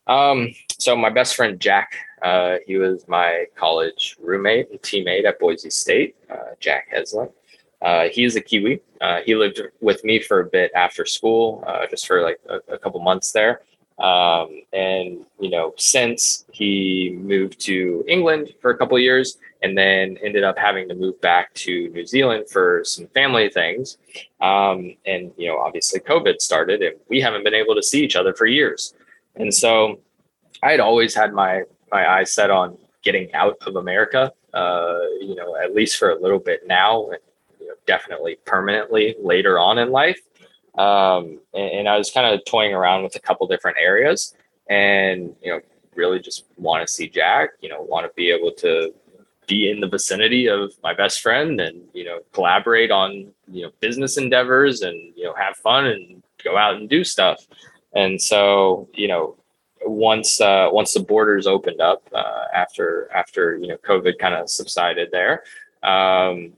Um, 0.08 0.50
so 0.78 0.96
my 0.96 1.10
best 1.10 1.36
friend 1.36 1.60
jack 1.60 1.94
Uh, 2.22 2.58
he 2.66 2.78
was 2.78 3.08
my 3.08 3.46
college 3.56 4.18
roommate 4.20 4.70
and 4.72 4.82
teammate 4.82 5.26
at 5.26 5.40
Boise 5.40 5.70
State, 5.70 6.16
uh, 6.30 6.54
Jack 6.60 6.88
Heslin. 6.94 7.32
Uh, 7.82 8.06
he's 8.12 8.36
a 8.36 8.42
Kiwi. 8.42 8.82
Uh, 9.00 9.20
he 9.26 9.36
lived 9.36 9.62
with 9.80 10.04
me 10.04 10.20
for 10.20 10.42
a 10.42 10.46
bit 10.46 10.72
after 10.76 11.06
school, 11.06 11.64
uh, 11.66 11.88
just 11.88 12.06
for 12.06 12.22
like 12.22 12.40
a, 12.50 12.74
a 12.74 12.78
couple 12.78 13.00
months 13.00 13.32
there. 13.32 13.62
Um, 14.00 14.62
and 14.72 15.26
you 15.40 15.50
know, 15.50 15.74
since 15.78 16.46
he 16.52 17.18
moved 17.22 17.60
to 17.62 18.04
England 18.08 18.54
for 18.62 18.72
a 18.72 18.78
couple 18.78 18.98
years, 18.98 19.38
and 19.62 19.78
then 19.78 20.18
ended 20.24 20.44
up 20.44 20.58
having 20.58 20.88
to 20.88 20.96
move 20.96 21.20
back 21.20 21.54
to 21.54 21.90
New 21.90 22.06
Zealand 22.06 22.50
for 22.50 22.82
some 22.86 23.08
family 23.08 23.50
things. 23.50 23.98
Um, 24.40 24.96
and 25.06 25.32
you 25.38 25.48
know, 25.48 25.58
obviously, 25.58 26.00
COVID 26.00 26.40
started, 26.40 26.82
and 26.82 26.96
we 27.10 27.20
haven't 27.20 27.44
been 27.44 27.54
able 27.54 27.76
to 27.76 27.84
see 27.84 28.02
each 28.02 28.16
other 28.16 28.34
for 28.34 28.46
years. 28.46 28.94
And 29.36 29.54
so, 29.54 30.00
I 30.64 30.72
had 30.72 30.80
always 30.80 31.14
had 31.14 31.34
my 31.34 31.64
my 31.92 32.10
eyes 32.10 32.32
set 32.32 32.50
on 32.50 32.78
getting 33.04 33.34
out 33.34 33.58
of 33.66 33.76
America. 33.76 34.32
Uh, 34.54 35.00
you 35.20 35.36
know, 35.36 35.56
at 35.58 35.76
least 35.76 35.98
for 35.98 36.10
a 36.10 36.20
little 36.20 36.40
bit 36.40 36.66
now, 36.66 37.10
definitely 37.90 38.38
permanently 38.46 39.16
later 39.20 39.58
on 39.58 39.80
in 39.80 39.90
life. 39.90 40.20
Um, 40.78 41.40
and, 41.56 41.72
and 41.80 41.90
I 41.90 41.98
was 41.98 42.12
kind 42.12 42.32
of 42.32 42.46
toying 42.46 42.76
around 42.76 43.02
with 43.02 43.16
a 43.16 43.20
couple 43.20 43.48
different 43.48 43.78
areas, 43.82 44.36
and 44.70 45.36
you 45.42 45.52
know, 45.52 45.60
really 45.96 46.20
just 46.20 46.46
want 46.56 46.86
to 46.86 46.94
see 46.94 47.10
Jack. 47.10 47.50
You 47.62 47.70
know, 47.70 47.82
want 47.82 48.06
to 48.06 48.14
be 48.16 48.30
able 48.30 48.52
to 48.60 48.94
be 49.48 49.72
in 49.72 49.80
the 49.80 49.88
vicinity 49.88 50.48
of 50.48 50.72
my 50.84 50.94
best 50.94 51.22
friend, 51.22 51.60
and 51.60 51.82
you 51.94 52.06
know, 52.06 52.20
collaborate 52.32 52.92
on 52.92 53.34
you 53.48 53.64
know 53.64 53.72
business 53.80 54.18
endeavors, 54.18 54.82
and 54.82 54.98
you 55.16 55.24
know, 55.24 55.34
have 55.34 55.58
fun 55.58 55.88
and 55.88 56.22
go 56.44 56.56
out 56.56 56.76
and 56.76 56.88
do 56.88 57.04
stuff. 57.04 57.48
And 57.94 58.22
so, 58.22 58.88
you 58.94 59.08
know, 59.08 59.36
once 59.82 60.40
uh, 60.40 60.70
once 60.72 60.94
the 60.94 61.00
borders 61.00 61.48
opened 61.48 61.82
up 61.82 62.08
uh, 62.14 62.44
after 62.54 63.10
after 63.14 63.58
you 63.58 63.68
know 63.68 63.78
COVID 63.78 64.20
kind 64.20 64.36
of 64.36 64.50
subsided 64.50 65.10
there, 65.12 65.44
um, 65.82 66.54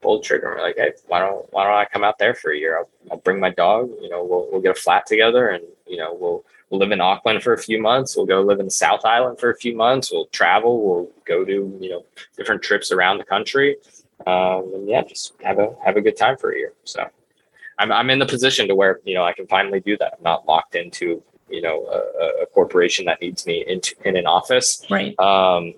pulled 0.00 0.24
trigger. 0.24 0.58
Like, 0.60 0.76
hey, 0.76 0.92
why 1.06 1.20
don't 1.20 1.46
why 1.52 1.64
don't 1.64 1.74
I 1.74 1.84
come 1.84 2.04
out 2.04 2.18
there 2.18 2.34
for 2.34 2.52
a 2.52 2.56
year? 2.56 2.78
I'll, 2.78 2.88
I'll 3.10 3.18
bring 3.18 3.40
my 3.40 3.50
dog. 3.50 3.90
You 4.00 4.08
know, 4.08 4.24
we'll 4.24 4.48
we'll 4.50 4.60
get 4.60 4.76
a 4.76 4.80
flat 4.80 5.06
together, 5.06 5.48
and 5.48 5.64
you 5.86 5.96
know, 5.96 6.14
we'll 6.14 6.44
we'll 6.68 6.80
live 6.80 6.92
in 6.92 7.00
Auckland 7.00 7.42
for 7.42 7.52
a 7.52 7.58
few 7.58 7.80
months. 7.80 8.16
We'll 8.16 8.26
go 8.26 8.40
live 8.40 8.60
in 8.60 8.70
South 8.70 9.04
Island 9.04 9.38
for 9.38 9.50
a 9.50 9.56
few 9.56 9.76
months. 9.76 10.10
We'll 10.12 10.26
travel. 10.26 10.82
We'll 10.82 11.10
go 11.24 11.44
do 11.44 11.76
you 11.80 11.90
know 11.90 12.04
different 12.36 12.62
trips 12.62 12.92
around 12.92 13.18
the 13.18 13.24
country, 13.24 13.76
um, 14.26 14.70
and 14.74 14.88
yeah, 14.88 15.02
just 15.02 15.34
have 15.42 15.58
a 15.58 15.74
have 15.84 15.96
a 15.96 16.00
good 16.00 16.16
time 16.16 16.36
for 16.36 16.52
a 16.52 16.56
year. 16.56 16.72
So. 16.84 17.06
I'm, 17.78 17.90
I'm 17.90 18.10
in 18.10 18.18
the 18.18 18.26
position 18.26 18.68
to 18.68 18.74
where 18.74 19.00
you 19.04 19.14
know 19.14 19.24
I 19.24 19.32
can 19.32 19.46
finally 19.46 19.80
do 19.80 19.96
that. 19.96 20.16
I'm 20.18 20.22
not 20.22 20.46
locked 20.46 20.74
into 20.74 21.22
you 21.48 21.62
know 21.62 21.86
a, 21.86 22.42
a 22.42 22.46
corporation 22.46 23.06
that 23.06 23.22
needs 23.22 23.46
me 23.46 23.64
into 23.66 23.94
in 24.04 24.16
an 24.16 24.26
office. 24.26 24.84
Right. 24.90 25.18
Um, 25.18 25.72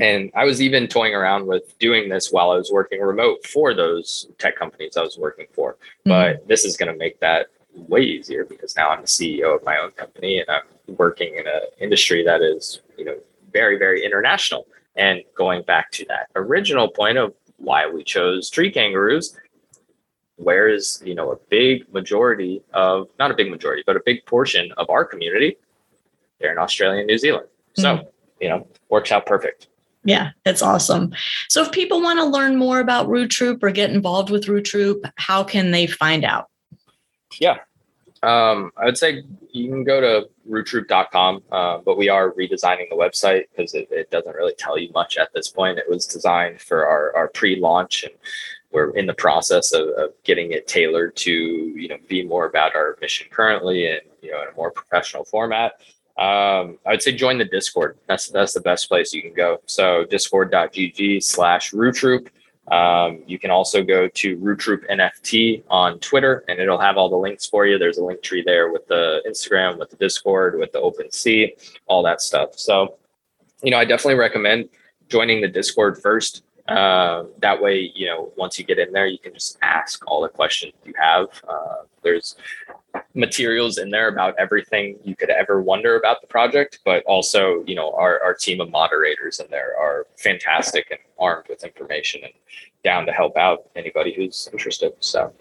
and 0.00 0.30
I 0.34 0.44
was 0.44 0.60
even 0.60 0.86
toying 0.88 1.14
around 1.14 1.46
with 1.46 1.78
doing 1.78 2.08
this 2.08 2.30
while 2.30 2.50
I 2.50 2.56
was 2.56 2.70
working 2.70 3.00
remote 3.00 3.46
for 3.46 3.74
those 3.74 4.28
tech 4.38 4.56
companies 4.56 4.96
I 4.96 5.02
was 5.02 5.18
working 5.18 5.46
for. 5.52 5.72
Mm-hmm. 5.74 6.10
But 6.10 6.48
this 6.48 6.64
is 6.64 6.76
going 6.76 6.92
to 6.92 6.98
make 6.98 7.20
that 7.20 7.48
way 7.74 8.02
easier 8.02 8.44
because 8.44 8.76
now 8.76 8.90
I'm 8.90 9.02
the 9.02 9.06
CEO 9.06 9.54
of 9.56 9.64
my 9.64 9.78
own 9.78 9.90
company 9.92 10.40
and 10.40 10.48
I'm 10.48 10.96
working 10.96 11.34
in 11.36 11.46
an 11.46 11.60
industry 11.80 12.24
that 12.24 12.42
is, 12.42 12.80
you 12.96 13.04
know, 13.04 13.16
very, 13.52 13.78
very 13.78 14.04
international. 14.04 14.66
And 14.96 15.22
going 15.34 15.62
back 15.62 15.90
to 15.92 16.06
that 16.06 16.28
original 16.34 16.88
point 16.88 17.18
of 17.18 17.34
why 17.58 17.88
we 17.88 18.04
chose 18.04 18.50
tree 18.50 18.70
kangaroos, 18.70 19.36
where 20.36 20.68
is, 20.68 21.02
you 21.04 21.14
know, 21.14 21.32
a 21.32 21.36
big 21.48 21.90
majority 21.92 22.62
of, 22.74 23.08
not 23.18 23.30
a 23.30 23.34
big 23.34 23.50
majority, 23.50 23.82
but 23.86 23.96
a 23.96 24.02
big 24.04 24.24
portion 24.26 24.72
of 24.76 24.88
our 24.90 25.04
community, 25.04 25.56
they're 26.40 26.52
in 26.52 26.58
Australia 26.58 26.98
and 26.98 27.06
New 27.06 27.18
Zealand. 27.18 27.46
So, 27.74 27.96
mm-hmm. 27.96 28.06
you 28.40 28.48
know, 28.50 28.66
works 28.90 29.12
out 29.12 29.26
perfect. 29.26 29.68
Yeah, 30.06 30.30
that's 30.44 30.62
awesome. 30.62 31.12
So 31.48 31.62
if 31.62 31.72
people 31.72 32.00
want 32.00 32.20
to 32.20 32.24
learn 32.24 32.56
more 32.56 32.78
about 32.78 33.08
Roo 33.08 33.26
Troop 33.26 33.62
or 33.62 33.72
get 33.72 33.90
involved 33.90 34.30
with 34.30 34.46
Roo 34.46 34.62
Troop, 34.62 35.04
how 35.16 35.42
can 35.42 35.72
they 35.72 35.88
find 35.88 36.24
out? 36.24 36.48
Yeah. 37.40 37.58
Um, 38.22 38.70
I 38.76 38.84
would 38.84 38.96
say 38.96 39.24
you 39.50 39.68
can 39.68 39.82
go 39.82 40.00
to 40.00 40.28
rootroop.com, 40.48 41.42
uh, 41.50 41.78
but 41.78 41.98
we 41.98 42.08
are 42.08 42.32
redesigning 42.32 42.88
the 42.88 42.96
website 42.96 43.44
because 43.50 43.74
it, 43.74 43.88
it, 43.90 44.10
doesn't 44.10 44.34
really 44.34 44.54
tell 44.56 44.78
you 44.78 44.90
much 44.92 45.18
at 45.18 45.32
this 45.34 45.48
point. 45.48 45.78
It 45.78 45.90
was 45.90 46.06
designed 46.06 46.60
for 46.60 46.86
our, 46.86 47.14
our 47.16 47.28
pre-launch 47.28 48.04
and 48.04 48.14
we're 48.70 48.90
in 48.96 49.06
the 49.06 49.14
process 49.14 49.72
of, 49.72 49.88
of 49.88 50.10
getting 50.22 50.52
it 50.52 50.66
tailored 50.66 51.16
to, 51.16 51.32
you 51.32 51.88
know, 51.88 51.96
be 52.08 52.24
more 52.24 52.46
about 52.46 52.74
our 52.76 52.96
mission 53.00 53.26
currently 53.30 53.86
and, 53.90 54.00
you 54.22 54.30
know, 54.30 54.42
in 54.42 54.48
a 54.48 54.56
more 54.56 54.70
professional 54.70 55.24
format 55.24 55.80
um, 56.18 56.78
I 56.86 56.92
would 56.92 57.02
say 57.02 57.12
join 57.12 57.38
the 57.38 57.44
Discord. 57.44 57.98
That's 58.06 58.28
that's 58.28 58.54
the 58.54 58.60
best 58.60 58.88
place 58.88 59.12
you 59.12 59.22
can 59.22 59.34
go. 59.34 59.60
So 59.66 60.04
discord.gg 60.06 61.22
slash 61.22 61.72
rootroop. 61.72 62.28
Um, 62.68 63.22
you 63.26 63.38
can 63.38 63.50
also 63.50 63.82
go 63.84 64.08
to 64.08 64.36
RooTroop 64.38 64.90
NFT 64.90 65.62
on 65.70 66.00
Twitter, 66.00 66.44
and 66.48 66.58
it'll 66.58 66.80
have 66.80 66.96
all 66.96 67.08
the 67.08 67.16
links 67.16 67.46
for 67.46 67.64
you. 67.64 67.78
There's 67.78 67.98
a 67.98 68.04
link 68.04 68.22
tree 68.22 68.42
there 68.44 68.72
with 68.72 68.86
the 68.88 69.22
Instagram, 69.28 69.78
with 69.78 69.90
the 69.90 69.96
Discord, 69.96 70.58
with 70.58 70.72
the 70.72 70.80
OpenSea, 70.80 71.52
all 71.86 72.02
that 72.02 72.20
stuff. 72.20 72.58
So, 72.58 72.96
you 73.62 73.70
know, 73.70 73.78
I 73.78 73.84
definitely 73.84 74.16
recommend 74.18 74.68
joining 75.08 75.40
the 75.40 75.48
Discord 75.48 75.98
first. 76.02 76.42
Uh, 76.66 77.26
that 77.38 77.62
way, 77.62 77.92
you 77.94 78.06
know, 78.06 78.32
once 78.36 78.58
you 78.58 78.64
get 78.64 78.80
in 78.80 78.92
there, 78.92 79.06
you 79.06 79.18
can 79.20 79.32
just 79.32 79.58
ask 79.62 80.04
all 80.08 80.20
the 80.20 80.28
questions 80.28 80.72
you 80.84 80.92
have. 80.98 81.26
Uh, 81.48 81.84
there's 82.02 82.34
materials 83.16 83.78
in 83.78 83.90
there 83.90 84.08
about 84.08 84.34
everything 84.38 84.98
you 85.02 85.16
could 85.16 85.30
ever 85.30 85.60
wonder 85.60 85.96
about 85.96 86.20
the 86.20 86.26
project, 86.26 86.80
but 86.84 87.02
also, 87.04 87.64
you 87.66 87.74
know, 87.74 87.92
our, 87.94 88.22
our 88.22 88.34
team 88.34 88.60
of 88.60 88.70
moderators 88.70 89.40
in 89.40 89.46
there 89.50 89.74
are 89.80 90.06
fantastic 90.16 90.88
and 90.90 91.00
armed 91.18 91.46
with 91.48 91.64
information 91.64 92.20
and 92.22 92.32
down 92.84 93.06
to 93.06 93.12
help 93.12 93.36
out 93.36 93.70
anybody 93.74 94.12
who's 94.14 94.48
interested. 94.52 94.92
So 95.00 95.32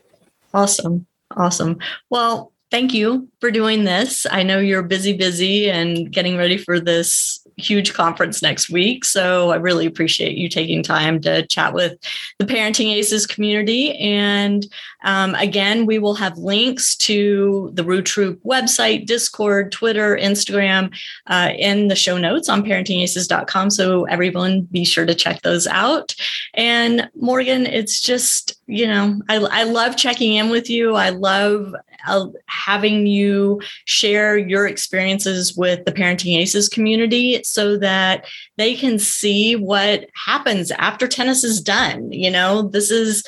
awesome. 0.53 1.05
Awesome. 1.35 1.77
Well, 2.09 2.53
thank 2.71 2.93
you 2.93 3.27
for 3.41 3.51
doing 3.51 3.83
this. 3.83 4.25
I 4.31 4.43
know 4.43 4.59
you're 4.59 4.83
busy, 4.83 5.13
busy 5.13 5.69
and 5.69 6.11
getting 6.11 6.37
ready 6.37 6.57
for 6.57 6.79
this 6.79 7.44
huge 7.57 7.93
conference 7.93 8.41
next 8.41 8.69
week. 8.69 9.05
So 9.05 9.51
I 9.51 9.55
really 9.55 9.85
appreciate 9.85 10.37
you 10.37 10.49
taking 10.49 10.83
time 10.83 11.21
to 11.21 11.45
chat 11.47 11.73
with 11.73 11.97
the 12.39 12.45
Parenting 12.45 12.93
Aces 12.93 13.25
community. 13.25 13.97
And 13.97 14.65
um, 15.03 15.35
again, 15.35 15.85
we 15.85 15.99
will 15.99 16.15
have 16.15 16.37
links 16.37 16.95
to 16.97 17.71
the 17.73 17.83
Roo 17.83 18.01
Troop 18.01 18.41
website, 18.43 19.05
Discord, 19.05 19.71
Twitter, 19.71 20.17
Instagram 20.17 20.93
uh, 21.27 21.51
in 21.57 21.87
the 21.87 21.95
show 21.95 22.17
notes 22.17 22.49
on 22.49 22.63
parentingaces.com. 22.63 23.69
So 23.69 24.05
everyone 24.05 24.63
be 24.63 24.83
sure 24.83 25.05
to 25.05 25.15
check 25.15 25.41
those 25.41 25.67
out. 25.67 26.13
And 26.53 27.09
Morgan, 27.15 27.65
it's 27.65 28.01
just, 28.01 28.59
you 28.67 28.87
know, 28.87 29.21
I, 29.29 29.37
I 29.37 29.63
love 29.63 29.95
checking 29.95 30.33
in 30.33 30.49
with 30.49 30.69
you. 30.69 30.95
I 30.95 31.09
love 31.09 31.73
uh, 32.07 32.27
having 32.47 33.07
you 33.07 33.61
share 33.85 34.37
your 34.37 34.67
experiences 34.67 35.55
with 35.55 35.85
the 35.85 35.91
Parenting 35.91 36.37
Aces 36.37 36.69
community 36.69 37.41
so 37.43 37.77
that 37.77 38.25
they 38.57 38.75
can 38.75 38.99
see 38.99 39.55
what 39.55 40.09
happens 40.13 40.71
after 40.71 41.07
tennis 41.07 41.43
is 41.43 41.61
done. 41.61 42.11
You 42.11 42.31
know, 42.31 42.63
this 42.63 42.91
is 42.91 43.23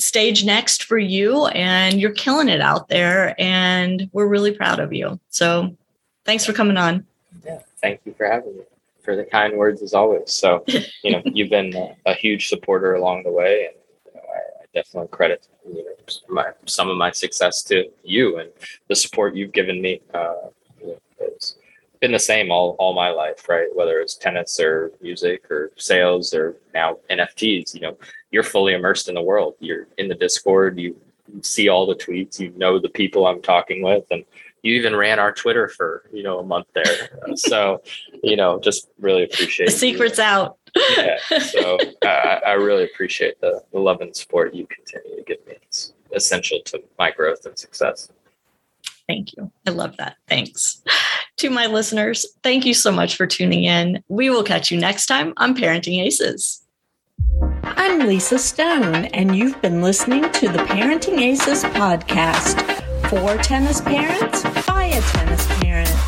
stage 0.00 0.44
next 0.44 0.84
for 0.84 0.98
you 0.98 1.46
and 1.46 2.00
you're 2.00 2.12
killing 2.12 2.48
it 2.48 2.60
out 2.60 2.88
there 2.88 3.34
and 3.38 4.08
we're 4.12 4.26
really 4.26 4.52
proud 4.52 4.78
of 4.80 4.92
you. 4.92 5.18
So 5.30 5.76
thanks 6.24 6.44
for 6.44 6.52
coming 6.52 6.76
on. 6.76 7.06
Yeah, 7.44 7.60
thank 7.80 8.00
you 8.04 8.14
for 8.16 8.26
having 8.26 8.56
me. 8.56 8.64
For 9.02 9.16
the 9.16 9.24
kind 9.24 9.56
words 9.56 9.80
as 9.80 9.94
always. 9.94 10.32
So, 10.32 10.64
you 11.02 11.12
know, 11.12 11.22
you've 11.24 11.48
been 11.48 11.74
a, 11.74 11.96
a 12.06 12.14
huge 12.14 12.48
supporter 12.48 12.94
along 12.94 13.22
the 13.22 13.32
way 13.32 13.66
and 13.66 13.74
you 14.06 14.12
know, 14.14 14.26
I, 14.28 14.62
I 14.62 14.66
definitely 14.78 15.08
credit 15.08 15.48
you 15.66 15.84
know, 15.84 15.90
my, 16.28 16.46
some 16.66 16.88
of 16.88 16.96
my 16.96 17.10
success 17.10 17.62
to 17.64 17.84
you 18.04 18.38
and 18.38 18.50
the 18.88 18.96
support 18.96 19.34
you've 19.34 19.52
given 19.52 19.80
me. 19.80 20.00
Uh, 20.14 20.34
it's 21.20 21.56
been 22.00 22.12
the 22.12 22.18
same 22.18 22.50
all, 22.50 22.76
all 22.78 22.94
my 22.94 23.10
life, 23.10 23.48
right? 23.48 23.68
Whether 23.74 24.00
it's 24.00 24.14
tennis 24.16 24.60
or 24.60 24.92
music 25.00 25.50
or 25.50 25.72
sales 25.76 26.32
or 26.32 26.56
now 26.72 26.98
NFTs, 27.10 27.74
you 27.74 27.80
know, 27.80 27.98
you're 28.30 28.44
fully 28.44 28.74
immersed 28.74 29.08
in 29.08 29.14
the 29.14 29.22
world. 29.22 29.54
You're 29.58 29.88
in 29.98 30.08
the 30.08 30.14
Discord, 30.14 30.78
you 30.78 30.96
see 31.42 31.68
all 31.68 31.86
the 31.86 31.94
tweets, 31.94 32.38
you 32.38 32.52
know 32.56 32.78
the 32.78 32.88
people 32.88 33.26
I'm 33.26 33.42
talking 33.42 33.82
with, 33.82 34.04
and 34.10 34.24
you 34.62 34.74
even 34.74 34.94
ran 34.94 35.18
our 35.18 35.32
Twitter 35.32 35.68
for 35.68 36.04
you 36.12 36.22
know 36.22 36.38
a 36.38 36.44
month 36.44 36.66
there. 36.74 37.20
so, 37.34 37.82
you 38.22 38.36
know, 38.36 38.58
just 38.60 38.88
really 38.98 39.24
appreciate 39.24 39.66
the 39.66 39.72
secrets 39.72 40.18
you. 40.18 40.24
out 40.24 40.57
yeah. 40.76 41.18
So 41.38 41.78
I, 42.02 42.40
I 42.46 42.52
really 42.52 42.84
appreciate 42.84 43.40
the, 43.40 43.62
the 43.72 43.78
love 43.78 44.00
and 44.00 44.14
support 44.14 44.54
you 44.54 44.66
continue 44.66 45.16
to 45.16 45.22
give 45.22 45.46
me. 45.46 45.54
It's 45.62 45.92
essential 46.12 46.60
to 46.66 46.82
my 46.98 47.10
growth 47.10 47.46
and 47.46 47.58
success. 47.58 48.10
Thank 49.06 49.36
you. 49.36 49.50
I 49.66 49.70
love 49.70 49.96
that. 49.96 50.16
Thanks. 50.28 50.82
To 51.38 51.50
my 51.50 51.66
listeners, 51.66 52.26
thank 52.42 52.66
you 52.66 52.74
so 52.74 52.92
much 52.92 53.16
for 53.16 53.26
tuning 53.26 53.64
in. 53.64 54.02
We 54.08 54.28
will 54.28 54.42
catch 54.42 54.70
you 54.70 54.78
next 54.78 55.06
time 55.06 55.32
on 55.38 55.54
Parenting 55.54 56.02
Aces. 56.02 56.62
I'm 57.62 58.06
Lisa 58.06 58.38
Stone, 58.38 59.06
and 59.06 59.36
you've 59.36 59.60
been 59.62 59.80
listening 59.80 60.30
to 60.32 60.48
the 60.48 60.58
Parenting 60.58 61.20
Aces 61.20 61.64
podcast 61.64 62.60
for 63.08 63.40
tennis 63.42 63.80
parents 63.80 64.42
by 64.66 64.84
a 64.84 65.00
tennis 65.00 65.46
parent. 65.60 66.07